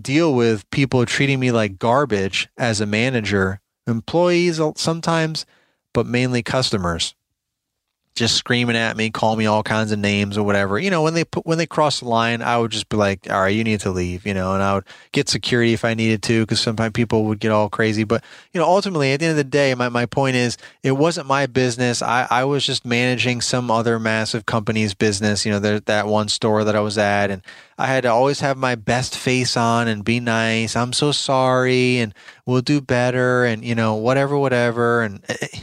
deal 0.01 0.32
with 0.34 0.70
people 0.70 1.05
treating 1.05 1.40
me 1.40 1.51
like 1.51 1.78
garbage 1.78 2.49
as 2.57 2.80
a 2.80 2.86
manager, 2.86 3.61
employees 3.86 4.61
sometimes, 4.76 5.46
but 5.92 6.07
mainly 6.07 6.42
customers 6.42 7.14
just 8.19 8.37
screaming 8.37 8.77
at 8.77 8.97
me, 8.97 9.11
call 9.11 9.37
me 9.37 9.47
all 9.47 9.62
kinds 9.62 9.93
of 9.93 9.99
names 9.99 10.37
or 10.37 10.43
whatever. 10.43 10.79
You 10.79 10.91
know, 10.91 11.03
when 11.03 11.14
they 11.14 11.25
put 11.25 11.47
when 11.47 11.59
they 11.59 11.66
cross 11.66 12.01
the 12.01 12.09
line, 12.09 12.43
I 12.43 12.59
would 12.59 12.71
just 12.71 12.89
be 12.89 12.97
like, 12.97 13.31
"All 13.31 13.41
right, 13.41 13.55
you 13.55 13.64
need 13.64 13.81
to 13.81 13.91
leave," 13.91 14.27
you 14.27 14.35
know, 14.35 14.55
and 14.55 14.62
I 14.62 14.75
would 14.75 14.85
get 15.12 15.29
security 15.29 15.73
if 15.73 15.85
I 15.85 15.95
needed 15.95 16.23
to 16.25 16.43
because 16.43 16.61
sometimes 16.61 16.93
people 16.93 17.25
would 17.25 17.41
get 17.41 17.53
all 17.53 17.69
crazy. 17.69 18.05
But 18.05 18.25
you 18.53 18.61
know, 18.61 18.66
ultimately, 18.66 19.12
at 19.12 19.21
the 19.21 19.27
end 19.27 19.31
of 19.33 19.37
the 19.37 19.45
day, 19.45 19.75
my 19.75 19.89
my 19.89 20.07
point 20.07 20.37
is, 20.37 20.57
it 20.83 20.93
wasn't 20.93 21.27
my 21.27 21.47
business. 21.47 22.03
I 22.03 22.27
I 22.31 22.45
was 22.45 22.64
just 22.66 22.85
managing 22.85 23.41
some 23.41 23.71
other 23.71 23.99
massive 23.99 24.47
company's 24.47 24.95
business. 24.95 25.47
You 25.47 25.53
know, 25.53 25.61
there 25.61 25.81
that 25.81 26.07
one 26.07 26.29
store 26.29 26.64
that 26.64 26.77
I 26.77 26.81
was 26.81 26.99
at, 26.99 27.31
and 27.31 27.43
I 27.79 27.87
had 27.87 28.03
to 28.03 28.09
always 28.09 28.41
have 28.41 28.57
my 28.57 28.75
best 28.75 29.16
face 29.16 29.57
on 29.57 29.89
and 29.89 30.05
be 30.05 30.21
nice. 30.21 30.77
I'm 30.77 30.93
so 30.93 31.12
sorry, 31.12 31.99
and 31.99 32.12
we'll 32.47 32.62
do 32.62 32.81
better, 32.81 33.45
and 33.45 33.64
you 33.64 33.75
know, 33.75 33.95
whatever, 33.95 34.37
whatever, 34.37 35.03
and. 35.03 35.25
It, 35.29 35.51
eh, 35.53 35.59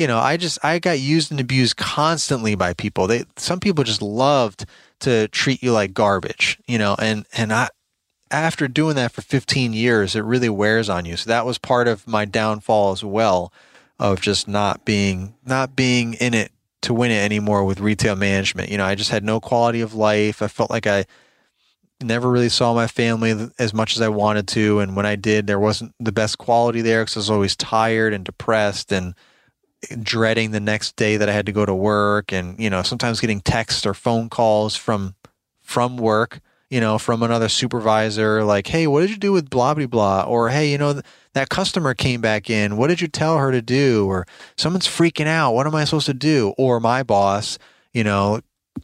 you 0.00 0.06
know, 0.06 0.18
I 0.18 0.38
just 0.38 0.58
I 0.64 0.78
got 0.78 0.98
used 0.98 1.30
and 1.30 1.38
abused 1.38 1.76
constantly 1.76 2.54
by 2.54 2.72
people. 2.72 3.06
They 3.06 3.24
some 3.36 3.60
people 3.60 3.84
just 3.84 4.00
loved 4.00 4.64
to 5.00 5.28
treat 5.28 5.62
you 5.62 5.72
like 5.72 5.92
garbage, 5.92 6.58
you 6.66 6.78
know, 6.78 6.96
and 6.98 7.26
and 7.34 7.52
I 7.52 7.68
after 8.30 8.66
doing 8.66 8.96
that 8.96 9.12
for 9.12 9.20
15 9.20 9.74
years, 9.74 10.16
it 10.16 10.22
really 10.22 10.48
wears 10.48 10.88
on 10.88 11.04
you. 11.04 11.18
So 11.18 11.28
that 11.28 11.44
was 11.44 11.58
part 11.58 11.86
of 11.86 12.08
my 12.08 12.24
downfall 12.24 12.92
as 12.92 13.04
well 13.04 13.52
of 13.98 14.22
just 14.22 14.48
not 14.48 14.86
being 14.86 15.34
not 15.44 15.76
being 15.76 16.14
in 16.14 16.32
it 16.32 16.50
to 16.80 16.94
win 16.94 17.10
it 17.10 17.22
anymore 17.22 17.62
with 17.66 17.78
retail 17.78 18.16
management. 18.16 18.70
You 18.70 18.78
know, 18.78 18.86
I 18.86 18.94
just 18.94 19.10
had 19.10 19.22
no 19.22 19.38
quality 19.38 19.82
of 19.82 19.92
life. 19.92 20.40
I 20.40 20.48
felt 20.48 20.70
like 20.70 20.86
I 20.86 21.04
never 22.00 22.30
really 22.30 22.48
saw 22.48 22.72
my 22.72 22.86
family 22.86 23.50
as 23.58 23.74
much 23.74 23.96
as 23.96 24.00
I 24.00 24.08
wanted 24.08 24.48
to, 24.48 24.80
and 24.80 24.96
when 24.96 25.04
I 25.04 25.16
did, 25.16 25.46
there 25.46 25.60
wasn't 25.60 25.94
the 26.00 26.10
best 26.10 26.38
quality 26.38 26.80
there 26.80 27.02
because 27.02 27.16
I 27.16 27.20
was 27.20 27.30
always 27.30 27.54
tired 27.54 28.14
and 28.14 28.24
depressed 28.24 28.92
and 28.92 29.14
dreading 30.02 30.50
the 30.50 30.60
next 30.60 30.96
day 30.96 31.16
that 31.16 31.28
I 31.28 31.32
had 31.32 31.46
to 31.46 31.52
go 31.52 31.64
to 31.64 31.74
work 31.74 32.32
and 32.32 32.58
you 32.60 32.68
know 32.68 32.82
sometimes 32.82 33.20
getting 33.20 33.40
texts 33.40 33.86
or 33.86 33.94
phone 33.94 34.28
calls 34.28 34.76
from 34.76 35.14
from 35.62 35.96
work 35.96 36.40
you 36.68 36.80
know 36.80 36.98
from 36.98 37.22
another 37.22 37.48
supervisor 37.48 38.44
like 38.44 38.66
hey 38.66 38.86
what 38.86 39.00
did 39.00 39.10
you 39.10 39.16
do 39.16 39.32
with 39.32 39.48
blah 39.48 39.74
blah 39.74 39.86
blah? 39.86 40.22
Or 40.24 40.50
hey 40.50 40.70
you 40.70 40.78
know 40.78 41.00
that 41.32 41.48
customer 41.48 41.94
came 41.94 42.20
back 42.20 42.50
in. 42.50 42.76
What 42.76 42.88
did 42.88 43.00
you 43.00 43.08
tell 43.08 43.38
her 43.38 43.52
to 43.52 43.62
do? 43.62 44.06
Or 44.06 44.26
someone's 44.56 44.88
freaking 44.88 45.28
out. 45.28 45.52
What 45.52 45.66
am 45.66 45.74
I 45.74 45.84
supposed 45.84 46.06
to 46.06 46.14
do? 46.14 46.54
Or 46.58 46.78
my 46.78 47.02
boss 47.02 47.58
you 47.94 48.04
know 48.04 48.40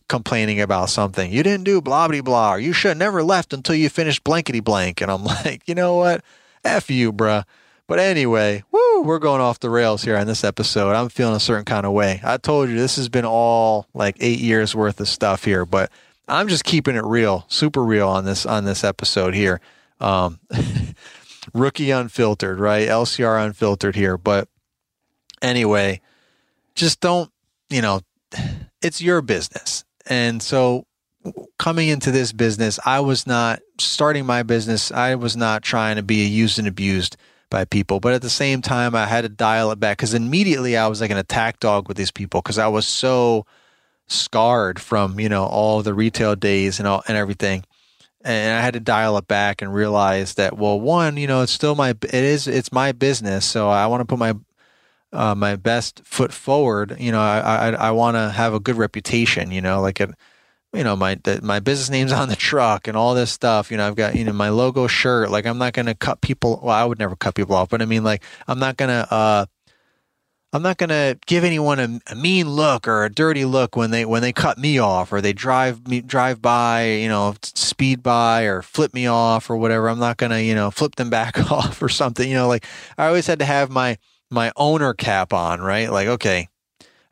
complaining 0.08 0.60
about 0.60 0.88
something. 0.88 1.30
You 1.30 1.42
didn't 1.42 1.64
do 1.64 1.82
blah 1.82 2.08
blah 2.08 2.22
blah. 2.22 2.52
Or 2.54 2.58
you 2.58 2.72
should 2.72 2.88
have 2.88 2.98
never 2.98 3.22
left 3.22 3.52
until 3.52 3.74
you 3.74 3.90
finished 3.90 4.24
blankety 4.24 4.60
blank 4.60 5.02
and 5.02 5.10
I'm 5.10 5.24
like 5.44 5.62
you 5.68 5.74
know 5.74 5.96
what? 5.96 6.24
F 6.64 6.90
you 6.90 7.12
bruh 7.12 7.44
but 7.88 7.98
anyway, 7.98 8.64
woo, 8.70 9.02
we're 9.02 9.18
going 9.18 9.40
off 9.40 9.60
the 9.60 9.70
rails 9.70 10.02
here 10.02 10.16
on 10.16 10.26
this 10.26 10.44
episode. 10.44 10.94
I'm 10.94 11.08
feeling 11.08 11.36
a 11.36 11.40
certain 11.40 11.64
kind 11.64 11.86
of 11.86 11.92
way. 11.92 12.20
I 12.24 12.36
told 12.36 12.68
you 12.68 12.76
this 12.76 12.96
has 12.96 13.08
been 13.08 13.24
all 13.24 13.86
like 13.94 14.16
eight 14.20 14.40
years 14.40 14.74
worth 14.74 15.00
of 15.00 15.08
stuff 15.08 15.44
here, 15.44 15.64
but 15.64 15.90
I'm 16.28 16.48
just 16.48 16.64
keeping 16.64 16.96
it 16.96 17.04
real, 17.04 17.44
super 17.48 17.84
real 17.84 18.08
on 18.08 18.24
this 18.24 18.44
on 18.44 18.64
this 18.64 18.82
episode 18.82 19.34
here. 19.34 19.60
Um, 20.00 20.40
rookie 21.54 21.90
unfiltered, 21.90 22.58
right? 22.58 22.88
LCR 22.88 23.44
unfiltered 23.44 23.94
here. 23.94 24.18
But 24.18 24.48
anyway, 25.40 26.00
just 26.74 27.00
don't, 27.00 27.30
you 27.70 27.82
know, 27.82 28.00
it's 28.82 29.00
your 29.00 29.22
business. 29.22 29.84
And 30.06 30.42
so 30.42 30.86
coming 31.58 31.88
into 31.88 32.10
this 32.10 32.32
business, 32.32 32.78
I 32.84 33.00
was 33.00 33.26
not 33.26 33.60
starting 33.78 34.26
my 34.26 34.42
business, 34.42 34.90
I 34.92 35.14
was 35.14 35.36
not 35.36 35.62
trying 35.62 35.96
to 35.96 36.02
be 36.02 36.22
a 36.22 36.26
used 36.26 36.58
and 36.58 36.68
abused 36.68 37.16
by 37.50 37.64
people. 37.64 38.00
But 38.00 38.14
at 38.14 38.22
the 38.22 38.30
same 38.30 38.62
time, 38.62 38.94
I 38.94 39.06
had 39.06 39.22
to 39.22 39.28
dial 39.28 39.70
it 39.70 39.80
back 39.80 39.98
because 39.98 40.14
immediately 40.14 40.76
I 40.76 40.86
was 40.86 41.00
like 41.00 41.10
an 41.10 41.16
attack 41.16 41.60
dog 41.60 41.88
with 41.88 41.96
these 41.96 42.10
people 42.10 42.42
because 42.42 42.58
I 42.58 42.68
was 42.68 42.86
so 42.86 43.46
scarred 44.08 44.78
from 44.78 45.18
you 45.18 45.28
know 45.28 45.44
all 45.44 45.82
the 45.82 45.92
retail 45.94 46.36
days 46.36 46.78
and 46.78 46.88
all 46.88 47.02
and 47.08 47.16
everything. 47.16 47.64
And 48.22 48.58
I 48.58 48.60
had 48.60 48.74
to 48.74 48.80
dial 48.80 49.16
it 49.18 49.28
back 49.28 49.62
and 49.62 49.72
realize 49.72 50.34
that 50.34 50.58
well, 50.58 50.80
one, 50.80 51.16
you 51.16 51.26
know, 51.26 51.42
it's 51.42 51.52
still 51.52 51.74
my 51.74 51.90
it 51.90 52.14
is 52.14 52.48
it's 52.48 52.72
my 52.72 52.92
business, 52.92 53.44
so 53.44 53.68
I 53.68 53.86
want 53.86 54.00
to 54.00 54.04
put 54.04 54.18
my 54.18 54.34
uh, 55.12 55.34
my 55.34 55.56
best 55.56 56.02
foot 56.04 56.32
forward. 56.32 56.96
You 56.98 57.12
know, 57.12 57.20
I 57.20 57.38
I, 57.40 57.70
I 57.70 57.90
want 57.92 58.16
to 58.16 58.30
have 58.30 58.54
a 58.54 58.60
good 58.60 58.76
reputation. 58.76 59.50
You 59.50 59.60
know, 59.60 59.80
like 59.80 60.00
it 60.00 60.10
you 60.76 60.84
know 60.84 60.94
my 60.94 61.16
the, 61.24 61.40
my 61.42 61.60
business 61.60 61.90
name's 61.90 62.12
on 62.12 62.28
the 62.28 62.36
truck 62.36 62.86
and 62.86 62.96
all 62.96 63.14
this 63.14 63.30
stuff. 63.30 63.70
You 63.70 63.76
know 63.76 63.86
i've 63.86 63.96
got 63.96 64.14
you 64.14 64.24
know 64.24 64.32
my 64.32 64.50
logo 64.50 64.86
shirt. 64.86 65.30
Like 65.30 65.46
i'm 65.46 65.58
not 65.58 65.72
going 65.72 65.86
to 65.86 65.94
cut 65.94 66.20
people 66.20 66.60
well 66.62 66.74
i 66.74 66.84
would 66.84 66.98
never 66.98 67.16
cut 67.16 67.34
people 67.34 67.54
off 67.54 67.68
but 67.68 67.82
i 67.82 67.84
mean 67.84 68.04
like 68.04 68.22
i'm 68.46 68.58
not 68.58 68.76
going 68.76 68.88
to 68.88 69.12
uh 69.12 69.46
i'm 70.52 70.62
not 70.62 70.76
going 70.76 70.90
to 70.90 71.18
give 71.26 71.44
anyone 71.44 71.78
a, 71.78 72.00
a, 72.12 72.14
mean 72.14 72.48
look 72.48 72.86
or 72.86 73.04
a 73.04 73.10
dirty 73.10 73.44
look 73.44 73.76
when 73.76 73.90
they 73.90 74.04
when 74.04 74.22
they 74.22 74.32
cut 74.32 74.58
me 74.58 74.78
off 74.78 75.12
or 75.12 75.20
they 75.20 75.32
drive 75.32 75.86
me 75.86 76.00
drive 76.00 76.40
by 76.40 76.86
you 76.86 77.08
know 77.08 77.34
speed 77.42 78.02
by 78.02 78.42
or 78.42 78.62
flip 78.62 78.94
me 78.94 79.06
off 79.06 79.50
or 79.50 79.56
whatever. 79.56 79.88
I'm 79.88 79.98
not 79.98 80.16
going 80.16 80.30
to 80.30 80.42
you 80.42 80.54
know 80.54 80.70
flip 80.70 80.96
them 80.96 81.10
back 81.10 81.50
off 81.50 81.82
or 81.82 81.88
something. 81.88 82.28
You 82.28 82.36
know 82.36 82.48
like 82.48 82.66
i 82.98 83.06
always 83.06 83.26
had 83.26 83.38
to 83.40 83.44
have 83.44 83.70
my 83.70 83.98
my 84.30 84.52
owner 84.56 84.94
cap 84.94 85.32
on 85.32 85.60
right? 85.60 85.90
Like 85.90 86.08
okay 86.08 86.48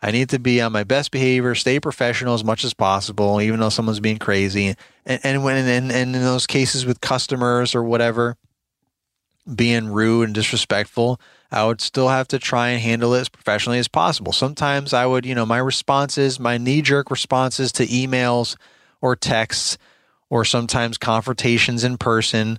I 0.04 0.10
need 0.10 0.28
to 0.28 0.38
be 0.38 0.60
on 0.60 0.70
my 0.70 0.84
best 0.84 1.10
behavior, 1.10 1.54
stay 1.54 1.80
professional 1.80 2.34
as 2.34 2.44
much 2.44 2.62
as 2.62 2.74
possible, 2.74 3.40
even 3.40 3.58
though 3.58 3.70
someone's 3.70 4.00
being 4.00 4.18
crazy. 4.18 4.74
And, 5.06 5.20
and 5.24 5.42
when 5.42 5.56
and, 5.56 5.90
and 5.90 6.14
in 6.14 6.22
those 6.22 6.46
cases 6.46 6.84
with 6.84 7.00
customers 7.00 7.74
or 7.74 7.82
whatever, 7.82 8.36
being 9.54 9.88
rude 9.88 10.24
and 10.24 10.34
disrespectful, 10.34 11.18
I 11.50 11.64
would 11.64 11.80
still 11.80 12.08
have 12.08 12.28
to 12.28 12.38
try 12.38 12.68
and 12.68 12.82
handle 12.82 13.14
it 13.14 13.20
as 13.22 13.28
professionally 13.30 13.78
as 13.78 13.88
possible. 13.88 14.32
Sometimes 14.32 14.92
I 14.92 15.06
would, 15.06 15.24
you 15.24 15.34
know, 15.34 15.46
my 15.46 15.56
responses, 15.56 16.38
my 16.38 16.58
knee 16.58 16.82
jerk 16.82 17.10
responses 17.10 17.72
to 17.72 17.86
emails 17.86 18.58
or 19.00 19.16
texts, 19.16 19.78
or 20.28 20.44
sometimes 20.44 20.98
confrontations 20.98 21.82
in 21.82 21.96
person 21.96 22.58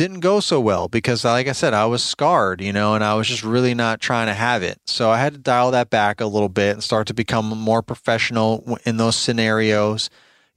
didn't 0.00 0.20
go 0.20 0.40
so 0.40 0.58
well 0.58 0.88
because 0.88 1.26
like 1.26 1.46
I 1.46 1.52
said, 1.52 1.74
I 1.74 1.84
was 1.84 2.02
scarred, 2.02 2.62
you 2.62 2.72
know, 2.72 2.94
and 2.94 3.04
I 3.04 3.12
was 3.16 3.28
just 3.28 3.44
really 3.44 3.74
not 3.74 4.00
trying 4.00 4.28
to 4.28 4.32
have 4.32 4.62
it. 4.62 4.80
So 4.86 5.10
I 5.10 5.18
had 5.18 5.34
to 5.34 5.38
dial 5.38 5.72
that 5.72 5.90
back 5.90 6.22
a 6.22 6.26
little 6.26 6.48
bit 6.48 6.72
and 6.72 6.82
start 6.82 7.06
to 7.08 7.12
become 7.12 7.44
more 7.48 7.82
professional 7.82 8.78
in 8.86 8.96
those 8.96 9.14
scenarios. 9.14 10.08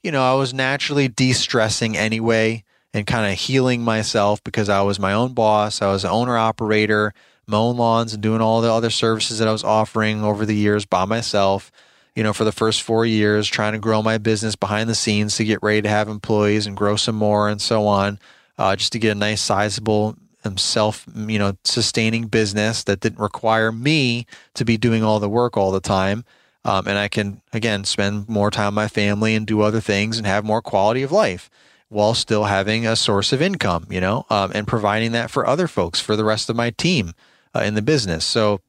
You 0.01 0.13
know, 0.13 0.23
I 0.23 0.33
was 0.35 0.53
naturally 0.53 1.09
de-stressing 1.09 1.97
anyway 1.97 2.63
and 2.93 3.05
kind 3.05 3.29
of 3.29 3.37
healing 3.37 3.81
myself 3.81 4.41
because 4.45 4.69
I 4.69 4.81
was 4.81 4.97
my 4.97 5.11
own 5.11 5.33
boss. 5.33 5.81
I 5.81 5.91
was 5.91 6.05
an 6.05 6.11
owner 6.11 6.37
operator, 6.37 7.13
mowing 7.45 7.75
lawns 7.75 8.13
and 8.13 8.23
doing 8.23 8.39
all 8.39 8.61
the 8.61 8.71
other 8.71 8.89
services 8.89 9.39
that 9.39 9.49
I 9.49 9.51
was 9.51 9.65
offering 9.65 10.23
over 10.23 10.45
the 10.45 10.55
years 10.55 10.85
by 10.85 11.03
myself. 11.03 11.69
You 12.15 12.23
know, 12.23 12.31
for 12.31 12.45
the 12.45 12.53
first 12.53 12.81
four 12.81 13.05
years, 13.05 13.49
trying 13.49 13.73
to 13.73 13.79
grow 13.79 14.01
my 14.01 14.19
business 14.19 14.55
behind 14.55 14.89
the 14.89 14.95
scenes 14.95 15.35
to 15.35 15.43
get 15.43 15.61
ready 15.61 15.81
to 15.81 15.89
have 15.89 16.07
employees 16.07 16.65
and 16.65 16.77
grow 16.77 16.95
some 16.95 17.15
more 17.15 17.49
and 17.49 17.61
so 17.61 17.87
on 17.87 18.19
uh, 18.57 18.75
just 18.75 18.91
to 18.93 18.99
get 18.99 19.11
a 19.11 19.15
nice 19.15 19.41
sizable 19.41 20.15
am 20.45 20.57
self, 20.57 21.05
you 21.15 21.39
know, 21.39 21.57
sustaining 21.63 22.27
business 22.27 22.83
that 22.83 22.99
didn't 22.99 23.19
require 23.19 23.71
me 23.71 24.25
to 24.55 24.65
be 24.65 24.77
doing 24.77 25.03
all 25.03 25.19
the 25.19 25.29
work 25.29 25.57
all 25.57 25.71
the 25.71 25.79
time. 25.79 26.25
Um, 26.65 26.87
and 26.87 26.97
I 26.97 27.07
can, 27.07 27.41
again, 27.51 27.83
spend 27.83 28.29
more 28.29 28.49
time 28.49 28.67
with 28.67 28.75
my 28.75 28.87
family 28.87 29.35
and 29.35 29.45
do 29.45 29.61
other 29.61 29.81
things 29.81 30.17
and 30.17 30.25
have 30.25 30.45
more 30.45 30.61
quality 30.61 31.03
of 31.03 31.11
life 31.11 31.49
while 31.89 32.13
still 32.13 32.45
having 32.45 32.87
a 32.87 32.95
source 32.95 33.33
of 33.33 33.41
income, 33.41 33.85
you 33.89 34.01
know, 34.01 34.25
um, 34.29 34.51
and 34.55 34.67
providing 34.67 35.11
that 35.11 35.29
for 35.29 35.45
other 35.45 35.67
folks, 35.67 35.99
for 35.99 36.15
the 36.15 36.23
rest 36.23 36.49
of 36.49 36.55
my 36.55 36.69
team 36.71 37.13
uh, 37.53 37.59
in 37.59 37.75
the 37.75 37.81
business. 37.81 38.25
So, 38.25 38.61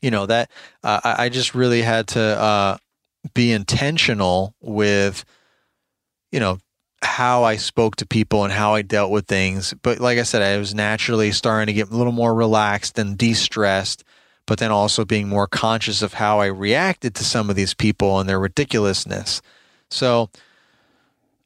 you 0.00 0.10
know, 0.10 0.24
that 0.26 0.50
uh, 0.82 1.00
I 1.04 1.28
just 1.28 1.54
really 1.54 1.82
had 1.82 2.06
to 2.08 2.20
uh, 2.20 2.78
be 3.34 3.52
intentional 3.52 4.54
with, 4.60 5.24
you 6.32 6.40
know, 6.40 6.58
how 7.02 7.44
I 7.44 7.56
spoke 7.56 7.96
to 7.96 8.06
people 8.06 8.44
and 8.44 8.52
how 8.52 8.74
I 8.74 8.82
dealt 8.82 9.10
with 9.10 9.26
things. 9.26 9.74
But 9.82 10.00
like 10.00 10.18
I 10.18 10.22
said, 10.22 10.42
I 10.42 10.58
was 10.58 10.74
naturally 10.74 11.32
starting 11.32 11.66
to 11.68 11.72
get 11.72 11.90
a 11.90 11.96
little 11.96 12.12
more 12.12 12.34
relaxed 12.34 12.98
and 12.98 13.16
de 13.16 13.32
stressed, 13.32 14.04
but 14.46 14.58
then 14.58 14.70
also 14.70 15.04
being 15.04 15.28
more 15.28 15.46
conscious 15.46 16.02
of 16.02 16.14
how 16.14 16.40
I 16.40 16.46
reacted 16.46 17.14
to 17.16 17.24
some 17.24 17.48
of 17.48 17.56
these 17.56 17.72
people 17.72 18.20
and 18.20 18.28
their 18.28 18.38
ridiculousness. 18.38 19.40
So, 19.88 20.28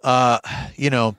uh, 0.02 0.40
you 0.74 0.90
know, 0.90 1.16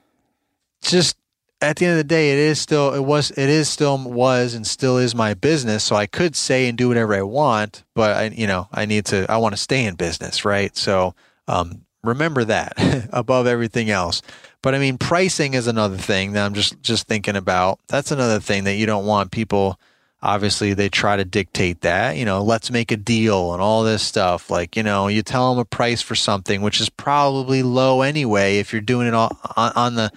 just 0.82 1.16
at 1.62 1.76
the 1.76 1.86
end 1.86 1.92
of 1.92 1.98
the 1.98 2.04
day, 2.04 2.32
it 2.32 2.38
is 2.38 2.60
still, 2.60 2.92
it 2.92 3.00
was, 3.00 3.30
it 3.30 3.48
is 3.48 3.70
still 3.70 3.96
was 3.98 4.52
and 4.52 4.66
still 4.66 4.98
is 4.98 5.14
my 5.14 5.32
business. 5.32 5.82
So 5.82 5.96
I 5.96 6.06
could 6.06 6.36
say 6.36 6.68
and 6.68 6.76
do 6.76 6.88
whatever 6.88 7.14
I 7.14 7.22
want, 7.22 7.84
but 7.94 8.14
I, 8.14 8.24
you 8.26 8.46
know, 8.46 8.68
I 8.70 8.84
need 8.84 9.06
to, 9.06 9.24
I 9.30 9.38
want 9.38 9.54
to 9.54 9.60
stay 9.60 9.86
in 9.86 9.94
business, 9.94 10.44
right? 10.44 10.76
So, 10.76 11.14
um, 11.48 11.85
remember 12.06 12.44
that 12.44 12.74
above 13.12 13.46
everything 13.46 13.90
else. 13.90 14.22
But 14.62 14.74
I 14.74 14.78
mean, 14.78 14.98
pricing 14.98 15.54
is 15.54 15.66
another 15.66 15.96
thing 15.96 16.32
that 16.32 16.44
I'm 16.44 16.54
just 16.54 16.80
just 16.82 17.06
thinking 17.06 17.36
about. 17.36 17.78
That's 17.88 18.10
another 18.10 18.40
thing 18.40 18.64
that 18.64 18.74
you 18.74 18.86
don't 18.86 19.06
want 19.06 19.30
people. 19.30 19.78
Obviously, 20.22 20.74
they 20.74 20.88
try 20.88 21.16
to 21.16 21.24
dictate 21.24 21.82
that. 21.82 22.16
You 22.16 22.24
know, 22.24 22.42
let's 22.42 22.70
make 22.70 22.90
a 22.90 22.96
deal 22.96 23.52
and 23.52 23.62
all 23.62 23.84
this 23.84 24.02
stuff. 24.02 24.50
Like, 24.50 24.76
you 24.76 24.82
know, 24.82 25.08
you 25.08 25.22
tell 25.22 25.54
them 25.54 25.60
a 25.60 25.64
price 25.64 26.02
for 26.02 26.14
something, 26.14 26.62
which 26.62 26.80
is 26.80 26.88
probably 26.88 27.62
low 27.62 28.02
anyway 28.02 28.58
if 28.58 28.72
you're 28.72 28.82
doing 28.82 29.06
it 29.06 29.14
all 29.14 29.38
on, 29.56 29.72
on 29.76 29.94
the 29.94 30.10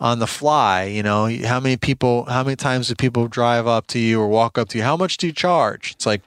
on 0.00 0.18
the 0.18 0.26
fly. 0.26 0.84
You 0.84 1.02
know, 1.02 1.28
how 1.44 1.60
many 1.60 1.76
people, 1.76 2.24
how 2.26 2.44
many 2.44 2.56
times 2.56 2.88
do 2.88 2.94
people 2.94 3.26
drive 3.26 3.66
up 3.66 3.86
to 3.88 3.98
you 3.98 4.20
or 4.20 4.28
walk 4.28 4.58
up 4.58 4.68
to 4.70 4.78
you? 4.78 4.84
How 4.84 4.96
much 4.96 5.16
do 5.16 5.26
you 5.26 5.32
charge? 5.32 5.92
It's 5.92 6.06
like 6.06 6.22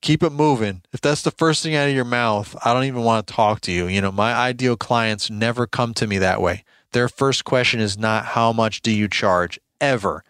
keep 0.00 0.22
it 0.22 0.30
moving. 0.30 0.82
If 0.92 1.00
that's 1.00 1.22
the 1.22 1.30
first 1.30 1.62
thing 1.62 1.74
out 1.74 1.88
of 1.88 1.94
your 1.94 2.04
mouth, 2.04 2.56
I 2.64 2.72
don't 2.72 2.84
even 2.84 3.02
want 3.02 3.26
to 3.26 3.34
talk 3.34 3.60
to 3.62 3.72
you. 3.72 3.86
You 3.86 4.00
know, 4.00 4.12
my 4.12 4.32
ideal 4.32 4.76
clients 4.76 5.30
never 5.30 5.66
come 5.66 5.94
to 5.94 6.06
me 6.06 6.18
that 6.18 6.40
way. 6.40 6.64
Their 6.92 7.08
first 7.08 7.44
question 7.44 7.80
is 7.80 7.98
not 7.98 8.26
how 8.26 8.52
much 8.52 8.82
do 8.82 8.90
you 8.90 9.08
charge 9.08 9.60
ever. 9.80 10.24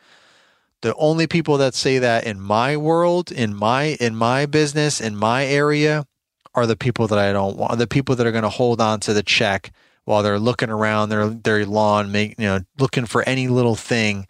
The 0.82 0.94
only 0.96 1.26
people 1.26 1.58
that 1.58 1.74
say 1.74 1.98
that 1.98 2.24
in 2.24 2.40
my 2.40 2.76
world, 2.76 3.30
in 3.30 3.54
my 3.54 3.96
in 4.00 4.16
my 4.16 4.46
business, 4.46 5.00
in 5.00 5.16
my 5.16 5.44
area 5.44 6.06
are 6.54 6.66
the 6.66 6.76
people 6.76 7.06
that 7.08 7.18
I 7.18 7.32
don't 7.32 7.56
want, 7.56 7.78
the 7.78 7.86
people 7.86 8.16
that 8.16 8.26
are 8.26 8.32
going 8.32 8.42
to 8.42 8.48
hold 8.48 8.80
on 8.80 9.00
to 9.00 9.12
the 9.12 9.22
check 9.22 9.72
while 10.04 10.22
they're 10.22 10.38
looking 10.38 10.70
around 10.70 11.10
their 11.10 11.28
their 11.28 11.66
lawn, 11.66 12.10
make 12.10 12.38
you 12.38 12.46
know, 12.46 12.60
looking 12.78 13.04
for 13.06 13.22
any 13.28 13.46
little 13.46 13.76
thing, 13.76 14.26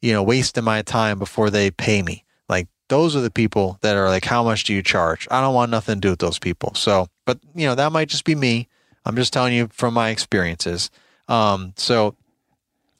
you 0.00 0.12
know, 0.12 0.22
wasting 0.22 0.64
my 0.64 0.82
time 0.82 1.18
before 1.18 1.50
they 1.50 1.70
pay 1.70 2.02
me. 2.02 2.24
Those 2.90 3.14
are 3.14 3.20
the 3.20 3.30
people 3.30 3.78
that 3.82 3.96
are 3.96 4.08
like, 4.08 4.24
how 4.24 4.42
much 4.42 4.64
do 4.64 4.74
you 4.74 4.82
charge? 4.82 5.28
I 5.30 5.40
don't 5.40 5.54
want 5.54 5.70
nothing 5.70 5.94
to 5.94 6.00
do 6.00 6.10
with 6.10 6.18
those 6.18 6.40
people. 6.40 6.74
So, 6.74 7.06
but 7.24 7.38
you 7.54 7.66
know, 7.66 7.76
that 7.76 7.92
might 7.92 8.08
just 8.08 8.24
be 8.24 8.34
me. 8.34 8.68
I'm 9.06 9.14
just 9.14 9.32
telling 9.32 9.54
you 9.54 9.68
from 9.72 9.94
my 9.94 10.10
experiences. 10.10 10.90
Um, 11.28 11.72
so, 11.76 12.16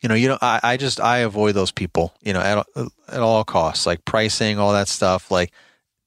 you 0.01 0.09
know, 0.09 0.15
you 0.15 0.29
know, 0.29 0.39
I, 0.41 0.61
I 0.63 0.77
just, 0.77 1.01
I 1.01 1.19
avoid 1.19 1.57
those 1.57 1.73
people, 1.73 2.15
you 2.23 2.33
know, 2.33 2.41
at, 2.41 2.65
at 3.09 3.21
all 3.21 3.43
costs, 3.43 3.85
like 3.85 4.05
pricing, 4.05 4.61
all 4.61 4.73
that 4.73 4.87
stuff. 4.87 5.29
Like 5.29 5.51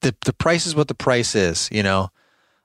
the, 0.02 0.16
the 0.24 0.34
price 0.34 0.66
is 0.66 0.76
what 0.76 0.88
the 0.88 0.96
price 0.96 1.36
is, 1.36 1.68
you 1.70 1.84
know, 1.84 2.10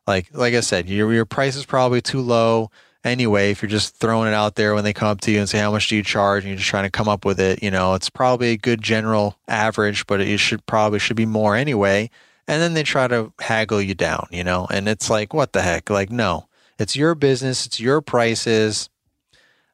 like, 0.07 0.29
like 0.33 0.55
I 0.55 0.61
said, 0.61 0.89
your, 0.89 1.13
your 1.13 1.27
price 1.27 1.57
is 1.57 1.67
probably 1.67 2.01
too 2.01 2.21
low 2.21 2.71
anyway, 3.09 3.51
if 3.51 3.63
you're 3.63 3.69
just 3.69 3.97
throwing 3.97 4.29
it 4.29 4.35
out 4.35 4.55
there 4.55 4.75
when 4.75 4.85
they 4.85 4.93
come 4.93 5.09
up 5.09 5.21
to 5.23 5.31
you 5.31 5.39
and 5.39 5.49
say, 5.49 5.59
how 5.59 5.73
much 5.73 5.89
do 5.89 5.97
you 5.97 6.03
charge? 6.03 6.45
And 6.45 6.51
you're 6.51 6.59
just 6.59 6.69
trying 6.69 6.85
to 6.85 6.91
come 6.91 7.09
up 7.09 7.25
with 7.25 7.41
it, 7.41 7.63
you 7.63 7.71
know, 7.71 7.95
it's 7.95 8.11
probably 8.11 8.51
a 8.51 8.57
good 8.57 8.83
general 8.83 9.37
average, 9.49 10.07
but 10.07 10.21
it 10.21 10.39
should 10.39 10.65
probably 10.67 10.99
should 10.99 11.17
be 11.17 11.27
more 11.27 11.57
anyway. 11.57 12.11
And 12.47 12.63
then 12.63 12.75
they 12.75 12.83
try 12.83 13.09
to 13.09 13.33
haggle 13.41 13.83
you 13.83 13.95
down, 13.95 14.29
you 14.31 14.43
know, 14.45 14.67
and 14.71 14.89
it's 14.89 15.11
like, 15.11 15.35
what 15.35 15.53
the 15.53 15.63
heck? 15.63 15.91
Like, 15.91 16.11
no, 16.11 16.49
it's 16.79 16.97
your 16.97 17.15
business. 17.15 17.67
It's 17.67 17.81
your 17.81 18.01
prices. 18.01 18.89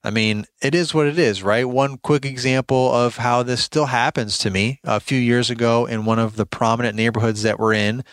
I 0.02 0.10
mean, 0.10 0.44
it 0.60 0.74
is 0.74 0.92
what 0.92 1.06
it 1.06 1.18
is, 1.18 1.42
right? 1.42 1.68
One 1.68 1.98
quick 1.98 2.26
example 2.26 2.92
of 2.92 3.16
how 3.18 3.42
this 3.42 3.62
still 3.62 3.86
happens 3.86 4.36
to 4.38 4.50
me 4.50 4.80
a 4.84 5.00
few 5.00 5.18
years 5.18 5.50
ago 5.50 5.86
in 5.86 6.04
one 6.04 6.18
of 6.18 6.36
the 6.36 6.46
prominent 6.46 6.96
neighborhoods 6.96 7.42
that 7.42 7.58
we're 7.58 7.74
in, 7.74 8.04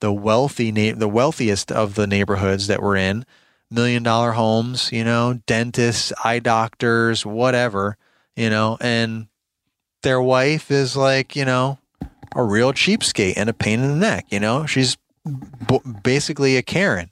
the 0.00 0.12
wealthy, 0.12 0.70
the 0.70 1.08
wealthiest 1.08 1.70
of 1.70 1.94
the 1.94 2.06
neighborhoods 2.06 2.66
that 2.66 2.82
we're 2.82 2.96
in 2.96 3.24
million 3.70 4.02
dollar 4.02 4.32
homes, 4.32 4.90
you 4.92 5.04
know, 5.04 5.40
dentists, 5.46 6.12
eye 6.24 6.38
doctors, 6.38 7.24
whatever, 7.24 7.96
you 8.36 8.50
know, 8.50 8.76
and 8.80 9.28
their 10.02 10.20
wife 10.20 10.70
is 10.70 10.96
like, 10.96 11.36
you 11.36 11.44
know, 11.44 11.78
a 12.34 12.42
real 12.42 12.72
cheapskate 12.72 13.34
and 13.36 13.48
a 13.48 13.52
pain 13.52 13.80
in 13.80 13.88
the 13.88 13.96
neck, 13.96 14.26
you 14.30 14.40
know, 14.40 14.66
she's 14.66 14.96
b- 15.68 15.80
basically 16.02 16.56
a 16.56 16.62
Karen. 16.62 17.10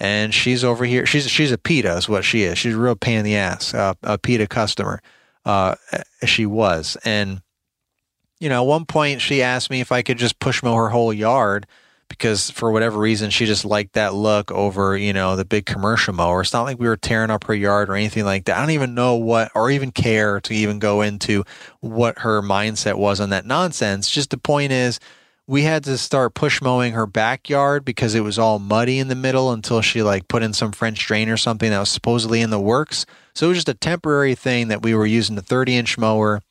And 0.00 0.34
she's 0.34 0.64
over 0.64 0.84
here. 0.84 1.06
She's 1.06 1.30
she's 1.30 1.52
a 1.52 1.58
PITA 1.58 1.96
is 1.96 2.08
what 2.08 2.24
she 2.24 2.42
is. 2.42 2.58
She's 2.58 2.74
a 2.74 2.78
real 2.78 2.96
pain 2.96 3.18
in 3.18 3.24
the 3.24 3.36
ass, 3.36 3.72
uh, 3.72 3.94
a 4.02 4.18
PITA 4.18 4.48
customer. 4.48 5.00
Uh, 5.44 5.76
she 6.24 6.44
was, 6.44 6.96
and 7.04 7.40
you 8.40 8.48
know, 8.48 8.64
at 8.64 8.66
one 8.66 8.84
point 8.84 9.20
she 9.20 9.42
asked 9.42 9.70
me 9.70 9.80
if 9.80 9.92
I 9.92 10.02
could 10.02 10.18
just 10.18 10.40
push 10.40 10.60
mow 10.60 10.74
her 10.74 10.88
whole 10.88 11.12
yard 11.12 11.68
because 12.12 12.50
for 12.50 12.70
whatever 12.70 12.98
reason 12.98 13.30
she 13.30 13.46
just 13.46 13.64
liked 13.64 13.94
that 13.94 14.14
look 14.14 14.50
over 14.52 14.96
you 14.96 15.12
know 15.12 15.36
the 15.36 15.44
big 15.44 15.66
commercial 15.66 16.14
mower. 16.14 16.42
It's 16.42 16.52
not 16.52 16.62
like 16.62 16.78
we 16.78 16.86
were 16.86 16.96
tearing 16.96 17.30
up 17.30 17.44
her 17.44 17.54
yard 17.54 17.88
or 17.88 17.94
anything 17.94 18.24
like 18.24 18.44
that. 18.44 18.56
I 18.56 18.60
don't 18.60 18.70
even 18.70 18.94
know 18.94 19.16
what 19.16 19.50
or 19.54 19.70
even 19.70 19.90
care 19.90 20.40
to 20.42 20.54
even 20.54 20.78
go 20.78 21.02
into 21.02 21.44
what 21.80 22.20
her 22.20 22.42
mindset 22.42 22.96
was 22.96 23.20
on 23.20 23.30
that 23.30 23.46
nonsense. 23.46 24.10
Just 24.10 24.30
the 24.30 24.38
point 24.38 24.72
is 24.72 25.00
we 25.46 25.62
had 25.62 25.84
to 25.84 25.98
start 25.98 26.34
push 26.34 26.62
mowing 26.62 26.92
her 26.92 27.06
backyard 27.06 27.84
because 27.84 28.14
it 28.14 28.20
was 28.20 28.38
all 28.38 28.58
muddy 28.58 28.98
in 28.98 29.08
the 29.08 29.14
middle 29.14 29.50
until 29.50 29.80
she 29.80 30.02
like 30.02 30.28
put 30.28 30.42
in 30.42 30.52
some 30.52 30.72
french 30.72 31.04
drain 31.06 31.28
or 31.28 31.36
something 31.36 31.70
that 31.70 31.80
was 31.80 31.90
supposedly 31.90 32.40
in 32.40 32.50
the 32.50 32.60
works. 32.60 33.06
So 33.34 33.46
it 33.46 33.48
was 33.48 33.58
just 33.58 33.68
a 33.68 33.74
temporary 33.74 34.34
thing 34.34 34.68
that 34.68 34.82
we 34.82 34.94
were 34.94 35.06
using 35.06 35.36
the 35.36 35.42
30 35.42 35.76
inch 35.76 35.98
mower 35.98 36.42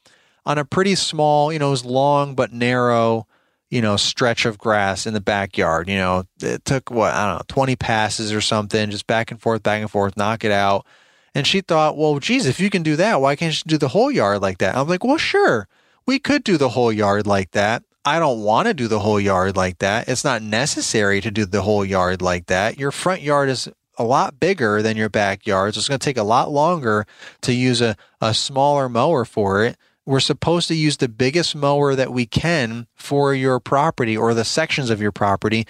on 0.45 0.57
a 0.57 0.65
pretty 0.65 0.95
small 0.95 1.53
you 1.53 1.59
know 1.59 1.67
it 1.67 1.71
was 1.71 1.85
long 1.85 2.35
but 2.35 2.51
narrow 2.51 3.27
you 3.71 3.81
know, 3.81 3.95
stretch 3.95 4.45
of 4.45 4.57
grass 4.57 5.07
in 5.07 5.13
the 5.13 5.21
backyard. 5.21 5.87
You 5.87 5.95
know, 5.95 6.25
it 6.41 6.65
took 6.65 6.91
what, 6.91 7.13
I 7.13 7.25
don't 7.25 7.37
know, 7.37 7.45
20 7.47 7.77
passes 7.77 8.33
or 8.33 8.41
something, 8.41 8.91
just 8.91 9.07
back 9.07 9.31
and 9.31 9.41
forth, 9.41 9.63
back 9.63 9.81
and 9.81 9.89
forth, 9.89 10.17
knock 10.17 10.43
it 10.43 10.51
out. 10.51 10.85
And 11.33 11.47
she 11.47 11.61
thought, 11.61 11.97
well, 11.97 12.19
geez, 12.19 12.45
if 12.45 12.59
you 12.59 12.69
can 12.69 12.83
do 12.83 12.97
that, 12.97 13.21
why 13.21 13.37
can't 13.37 13.55
you 13.55 13.61
do 13.65 13.77
the 13.77 13.87
whole 13.87 14.11
yard 14.11 14.41
like 14.41 14.57
that? 14.57 14.75
I'm 14.75 14.89
like, 14.89 15.05
well, 15.05 15.17
sure, 15.17 15.69
we 16.05 16.19
could 16.19 16.43
do 16.43 16.57
the 16.57 16.69
whole 16.69 16.91
yard 16.91 17.25
like 17.25 17.51
that. 17.51 17.83
I 18.03 18.19
don't 18.19 18.43
want 18.43 18.67
to 18.67 18.73
do 18.73 18.89
the 18.89 18.99
whole 18.99 19.19
yard 19.19 19.55
like 19.55 19.77
that. 19.77 20.09
It's 20.09 20.25
not 20.25 20.41
necessary 20.41 21.21
to 21.21 21.31
do 21.31 21.45
the 21.45 21.61
whole 21.61 21.85
yard 21.85 22.21
like 22.21 22.47
that. 22.47 22.77
Your 22.77 22.91
front 22.91 23.21
yard 23.21 23.47
is 23.47 23.69
a 23.97 24.03
lot 24.03 24.39
bigger 24.39 24.81
than 24.81 24.97
your 24.97 25.09
backyard. 25.09 25.75
So 25.75 25.79
it's 25.79 25.87
going 25.87 25.99
to 25.99 26.03
take 26.03 26.17
a 26.17 26.23
lot 26.23 26.51
longer 26.51 27.05
to 27.41 27.53
use 27.53 27.79
a, 27.79 27.95
a 28.19 28.33
smaller 28.33 28.89
mower 28.89 29.23
for 29.23 29.63
it 29.63 29.77
we're 30.11 30.19
supposed 30.19 30.67
to 30.67 30.75
use 30.75 30.97
the 30.97 31.07
biggest 31.07 31.55
mower 31.55 31.95
that 31.95 32.11
we 32.11 32.25
can 32.25 32.85
for 32.95 33.33
your 33.33 33.61
property 33.61 34.17
or 34.17 34.33
the 34.33 34.43
sections 34.43 34.89
of 34.89 35.01
your 35.01 35.13
property 35.13 35.65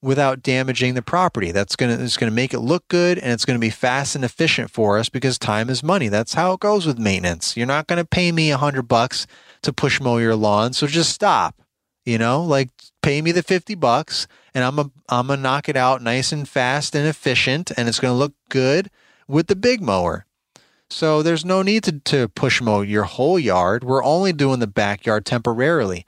without 0.00 0.42
damaging 0.42 0.94
the 0.94 1.02
property. 1.02 1.52
That's 1.52 1.76
going 1.76 1.94
to 1.94 2.02
it's 2.02 2.16
going 2.16 2.30
to 2.30 2.34
make 2.34 2.54
it 2.54 2.60
look 2.60 2.88
good 2.88 3.18
and 3.18 3.30
it's 3.30 3.44
going 3.44 3.56
to 3.56 3.60
be 3.60 3.68
fast 3.68 4.14
and 4.14 4.24
efficient 4.24 4.70
for 4.70 4.98
us 4.98 5.10
because 5.10 5.38
time 5.38 5.68
is 5.68 5.82
money. 5.82 6.08
That's 6.08 6.32
how 6.32 6.54
it 6.54 6.60
goes 6.60 6.86
with 6.86 6.98
maintenance. 6.98 7.58
You're 7.58 7.66
not 7.66 7.86
going 7.86 7.98
to 7.98 8.06
pay 8.06 8.32
me 8.32 8.50
a 8.50 8.56
hundred 8.56 8.88
bucks 8.88 9.26
to 9.60 9.70
push 9.70 10.00
mow 10.00 10.16
your 10.16 10.34
lawn, 10.34 10.72
so 10.72 10.86
just 10.86 11.12
stop. 11.12 11.60
You 12.06 12.16
know, 12.16 12.42
like 12.42 12.70
pay 13.02 13.20
me 13.20 13.32
the 13.32 13.42
50 13.42 13.74
bucks 13.74 14.26
and 14.54 14.64
I'm 14.64 14.78
a, 14.78 14.90
I'm 15.10 15.26
going 15.26 15.40
to 15.40 15.42
knock 15.42 15.68
it 15.68 15.76
out 15.76 16.00
nice 16.00 16.32
and 16.32 16.48
fast 16.48 16.94
and 16.94 17.06
efficient 17.06 17.70
and 17.76 17.86
it's 17.86 18.00
going 18.00 18.12
to 18.12 18.18
look 18.18 18.32
good 18.48 18.90
with 19.28 19.48
the 19.48 19.56
big 19.56 19.82
mower. 19.82 20.24
So 20.94 21.24
there's 21.24 21.44
no 21.44 21.62
need 21.62 21.82
to, 21.84 21.98
to 21.98 22.28
push 22.28 22.60
mow 22.60 22.82
your 22.82 23.02
whole 23.02 23.36
yard. 23.36 23.82
We're 23.82 24.04
only 24.04 24.32
doing 24.32 24.60
the 24.60 24.68
backyard 24.68 25.26
temporarily. 25.26 26.06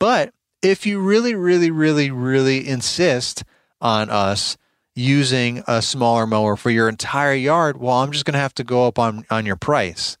But 0.00 0.32
if 0.62 0.86
you 0.86 1.00
really, 1.00 1.34
really, 1.34 1.70
really, 1.70 2.10
really 2.10 2.66
insist 2.66 3.44
on 3.82 4.08
us 4.08 4.56
using 4.94 5.62
a 5.68 5.82
smaller 5.82 6.26
mower 6.26 6.56
for 6.56 6.70
your 6.70 6.88
entire 6.88 7.34
yard, 7.34 7.76
well, 7.76 7.98
I'm 7.98 8.10
just 8.10 8.24
going 8.24 8.32
to 8.32 8.40
have 8.40 8.54
to 8.54 8.64
go 8.64 8.86
up 8.86 8.98
on, 8.98 9.26
on 9.30 9.44
your 9.44 9.56
price. 9.56 10.16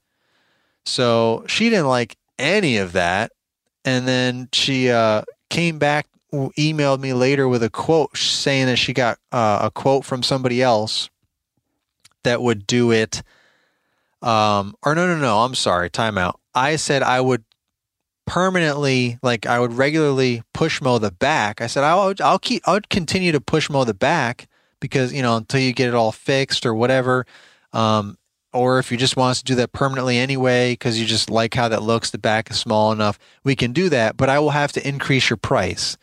So 0.84 1.46
she 1.48 1.70
didn't 1.70 1.88
like 1.88 2.18
any 2.38 2.76
of 2.76 2.92
that. 2.92 3.32
And 3.82 4.06
then 4.06 4.50
she 4.52 4.90
uh, 4.90 5.22
came 5.48 5.78
back, 5.78 6.06
emailed 6.34 7.00
me 7.00 7.14
later 7.14 7.48
with 7.48 7.62
a 7.62 7.70
quote 7.70 8.14
saying 8.14 8.66
that 8.66 8.76
she 8.76 8.92
got 8.92 9.18
uh, 9.32 9.60
a 9.62 9.70
quote 9.70 10.04
from 10.04 10.22
somebody 10.22 10.60
else 10.60 11.08
that 12.24 12.42
would 12.42 12.66
do 12.66 12.90
it 12.90 13.22
um, 14.22 14.74
or 14.84 14.94
no, 14.94 15.06
no, 15.06 15.16
no. 15.16 15.40
I'm 15.40 15.54
sorry. 15.54 15.90
Timeout. 15.90 16.34
I 16.54 16.76
said 16.76 17.02
I 17.02 17.20
would 17.20 17.44
permanently 18.26 19.18
like 19.22 19.46
I 19.46 19.58
would 19.58 19.72
regularly 19.72 20.42
push 20.54 20.80
mow 20.80 20.98
the 20.98 21.10
back. 21.10 21.60
I 21.60 21.66
said 21.66 21.84
I'll 21.84 22.14
I'll 22.20 22.38
keep 22.38 22.66
I 22.66 22.72
would 22.72 22.88
continue 22.88 23.32
to 23.32 23.40
push 23.40 23.68
mow 23.68 23.84
the 23.84 23.94
back 23.94 24.48
because 24.80 25.12
you 25.12 25.22
know 25.22 25.36
until 25.36 25.60
you 25.60 25.72
get 25.72 25.88
it 25.88 25.94
all 25.94 26.12
fixed 26.12 26.64
or 26.64 26.74
whatever. 26.74 27.26
Um, 27.72 28.18
or 28.52 28.78
if 28.78 28.92
you 28.92 28.98
just 28.98 29.16
want 29.16 29.32
us 29.32 29.38
to 29.38 29.44
do 29.44 29.54
that 29.54 29.72
permanently 29.72 30.18
anyway 30.18 30.72
because 30.72 31.00
you 31.00 31.06
just 31.06 31.30
like 31.30 31.54
how 31.54 31.68
that 31.68 31.82
looks, 31.82 32.10
the 32.10 32.18
back 32.18 32.50
is 32.50 32.58
small 32.58 32.92
enough, 32.92 33.18
we 33.44 33.56
can 33.56 33.72
do 33.72 33.88
that. 33.88 34.16
But 34.16 34.28
I 34.28 34.38
will 34.38 34.50
have 34.50 34.72
to 34.72 34.86
increase 34.86 35.30
your 35.30 35.38
price 35.38 35.96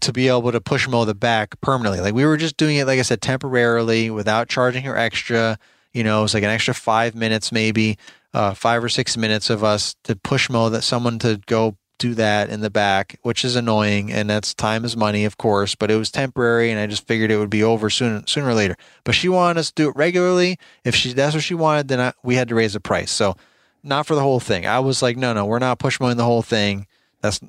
to 0.00 0.12
be 0.12 0.28
able 0.28 0.52
to 0.52 0.60
push 0.60 0.86
mow 0.86 1.04
the 1.04 1.14
back 1.14 1.60
permanently. 1.60 2.00
Like 2.00 2.14
we 2.14 2.24
were 2.24 2.36
just 2.36 2.56
doing 2.56 2.76
it, 2.76 2.86
like 2.86 3.00
I 3.00 3.02
said, 3.02 3.20
temporarily 3.20 4.08
without 4.08 4.48
charging 4.48 4.84
her 4.84 4.96
extra. 4.96 5.58
You 5.92 6.04
know, 6.04 6.20
it 6.20 6.22
was 6.22 6.34
like 6.34 6.42
an 6.42 6.50
extra 6.50 6.74
five 6.74 7.14
minutes, 7.14 7.52
maybe 7.52 7.98
uh, 8.32 8.54
five 8.54 8.82
or 8.84 8.88
six 8.88 9.16
minutes 9.16 9.50
of 9.50 9.64
us 9.64 9.96
to 10.04 10.16
push 10.16 10.48
mow 10.48 10.68
that 10.68 10.82
someone 10.82 11.18
to 11.20 11.40
go 11.46 11.76
do 11.98 12.14
that 12.14 12.48
in 12.48 12.60
the 12.60 12.70
back, 12.70 13.18
which 13.22 13.44
is 13.44 13.54
annoying, 13.54 14.10
and 14.10 14.28
that's 14.28 14.54
time 14.54 14.84
is 14.84 14.96
money, 14.96 15.24
of 15.24 15.36
course. 15.36 15.74
But 15.74 15.90
it 15.90 15.96
was 15.96 16.10
temporary, 16.10 16.70
and 16.70 16.80
I 16.80 16.86
just 16.86 17.06
figured 17.06 17.30
it 17.30 17.36
would 17.36 17.50
be 17.50 17.62
over 17.62 17.90
sooner 17.90 18.22
sooner 18.26 18.48
or 18.48 18.54
later. 18.54 18.76
But 19.04 19.14
she 19.14 19.28
wanted 19.28 19.60
us 19.60 19.68
to 19.68 19.74
do 19.74 19.88
it 19.90 19.96
regularly. 19.96 20.58
If 20.84 20.96
she 20.96 21.12
that's 21.12 21.34
what 21.34 21.44
she 21.44 21.54
wanted, 21.54 21.88
then 21.88 22.00
I, 22.00 22.12
we 22.22 22.36
had 22.36 22.48
to 22.48 22.54
raise 22.54 22.72
the 22.72 22.80
price. 22.80 23.10
So 23.10 23.36
not 23.82 24.06
for 24.06 24.14
the 24.14 24.22
whole 24.22 24.40
thing. 24.40 24.66
I 24.66 24.80
was 24.80 25.02
like, 25.02 25.16
no, 25.16 25.32
no, 25.32 25.44
we're 25.44 25.58
not 25.58 25.78
push 25.78 26.00
mowing 26.00 26.16
the 26.16 26.24
whole 26.24 26.42
thing. 26.42 26.86
That's 27.20 27.40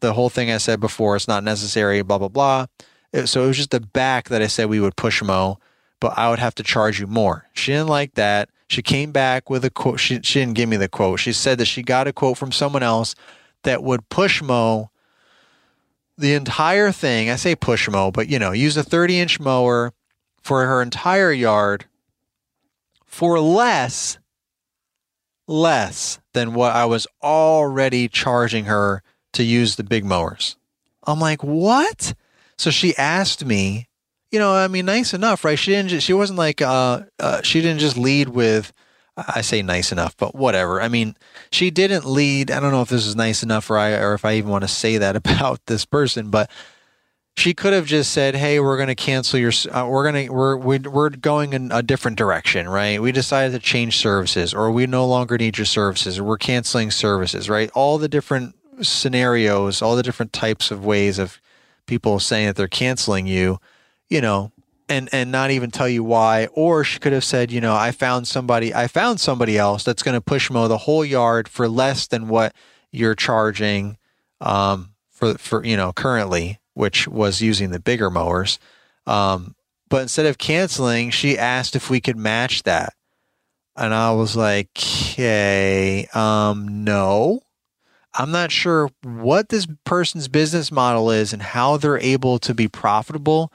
the 0.00 0.12
whole 0.12 0.28
thing 0.28 0.50
I 0.50 0.58
said 0.58 0.80
before. 0.80 1.16
It's 1.16 1.28
not 1.28 1.44
necessary. 1.44 2.02
Blah 2.02 2.18
blah 2.18 2.28
blah. 2.28 2.66
So 3.24 3.44
it 3.44 3.46
was 3.46 3.56
just 3.56 3.70
the 3.70 3.80
back 3.80 4.28
that 4.28 4.42
I 4.42 4.46
said 4.48 4.68
we 4.68 4.80
would 4.80 4.96
push 4.96 5.22
mow, 5.22 5.58
but 6.00 6.18
I 6.18 6.30
would 6.30 6.38
have 6.38 6.54
to 6.56 6.62
charge 6.62 6.98
you 6.98 7.06
more. 7.06 7.46
She 7.52 7.72
didn't 7.72 7.88
like 7.88 8.14
that. 8.14 8.48
She 8.68 8.82
came 8.82 9.12
back 9.12 9.50
with 9.50 9.64
a 9.64 9.70
quote. 9.70 10.00
She, 10.00 10.20
she 10.22 10.40
didn't 10.40 10.54
give 10.54 10.68
me 10.68 10.76
the 10.76 10.88
quote. 10.88 11.20
She 11.20 11.32
said 11.32 11.58
that 11.58 11.66
she 11.66 11.82
got 11.82 12.08
a 12.08 12.12
quote 12.12 12.38
from 12.38 12.52
someone 12.52 12.82
else 12.82 13.14
that 13.62 13.82
would 13.82 14.08
push 14.08 14.40
mow 14.40 14.90
the 16.16 16.34
entire 16.34 16.92
thing. 16.92 17.30
I 17.30 17.36
say 17.36 17.54
push 17.54 17.88
mow, 17.88 18.10
but 18.10 18.28
you 18.28 18.38
know, 18.38 18.52
use 18.52 18.76
a 18.76 18.82
30 18.82 19.20
inch 19.20 19.40
mower 19.40 19.92
for 20.42 20.64
her 20.64 20.80
entire 20.80 21.32
yard 21.32 21.86
for 23.04 23.40
less, 23.40 24.18
less 25.46 26.20
than 26.32 26.54
what 26.54 26.74
I 26.74 26.86
was 26.86 27.06
already 27.22 28.08
charging 28.08 28.66
her 28.66 29.02
to 29.32 29.42
use 29.42 29.76
the 29.76 29.84
big 29.84 30.04
mowers. 30.04 30.56
I'm 31.06 31.20
like, 31.20 31.42
what? 31.42 32.14
So 32.56 32.70
she 32.70 32.96
asked 32.96 33.44
me 33.44 33.88
you 34.30 34.38
know, 34.38 34.54
I 34.54 34.68
mean, 34.68 34.86
nice 34.86 35.12
enough, 35.12 35.44
right? 35.44 35.58
She 35.58 35.72
didn't. 35.72 35.88
Just, 35.88 36.06
she 36.06 36.12
wasn't 36.12 36.38
like. 36.38 36.62
Uh, 36.62 37.02
uh, 37.18 37.42
she 37.42 37.60
didn't 37.60 37.80
just 37.80 37.96
lead 37.96 38.28
with. 38.28 38.72
I 39.16 39.40
say 39.42 39.60
nice 39.60 39.92
enough, 39.92 40.16
but 40.16 40.34
whatever. 40.34 40.80
I 40.80 40.88
mean, 40.88 41.16
she 41.50 41.70
didn't 41.70 42.06
lead. 42.06 42.50
I 42.50 42.60
don't 42.60 42.70
know 42.70 42.80
if 42.80 42.88
this 42.88 43.06
is 43.06 43.16
nice 43.16 43.42
enough, 43.42 43.68
or 43.68 43.76
I, 43.76 43.92
or 43.94 44.14
if 44.14 44.24
I 44.24 44.34
even 44.34 44.50
want 44.50 44.62
to 44.62 44.68
say 44.68 44.98
that 44.98 45.16
about 45.16 45.66
this 45.66 45.84
person, 45.84 46.30
but 46.30 46.50
she 47.36 47.54
could 47.54 47.72
have 47.72 47.86
just 47.86 48.12
said, 48.12 48.36
"Hey, 48.36 48.60
we're 48.60 48.76
going 48.76 48.88
to 48.88 48.94
cancel 48.94 49.38
your. 49.38 49.52
Uh, 49.70 49.86
we're 49.88 50.10
going 50.10 50.26
to 50.26 50.32
we're 50.32 50.56
we're 50.56 51.10
going 51.10 51.52
in 51.52 51.72
a 51.72 51.82
different 51.82 52.16
direction, 52.16 52.68
right? 52.68 53.02
We 53.02 53.10
decided 53.12 53.52
to 53.52 53.58
change 53.58 53.96
services, 53.96 54.54
or 54.54 54.70
we 54.70 54.86
no 54.86 55.06
longer 55.06 55.38
need 55.38 55.58
your 55.58 55.64
services, 55.64 56.18
or 56.18 56.24
we're 56.24 56.38
canceling 56.38 56.92
services, 56.92 57.50
right? 57.50 57.70
All 57.74 57.98
the 57.98 58.08
different 58.08 58.54
scenarios, 58.82 59.82
all 59.82 59.96
the 59.96 60.02
different 60.04 60.32
types 60.32 60.70
of 60.70 60.84
ways 60.84 61.18
of 61.18 61.40
people 61.86 62.20
saying 62.20 62.46
that 62.46 62.56
they're 62.56 62.68
canceling 62.68 63.26
you." 63.26 63.58
You 64.10 64.20
know, 64.20 64.52
and 64.90 65.08
and 65.12 65.32
not 65.32 65.50
even 65.52 65.70
tell 65.70 65.88
you 65.88 66.04
why. 66.04 66.48
Or 66.52 66.84
she 66.84 66.98
could 66.98 67.12
have 67.12 67.24
said, 67.24 67.50
you 67.50 67.60
know, 67.60 67.74
I 67.74 67.92
found 67.92 68.28
somebody, 68.28 68.74
I 68.74 68.88
found 68.88 69.20
somebody 69.20 69.56
else 69.56 69.84
that's 69.84 70.02
going 70.02 70.16
to 70.16 70.20
push 70.20 70.50
mow 70.50 70.68
the 70.68 70.78
whole 70.78 71.04
yard 71.04 71.48
for 71.48 71.68
less 71.68 72.06
than 72.06 72.28
what 72.28 72.54
you're 72.90 73.14
charging 73.14 73.96
um, 74.40 74.90
for 75.10 75.38
for 75.38 75.64
you 75.64 75.76
know 75.76 75.92
currently, 75.92 76.58
which 76.74 77.08
was 77.08 77.40
using 77.40 77.70
the 77.70 77.80
bigger 77.80 78.10
mowers. 78.10 78.58
Um, 79.06 79.54
but 79.88 80.02
instead 80.02 80.26
of 80.26 80.38
canceling, 80.38 81.10
she 81.10 81.38
asked 81.38 81.74
if 81.74 81.88
we 81.88 82.00
could 82.00 82.16
match 82.16 82.64
that, 82.64 82.92
and 83.76 83.94
I 83.94 84.12
was 84.12 84.36
like, 84.36 84.68
okay, 84.76 86.06
um, 86.12 86.84
no. 86.84 87.40
I'm 88.12 88.32
not 88.32 88.50
sure 88.50 88.90
what 89.04 89.50
this 89.50 89.68
person's 89.84 90.26
business 90.26 90.72
model 90.72 91.12
is 91.12 91.32
and 91.32 91.40
how 91.40 91.76
they're 91.76 91.96
able 91.96 92.40
to 92.40 92.52
be 92.52 92.66
profitable 92.66 93.52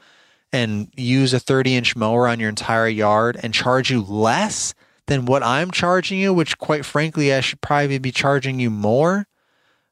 and 0.56 0.88
use 0.96 1.34
a 1.34 1.38
30 1.38 1.76
inch 1.76 1.96
mower 1.96 2.26
on 2.26 2.40
your 2.40 2.48
entire 2.48 2.88
yard 2.88 3.38
and 3.42 3.52
charge 3.52 3.90
you 3.90 4.02
less 4.02 4.74
than 5.06 5.26
what 5.26 5.42
I'm 5.42 5.70
charging 5.70 6.18
you, 6.18 6.32
which 6.32 6.56
quite 6.56 6.84
frankly, 6.84 7.32
I 7.32 7.40
should 7.40 7.60
probably 7.60 7.98
be 7.98 8.10
charging 8.10 8.58
you 8.58 8.70
more. 8.70 9.26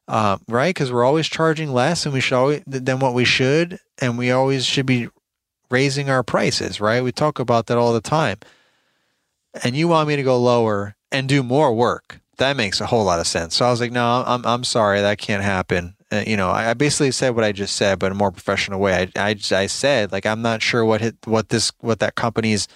Uh, 0.07 0.37
right? 0.47 0.69
Because 0.69 0.91
we're 0.91 1.03
always 1.03 1.27
charging 1.27 1.71
less 1.71 2.05
and 2.05 2.13
we 2.13 2.19
should 2.19 2.35
always 2.35 2.61
than 2.67 2.99
what 2.99 3.15
we 3.15 3.25
should, 3.25 3.79
and 3.99 4.19
we 4.19 4.29
always 4.31 4.63
should 4.65 4.85
be 4.85 5.07
raising 5.71 6.09
our 6.09 6.21
prices, 6.21 6.79
right? 6.79 7.03
We 7.03 7.11
talk 7.11 7.39
about 7.39 7.67
that 7.67 7.77
all 7.77 7.93
the 7.93 8.01
time. 8.01 8.37
And 9.63 9.75
you 9.75 9.87
want 9.87 10.07
me 10.07 10.15
to 10.15 10.23
go 10.23 10.39
lower 10.39 10.95
and 11.11 11.27
do 11.27 11.41
more 11.41 11.73
work. 11.73 12.19
That 12.37 12.57
makes 12.57 12.81
a 12.81 12.85
whole 12.85 13.03
lot 13.03 13.19
of 13.19 13.25
sense. 13.25 13.55
So 13.55 13.65
I 13.65 13.71
was 13.71 13.81
like, 13.81 13.91
no, 13.91 14.23
I'm, 14.27 14.45
I'm 14.45 14.63
sorry. 14.63 15.01
That 15.01 15.17
can't 15.17 15.43
happen. 15.43 15.95
Uh, 16.15 16.23
you 16.25 16.37
know, 16.37 16.49
I, 16.49 16.71
I, 16.71 16.73
basically 16.73 17.11
said 17.11 17.35
what 17.35 17.43
I 17.43 17.51
just 17.51 17.75
said, 17.75 17.99
but 17.99 18.07
in 18.07 18.13
a 18.13 18.15
more 18.15 18.31
professional 18.31 18.79
way. 18.79 19.09
I, 19.15 19.29
I, 19.29 19.35
I 19.51 19.65
said 19.67 20.11
like 20.11 20.25
I'm 20.25 20.41
not 20.41 20.61
sure 20.61 20.85
what 20.85 21.01
hit, 21.01 21.15
what 21.25 21.49
this 21.49 21.71
what 21.79 21.99
that 21.99 22.15
company's 22.15 22.67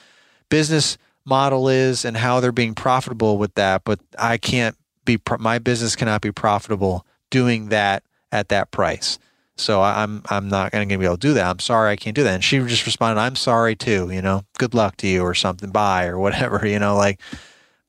business 0.49 0.97
model 1.25 1.69
is 1.69 2.05
and 2.05 2.17
how 2.17 2.39
they're 2.39 2.51
being 2.51 2.75
profitable 2.75 3.37
with 3.37 3.53
that, 3.55 3.83
but 3.83 3.99
I 4.17 4.37
can't 4.37 4.75
be 5.05 5.19
my 5.39 5.59
business 5.59 5.95
cannot 5.95 6.21
be 6.21 6.31
profitable 6.31 7.05
doing 7.29 7.69
that 7.69 8.03
at 8.31 8.49
that 8.49 8.71
price. 8.71 9.19
So 9.55 9.81
I'm 9.81 10.23
I'm 10.29 10.47
not 10.47 10.71
going 10.71 10.87
to 10.87 10.97
be 10.97 11.05
able 11.05 11.17
to 11.17 11.27
do 11.27 11.33
that. 11.33 11.49
I'm 11.49 11.59
sorry 11.59 11.91
I 11.91 11.95
can't 11.95 12.15
do 12.15 12.23
that. 12.23 12.33
And 12.33 12.43
she 12.43 12.59
just 12.59 12.85
responded, 12.85 13.19
"I'm 13.19 13.35
sorry 13.35 13.75
too. 13.75 14.09
You 14.09 14.21
know, 14.21 14.45
good 14.57 14.73
luck 14.73 14.97
to 14.97 15.07
you 15.07 15.21
or 15.21 15.33
something. 15.33 15.69
Bye 15.69 16.05
or 16.05 16.17
whatever. 16.17 16.65
You 16.69 16.79
know, 16.79 16.95
like 16.95 17.19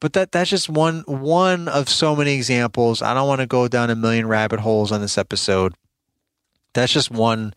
but 0.01 0.14
that 0.14 0.32
that's 0.32 0.51
just 0.51 0.68
one 0.68 1.05
one 1.07 1.68
of 1.68 1.88
so 1.88 2.16
many 2.16 2.34
examples. 2.34 3.03
I 3.03 3.14
don't 3.14 3.28
want 3.28 3.42
to 3.42 3.46
go 3.46 3.68
down 3.68 3.90
a 3.90 3.94
million 3.94 4.26
rabbit 4.26 4.61
holes 4.61 4.90
on 4.90 5.01
this 5.01 5.18
episode. 5.18 5.74
That's 6.72 6.92
just 6.92 7.11
one 7.11 7.55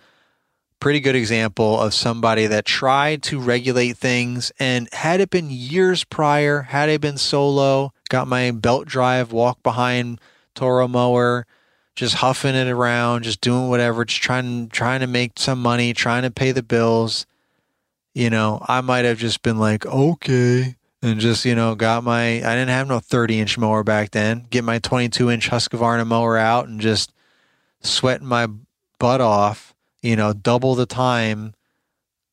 pretty 0.84 1.00
good 1.00 1.16
example 1.16 1.80
of 1.80 1.94
somebody 1.94 2.46
that 2.46 2.66
tried 2.66 3.24
to 3.24 3.40
regulate 3.40 3.96
things 3.96 4.52
and 4.60 4.90
had 4.92 5.22
it 5.22 5.30
been 5.30 5.50
years 5.50 6.04
prior, 6.04 6.64
had 6.64 6.90
it 6.90 7.00
been 7.00 7.18
solo, 7.18 7.94
got 8.10 8.28
my 8.28 8.52
belt 8.52 8.86
drive, 8.86 9.32
walk 9.32 9.64
behind 9.64 10.20
Toro 10.56 10.90
mower, 10.90 11.48
just 11.96 12.16
huffing 12.16 12.54
it 12.54 12.68
around, 12.68 13.24
just 13.24 13.40
doing 13.40 13.70
whatever, 13.70 14.04
just 14.04 14.22
trying 14.22 14.68
trying 14.68 15.00
to 15.00 15.08
make 15.08 15.40
some 15.40 15.62
money, 15.62 15.94
trying 15.94 16.24
to 16.24 16.32
pay 16.32 16.52
the 16.52 16.64
bills. 16.64 17.26
You 18.14 18.30
know, 18.30 18.64
I 18.68 18.82
might 18.82 19.06
have 19.06 19.18
just 19.18 19.42
been 19.42 19.58
like, 19.58 19.86
okay, 19.86 20.76
and 21.04 21.20
just 21.20 21.44
you 21.46 21.54
know 21.54 21.76
got 21.76 22.04
my 22.04 22.38
I 22.38 22.56
didn't 22.56 22.70
have 22.70 22.88
no 22.88 23.00
30 23.00 23.40
inch 23.40 23.58
mower 23.58 23.84
back 23.84 24.12
then. 24.12 24.48
Get 24.50 24.64
my 24.64 24.80
22 24.80 25.30
inch 25.30 25.50
Husqvarna 25.50 26.08
mower 26.08 26.38
out 26.38 26.68
and 26.68 26.80
just 26.80 27.14
sweating 27.82 28.28
my 28.28 28.48
butt 28.98 29.22
off. 29.22 29.76
You 30.02 30.16
know, 30.16 30.34
double 30.34 30.76
the 30.76 30.86
time 30.86 31.54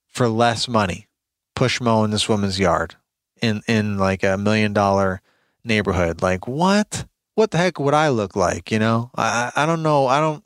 for 0.07 0.29
less 0.29 0.69
money. 0.69 1.09
Push 1.55 1.81
mowing 1.81 2.11
this 2.11 2.29
woman's 2.29 2.59
yard 2.59 2.97
in 3.43 3.63
in 3.67 3.99
like 3.99 4.23
a 4.23 4.39
million 4.39 4.73
dollar 4.73 5.21
neighborhood. 5.65 6.23
Like 6.23 6.47
what? 6.47 7.05
What 7.35 7.51
the 7.51 7.59
heck 7.59 7.79
would 7.79 7.95
I 7.95 8.09
look 8.09 8.37
like? 8.37 8.71
You 8.71 8.79
know, 8.79 9.11
I 9.17 9.51
I 9.55 9.67
don't 9.67 9.83
know. 9.83 10.07
I 10.07 10.21
don't. 10.21 10.45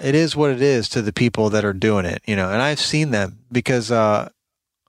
It 0.00 0.14
is 0.14 0.36
what 0.36 0.50
it 0.50 0.62
is 0.62 0.88
to 0.90 1.02
the 1.02 1.12
people 1.12 1.50
that 1.50 1.64
are 1.64 1.72
doing 1.72 2.04
it. 2.04 2.22
You 2.26 2.36
know, 2.36 2.50
and 2.50 2.62
I've 2.62 2.80
seen 2.80 3.10
them 3.10 3.38
because 3.50 3.90
uh, 3.90 4.28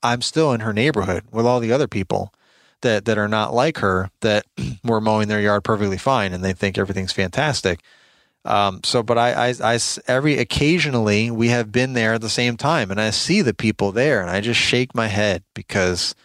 I'm 0.01 0.21
still 0.21 0.53
in 0.53 0.61
her 0.61 0.73
neighborhood 0.73 1.23
with 1.31 1.45
all 1.45 1.59
the 1.59 1.71
other 1.71 1.87
people 1.87 2.33
that 2.81 3.05
that 3.05 3.17
are 3.17 3.27
not 3.27 3.53
like 3.53 3.79
her 3.79 4.09
that 4.21 4.45
were 4.83 5.01
mowing 5.01 5.27
their 5.27 5.41
yard 5.41 5.63
perfectly 5.63 5.97
fine 5.97 6.33
and 6.33 6.43
they 6.43 6.53
think 6.53 6.77
everything's 6.77 7.11
fantastic. 7.11 7.81
Um, 8.45 8.79
so, 8.85 9.03
but 9.03 9.17
I, 9.17 9.49
I, 9.49 9.53
I, 9.61 9.79
every 10.07 10.37
occasionally 10.37 11.29
we 11.29 11.49
have 11.49 11.73
been 11.73 11.91
there 11.91 12.13
at 12.13 12.21
the 12.21 12.29
same 12.29 12.55
time 12.55 12.89
and 12.89 12.99
I 12.99 13.09
see 13.09 13.41
the 13.41 13.53
people 13.53 13.91
there 13.91 14.21
and 14.21 14.29
I 14.29 14.39
just 14.39 14.59
shake 14.59 14.95
my 14.95 15.07
head 15.07 15.43
because 15.53 16.15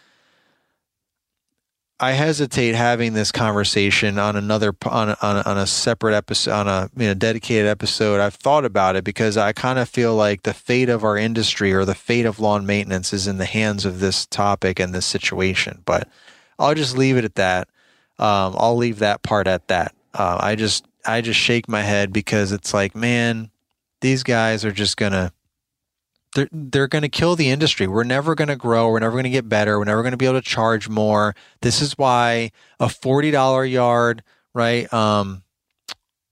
I 1.97 2.11
hesitate 2.11 2.75
having 2.75 3.13
this 3.13 3.31
conversation 3.31 4.19
on 4.19 4.35
another 4.35 4.75
on 4.85 5.09
a, 5.09 5.17
on 5.21 5.37
on 5.37 5.57
a 5.57 5.65
separate 5.65 6.13
episode 6.13 6.51
on 6.51 6.67
a 6.67 6.89
you 6.97 7.07
know, 7.07 7.13
dedicated 7.13 7.67
episode. 7.67 8.19
I've 8.19 8.35
thought 8.35 8.65
about 8.65 8.97
it 8.97 9.05
because 9.05 9.37
I 9.37 9.53
kind 9.53 9.79
of 9.79 9.87
feel 9.87 10.13
like 10.13 10.43
the 10.43 10.53
fate 10.53 10.89
of 10.89 11.05
our 11.05 11.17
industry 11.17 11.73
or 11.73 11.85
the 11.85 11.95
fate 11.95 12.25
of 12.25 12.37
lawn 12.37 12.65
maintenance 12.65 13.13
is 13.13 13.27
in 13.27 13.37
the 13.37 13.45
hands 13.45 13.85
of 13.85 14.01
this 14.01 14.25
topic 14.25 14.77
and 14.77 14.93
this 14.93 15.05
situation. 15.05 15.83
But 15.85 16.09
I'll 16.59 16.75
just 16.75 16.97
leave 16.97 17.15
it 17.15 17.23
at 17.23 17.35
that. 17.35 17.69
Um, 18.19 18.55
I'll 18.57 18.75
leave 18.75 18.99
that 18.99 19.23
part 19.23 19.47
at 19.47 19.69
that. 19.69 19.95
Uh, 20.13 20.37
I 20.41 20.55
just 20.55 20.85
I 21.05 21.21
just 21.21 21.39
shake 21.39 21.69
my 21.69 21.81
head 21.81 22.11
because 22.11 22.51
it's 22.51 22.73
like, 22.73 22.93
man, 22.93 23.51
these 24.01 24.23
guys 24.23 24.65
are 24.65 24.71
just 24.73 24.97
gonna 24.97 25.31
they're 26.35 26.49
they're 26.51 26.87
going 26.87 27.01
to 27.01 27.09
kill 27.09 27.35
the 27.35 27.49
industry. 27.49 27.87
We're 27.87 28.03
never 28.03 28.35
going 28.35 28.49
to 28.49 28.55
grow. 28.55 28.89
We're 28.89 28.99
never 28.99 29.13
going 29.13 29.23
to 29.23 29.29
get 29.31 29.49
better. 29.49 29.79
We're 29.79 29.85
never 29.85 30.03
going 30.03 30.11
to 30.11 30.17
be 30.17 30.25
able 30.25 30.39
to 30.39 30.47
charge 30.47 30.87
more. 30.87 31.35
This 31.61 31.81
is 31.81 31.97
why 31.97 32.51
a 32.79 32.87
forty 32.87 33.31
dollar 33.31 33.65
yard, 33.65 34.21
right? 34.53 34.91
Um, 34.93 35.43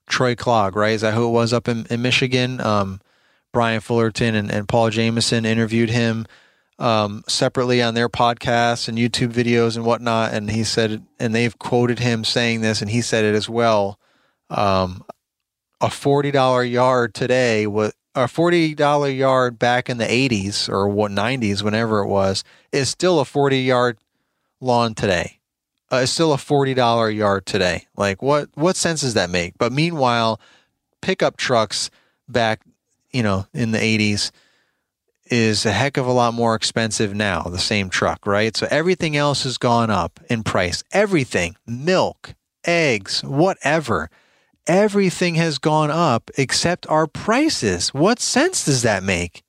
Troy 0.07 0.35
Clogg, 0.35 0.75
right? 0.75 0.93
Is 0.93 1.01
that 1.01 1.13
who 1.15 1.27
it 1.27 1.31
was 1.31 1.53
up 1.53 1.67
in, 1.67 1.87
in 1.89 2.01
Michigan? 2.01 2.61
Um, 2.61 3.01
Brian 3.51 3.81
Fullerton 3.81 4.35
and, 4.35 4.51
and 4.51 4.67
Paul 4.67 4.89
Jameson 4.89 5.45
interviewed 5.45 5.89
him 5.89 6.25
um, 6.79 7.23
separately 7.27 7.81
on 7.81 7.93
their 7.93 8.09
podcasts 8.09 8.87
and 8.87 8.97
YouTube 8.97 9.31
videos 9.31 9.75
and 9.75 9.85
whatnot. 9.85 10.33
And 10.33 10.49
he 10.49 10.63
said, 10.63 11.03
and 11.19 11.33
they've 11.33 11.57
quoted 11.57 11.99
him 11.99 12.23
saying 12.23 12.61
this, 12.61 12.81
and 12.81 12.91
he 12.91 13.01
said 13.01 13.23
it 13.23 13.35
as 13.35 13.47
well. 13.47 13.99
Um, 14.49 15.03
a 15.81 15.89
forty 15.89 16.31
dollar 16.31 16.63
yard 16.63 17.13
today 17.13 17.65
was 17.67 17.93
a 18.15 18.27
forty 18.27 18.73
dollar 18.73 19.09
yard 19.09 19.57
back 19.59 19.89
in 19.89 19.97
the 19.97 20.11
eighties 20.11 20.69
or 20.69 20.87
what 20.87 21.11
nineties, 21.11 21.63
whenever 21.63 21.99
it 21.99 22.07
was, 22.07 22.43
is 22.71 22.89
still 22.89 23.19
a 23.19 23.25
forty 23.25 23.61
yard 23.61 23.97
lawn 24.61 24.93
today. 24.93 25.39
Uh, 25.91 25.97
it's 25.97 26.11
still 26.11 26.33
a 26.33 26.37
forty 26.37 26.73
dollar 26.73 27.09
yard 27.09 27.45
today. 27.45 27.87
Like 27.95 28.21
what 28.21 28.49
what 28.55 28.75
sense 28.75 29.01
does 29.01 29.13
that 29.15 29.29
make? 29.29 29.57
But 29.57 29.71
meanwhile, 29.71 30.39
pickup 31.01 31.37
trucks 31.37 31.89
back, 32.27 32.61
you 33.11 33.23
know, 33.23 33.47
in 33.53 33.71
the 33.71 33.81
eighties 33.81 34.31
is 35.27 35.65
a 35.65 35.71
heck 35.71 35.97
of 35.97 36.05
a 36.05 36.11
lot 36.11 36.33
more 36.33 36.53
expensive 36.53 37.15
now, 37.15 37.43
the 37.43 37.57
same 37.57 37.89
truck, 37.89 38.27
right? 38.27 38.55
So 38.55 38.67
everything 38.69 39.15
else 39.15 39.43
has 39.43 39.57
gone 39.57 39.89
up 39.89 40.19
in 40.29 40.43
price. 40.43 40.83
Everything, 40.91 41.55
milk, 41.65 42.35
eggs, 42.65 43.23
whatever. 43.23 44.09
Everything 44.67 45.35
has 45.35 45.57
gone 45.57 45.91
up 45.91 46.31
except 46.37 46.87
our 46.87 47.05
prices. 47.05 47.89
What 47.89 48.21
sense 48.21 48.63
does 48.63 48.81
that 48.83 49.03
make? 49.03 49.43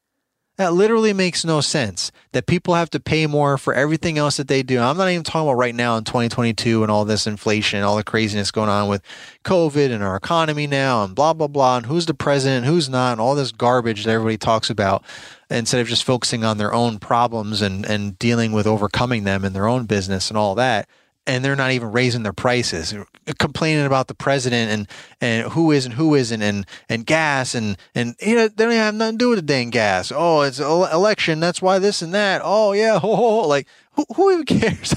That 0.57 0.73
literally 0.73 1.13
makes 1.13 1.45
no 1.45 1.61
sense 1.61 2.11
that 2.33 2.47
people 2.47 2.75
have 2.75 2.91
to 2.91 3.01
pay 3.01 3.27
more 3.27 3.57
for 3.57 3.75
everything 3.75 4.19
else 4.19 4.37
that 4.37 4.49
they 4.49 4.63
do. 4.65 4.81
I'm 4.81 4.97
not 4.97 5.11
even 5.11 5.23
talking 5.23 5.49
about 5.49 5.57
right 5.59 5.75
now 5.75 5.97
in 5.97 6.05
2022 6.05 6.83
and 6.83 6.91
all 6.91 7.05
this 7.05 7.29
inflation, 7.29 7.83
all 7.83 7.97
the 7.97 8.05
craziness 8.05 8.51
going 8.51 8.69
on 8.69 8.89
with 8.89 9.03
COVID 9.45 9.93
and 9.93 10.03
our 10.03 10.17
economy 10.17 10.67
now 10.67 11.05
and 11.05 11.15
blah, 11.15 11.33
blah, 11.33 11.49
blah, 11.49 11.77
and 11.77 11.87
who's 11.87 12.07
the 12.07 12.15
president, 12.15 12.67
who's 12.67 12.89
not, 12.89 13.13
and 13.13 13.21
all 13.21 13.37
this 13.37 13.53
garbage 13.53 14.05
that 14.05 14.13
everybody 14.13 14.37
talks 14.37 14.71
about 14.71 15.05
instead 15.49 15.81
of 15.81 15.89
just 15.89 16.05
focusing 16.05 16.45
on 16.45 16.59
their 16.59 16.73
own 16.73 16.99
problems 16.99 17.61
and, 17.61 17.85
and 17.85 18.19
dealing 18.19 18.51
with 18.53 18.67
overcoming 18.67 19.23
them 19.25 19.45
in 19.45 19.53
their 19.53 19.67
own 19.67 19.87
business 19.87 20.29
and 20.29 20.39
all 20.39 20.57
that 20.57 20.89
and 21.27 21.45
they're 21.45 21.57
not 21.57 21.73
even 21.73 21.93
raising 21.93 22.23
their 22.23 22.33
prices, 22.33 22.95
complaining 23.39 23.87
about 23.87 24.09
the 24.09 24.15
president 24.15 24.71
and, 24.71 24.89
and 25.21 25.53
who 25.53 25.71
is 25.71 25.85
and 25.85 25.95
who 25.95 26.15
isn't, 26.15 26.43
and, 26.43 26.67
and 26.89 27.07
gas 27.07 27.55
and 27.55 27.77
and 27.95 28.15
you 28.21 28.35
know, 28.35 28.49
they 28.49 28.65
don't 28.65 28.73
have 28.73 28.95
nothing 28.95 29.19
to 29.19 29.25
do 29.25 29.29
with 29.31 29.39
the 29.39 29.43
dang 29.43 29.71
gas. 29.71 30.13
Oh, 30.15 30.43
it's 30.43 30.59
election, 30.59 31.41
that's 31.41 31.63
why 31.63 31.79
this 31.79 32.03
and 32.03 32.15
that. 32.15 32.43
Oh 32.45 32.73
yeah, 32.73 32.99
ho, 32.99 33.17
ho, 33.17 33.43
ho. 33.43 33.49
like 33.49 33.67
who, 33.93 34.05
who 34.15 34.33
even 34.33 34.45
cares? 34.61 34.95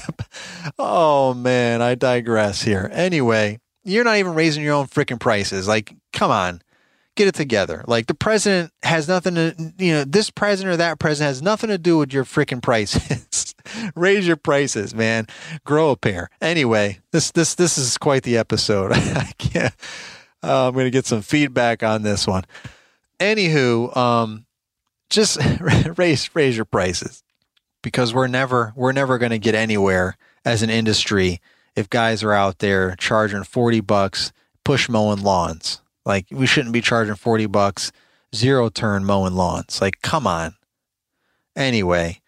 oh 0.78 1.34
man, 1.34 1.80
I 1.82 1.94
digress 1.94 2.62
here. 2.62 2.90
Anyway, 2.92 3.60
you're 3.84 4.04
not 4.04 4.16
even 4.16 4.34
raising 4.34 4.62
your 4.62 4.74
own 4.74 4.86
freaking 4.86 5.20
prices. 5.20 5.66
Like, 5.66 5.94
come 6.12 6.30
on 6.30 6.62
get 7.18 7.26
it 7.26 7.34
together. 7.34 7.84
Like 7.88 8.06
the 8.06 8.14
president 8.14 8.72
has 8.84 9.08
nothing 9.08 9.34
to, 9.34 9.72
you 9.76 9.92
know, 9.92 10.04
this 10.04 10.30
president 10.30 10.74
or 10.74 10.76
that 10.76 11.00
president 11.00 11.34
has 11.34 11.42
nothing 11.42 11.68
to 11.68 11.76
do 11.76 11.98
with 11.98 12.12
your 12.12 12.24
freaking 12.24 12.62
prices. 12.62 13.47
Raise 13.94 14.26
your 14.26 14.36
prices, 14.36 14.94
man. 14.94 15.26
Grow 15.64 15.90
a 15.90 15.96
pair. 15.96 16.30
Anyway, 16.40 17.00
this 17.12 17.30
this 17.30 17.54
this 17.54 17.78
is 17.78 17.98
quite 17.98 18.22
the 18.22 18.36
episode. 18.36 18.92
I 18.94 19.32
can't. 19.38 19.74
Uh, 20.42 20.68
I'm 20.68 20.74
going 20.74 20.86
to 20.86 20.90
get 20.90 21.06
some 21.06 21.22
feedback 21.22 21.82
on 21.82 22.02
this 22.02 22.26
one. 22.26 22.44
Anywho, 23.18 23.96
um, 23.96 24.46
just 25.10 25.38
raise 25.96 26.34
raise 26.34 26.56
your 26.56 26.64
prices 26.64 27.22
because 27.82 28.14
we're 28.14 28.28
never 28.28 28.72
we're 28.76 28.92
never 28.92 29.18
going 29.18 29.30
to 29.30 29.38
get 29.38 29.54
anywhere 29.54 30.16
as 30.44 30.62
an 30.62 30.70
industry 30.70 31.40
if 31.74 31.90
guys 31.90 32.22
are 32.22 32.32
out 32.32 32.58
there 32.58 32.94
charging 32.96 33.44
40 33.44 33.80
bucks 33.80 34.32
push 34.64 34.88
mowing 34.88 35.22
lawns 35.22 35.80
like 36.04 36.26
we 36.30 36.46
shouldn't 36.46 36.72
be 36.72 36.80
charging 36.80 37.14
40 37.14 37.46
bucks 37.46 37.92
zero 38.34 38.68
turn 38.68 39.04
mowing 39.04 39.34
lawns. 39.34 39.80
Like 39.80 40.00
come 40.02 40.26
on. 40.26 40.54
Anyway, 41.56 42.20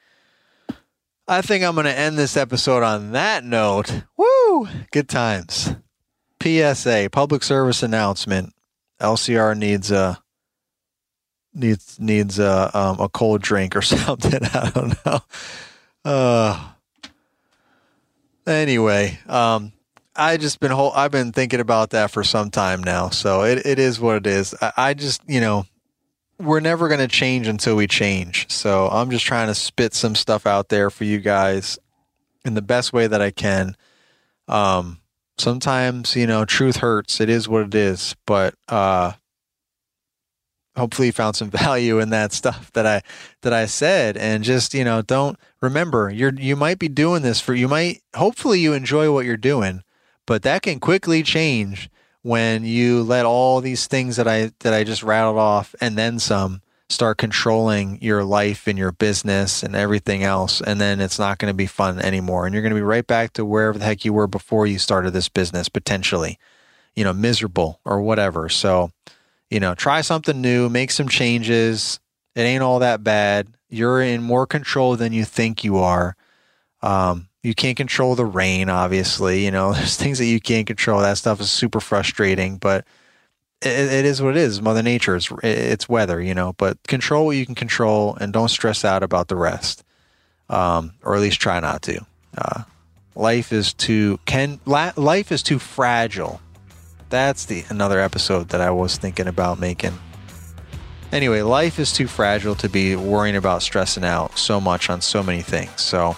I 1.30 1.42
think 1.42 1.62
I'm 1.62 1.74
going 1.74 1.84
to 1.84 1.96
end 1.96 2.18
this 2.18 2.36
episode 2.36 2.82
on 2.82 3.12
that 3.12 3.44
note. 3.44 4.02
Woo! 4.16 4.66
Good 4.90 5.08
times. 5.08 5.76
PSA, 6.42 7.08
public 7.12 7.44
service 7.44 7.84
announcement. 7.84 8.52
LCR 9.00 9.56
needs 9.56 9.92
a 9.92 10.20
needs 11.54 12.00
needs 12.00 12.40
a 12.40 12.76
um, 12.76 12.98
a 12.98 13.08
cold 13.08 13.42
drink 13.42 13.76
or 13.76 13.82
something. 13.82 14.40
I 14.42 14.72
don't 14.74 15.06
know. 15.06 15.20
Uh 16.04 16.72
anyway, 18.44 19.16
um 19.28 19.72
I 20.16 20.36
just 20.36 20.58
been 20.58 20.72
whole, 20.72 20.92
I've 20.92 21.12
been 21.12 21.30
thinking 21.30 21.60
about 21.60 21.90
that 21.90 22.10
for 22.10 22.24
some 22.24 22.50
time 22.50 22.82
now. 22.82 23.10
So 23.10 23.42
it, 23.42 23.64
it 23.64 23.78
is 23.78 24.00
what 24.00 24.16
it 24.16 24.26
is. 24.26 24.52
I, 24.60 24.72
I 24.76 24.94
just, 24.94 25.22
you 25.28 25.40
know, 25.40 25.64
we're 26.40 26.60
never 26.60 26.88
going 26.88 27.00
to 27.00 27.08
change 27.08 27.46
until 27.46 27.76
we 27.76 27.86
change. 27.86 28.50
So 28.50 28.88
I'm 28.88 29.10
just 29.10 29.24
trying 29.24 29.48
to 29.48 29.54
spit 29.54 29.94
some 29.94 30.14
stuff 30.14 30.46
out 30.46 30.68
there 30.68 30.90
for 30.90 31.04
you 31.04 31.18
guys 31.18 31.78
in 32.44 32.54
the 32.54 32.62
best 32.62 32.92
way 32.92 33.06
that 33.06 33.20
I 33.20 33.30
can. 33.30 33.76
Um, 34.48 35.00
sometimes, 35.38 36.16
you 36.16 36.26
know, 36.26 36.44
truth 36.44 36.76
hurts. 36.76 37.20
It 37.20 37.28
is 37.28 37.48
what 37.48 37.62
it 37.62 37.74
is. 37.74 38.16
But, 38.26 38.54
uh, 38.68 39.12
hopefully 40.76 41.08
you 41.08 41.12
found 41.12 41.36
some 41.36 41.50
value 41.64 41.98
in 41.98 42.10
that 42.10 42.32
stuff 42.32 42.72
that 42.72 42.86
I 42.86 43.02
that 43.42 43.52
I 43.52 43.66
said 43.66 44.16
and 44.16 44.44
just 44.44 44.74
you 44.74 44.84
know 44.84 45.02
don't 45.02 45.38
remember 45.60 46.10
you're 46.10 46.32
you 46.34 46.56
might 46.56 46.78
be 46.78 46.88
doing 46.88 47.22
this 47.22 47.40
for 47.40 47.54
you 47.54 47.68
might 47.68 48.02
hopefully 48.14 48.60
you 48.60 48.72
enjoy 48.72 49.12
what 49.12 49.26
you're 49.26 49.36
doing 49.36 49.82
but 50.26 50.42
that 50.42 50.62
can 50.62 50.80
quickly 50.80 51.22
change 51.22 51.90
when 52.22 52.64
you 52.64 53.02
let 53.02 53.24
all 53.24 53.60
these 53.60 53.86
things 53.86 54.16
that 54.16 54.28
I 54.28 54.52
that 54.60 54.74
I 54.74 54.84
just 54.84 55.02
rattled 55.02 55.38
off 55.38 55.74
and 55.80 55.96
then 55.96 56.18
some 56.18 56.60
start 56.88 57.18
controlling 57.18 58.02
your 58.02 58.24
life 58.24 58.66
and 58.66 58.76
your 58.76 58.92
business 58.92 59.62
and 59.62 59.76
everything 59.76 60.24
else 60.24 60.60
and 60.60 60.80
then 60.80 61.00
it's 61.00 61.18
not 61.18 61.38
going 61.38 61.50
to 61.50 61.56
be 61.56 61.66
fun 61.66 62.00
anymore. 62.00 62.44
And 62.44 62.52
you're 62.52 62.62
going 62.62 62.74
to 62.74 62.78
be 62.78 62.82
right 62.82 63.06
back 63.06 63.32
to 63.34 63.44
wherever 63.44 63.78
the 63.78 63.84
heck 63.84 64.04
you 64.04 64.12
were 64.12 64.26
before 64.26 64.66
you 64.66 64.78
started 64.78 65.12
this 65.12 65.28
business 65.28 65.68
potentially 65.68 66.38
you 66.94 67.04
know 67.04 67.12
miserable 67.12 67.80
or 67.84 68.02
whatever. 68.02 68.48
So 68.48 68.90
you 69.48 69.60
know 69.60 69.74
try 69.74 70.00
something 70.02 70.40
new 70.40 70.68
make 70.68 70.90
some 70.90 71.08
changes. 71.08 72.00
It 72.34 72.42
ain't 72.42 72.62
all 72.62 72.80
that 72.80 73.02
bad. 73.02 73.48
You're 73.70 74.02
in 74.02 74.22
more 74.22 74.46
control 74.46 74.96
than 74.96 75.12
you 75.12 75.24
think 75.24 75.64
you 75.64 75.78
are. 75.78 76.16
Um, 76.82 77.28
you 77.42 77.54
can't 77.54 77.76
control 77.76 78.14
the 78.14 78.24
rain, 78.24 78.68
obviously. 78.68 79.44
You 79.44 79.50
know, 79.50 79.72
there's 79.74 79.96
things 79.96 80.18
that 80.18 80.26
you 80.26 80.40
can't 80.40 80.66
control. 80.66 81.00
That 81.00 81.18
stuff 81.18 81.40
is 81.40 81.50
super 81.50 81.80
frustrating, 81.80 82.58
but 82.58 82.84
it, 83.62 83.92
it 83.92 84.04
is 84.04 84.20
what 84.22 84.36
it 84.36 84.40
is. 84.40 84.60
Mother 84.62 84.82
Nature 84.82 85.16
is 85.16 85.30
it's 85.42 85.88
weather, 85.88 86.20
you 86.20 86.34
know. 86.34 86.54
But 86.54 86.78
control 86.86 87.26
what 87.26 87.36
you 87.36 87.46
can 87.46 87.54
control, 87.54 88.16
and 88.20 88.32
don't 88.32 88.48
stress 88.48 88.84
out 88.84 89.02
about 89.02 89.28
the 89.28 89.36
rest, 89.36 89.84
um, 90.48 90.92
or 91.02 91.14
at 91.14 91.20
least 91.20 91.40
try 91.40 91.60
not 91.60 91.82
to. 91.82 92.04
Uh, 92.36 92.62
life 93.14 93.52
is 93.52 93.72
too 93.72 94.18
can 94.26 94.60
life 94.66 95.32
is 95.32 95.42
too 95.42 95.58
fragile. 95.58 96.40
That's 97.08 97.46
the 97.46 97.64
another 97.70 97.98
episode 97.98 98.50
that 98.50 98.60
I 98.60 98.70
was 98.70 98.96
thinking 98.96 99.26
about 99.26 99.58
making. 99.58 99.98
Anyway, 101.12 101.42
life 101.42 101.80
is 101.80 101.92
too 101.92 102.06
fragile 102.06 102.54
to 102.54 102.68
be 102.68 102.94
worrying 102.94 103.34
about 103.34 103.62
stressing 103.62 104.04
out 104.04 104.38
so 104.38 104.60
much 104.60 104.88
on 104.88 105.00
so 105.00 105.24
many 105.24 105.42
things. 105.42 105.80
So 105.80 106.16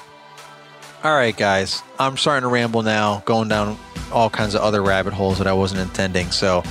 all 1.04 1.14
right, 1.14 1.36
guys, 1.36 1.82
I'm 1.98 2.16
starting 2.16 2.42
to 2.42 2.48
ramble 2.48 2.82
now, 2.82 3.22
going 3.24 3.48
down 3.48 3.78
all 4.12 4.30
kinds 4.30 4.54
of 4.54 4.60
other 4.60 4.82
rabbit 4.82 5.12
holes 5.12 5.38
that 5.38 5.46
I 5.46 5.52
wasn't 5.52 5.80
intending. 5.80 6.30
So 6.30 6.62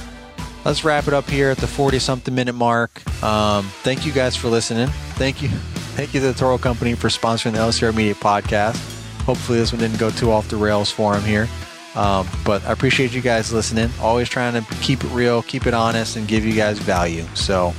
let's 0.63 0.83
wrap 0.85 1.07
it 1.07 1.13
up 1.13 1.29
here 1.29 1.49
at 1.49 1.57
the 1.57 1.67
40 1.67 1.99
something 1.99 2.33
minute 2.33 2.53
mark. 2.55 3.01
Um, 3.23 3.65
thank 3.83 4.05
you 4.05 4.11
guys 4.13 4.35
for 4.35 4.47
listening. 4.47 4.87
Thank 5.15 5.41
you. 5.41 5.49
Thank 5.91 6.13
you 6.13 6.21
to 6.21 6.27
the 6.27 6.33
Toro 6.33 6.57
Company 6.57 6.95
for 6.95 7.09
sponsoring 7.09 7.51
the 7.51 7.57
LCR 7.57 7.93
Media 7.93 8.15
podcast. 8.15 8.77
Hopefully, 9.23 9.59
this 9.59 9.73
one 9.73 9.81
didn't 9.81 9.99
go 9.99 10.09
too 10.09 10.31
off 10.31 10.47
the 10.47 10.55
rails 10.55 10.89
for 10.89 11.13
him 11.13 11.21
here. 11.23 11.49
Um, 11.95 12.25
but 12.45 12.63
I 12.65 12.71
appreciate 12.71 13.11
you 13.11 13.19
guys 13.19 13.51
listening. 13.51 13.89
Always 13.99 14.29
trying 14.29 14.53
to 14.53 14.75
keep 14.75 15.03
it 15.03 15.09
real, 15.09 15.41
keep 15.43 15.67
it 15.67 15.73
honest, 15.73 16.15
and 16.15 16.29
give 16.29 16.45
you 16.45 16.53
guys 16.53 16.79
value. 16.79 17.25
So, 17.35 17.73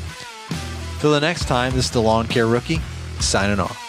till 1.01 1.11
the 1.11 1.21
next 1.21 1.49
time, 1.49 1.73
this 1.73 1.87
is 1.87 1.91
the 1.91 2.03
Lawn 2.03 2.29
Care 2.29 2.47
Rookie 2.47 2.81
signing 3.19 3.59
off. 3.59 3.82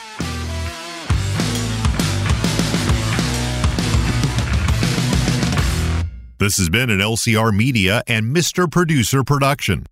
This 6.43 6.57
has 6.57 6.67
been 6.67 6.89
an 6.89 6.99
LCR 6.99 7.55
Media 7.55 8.03
and 8.05 8.35
Mr. 8.35 8.69
Producer 8.69 9.23
production. 9.23 9.85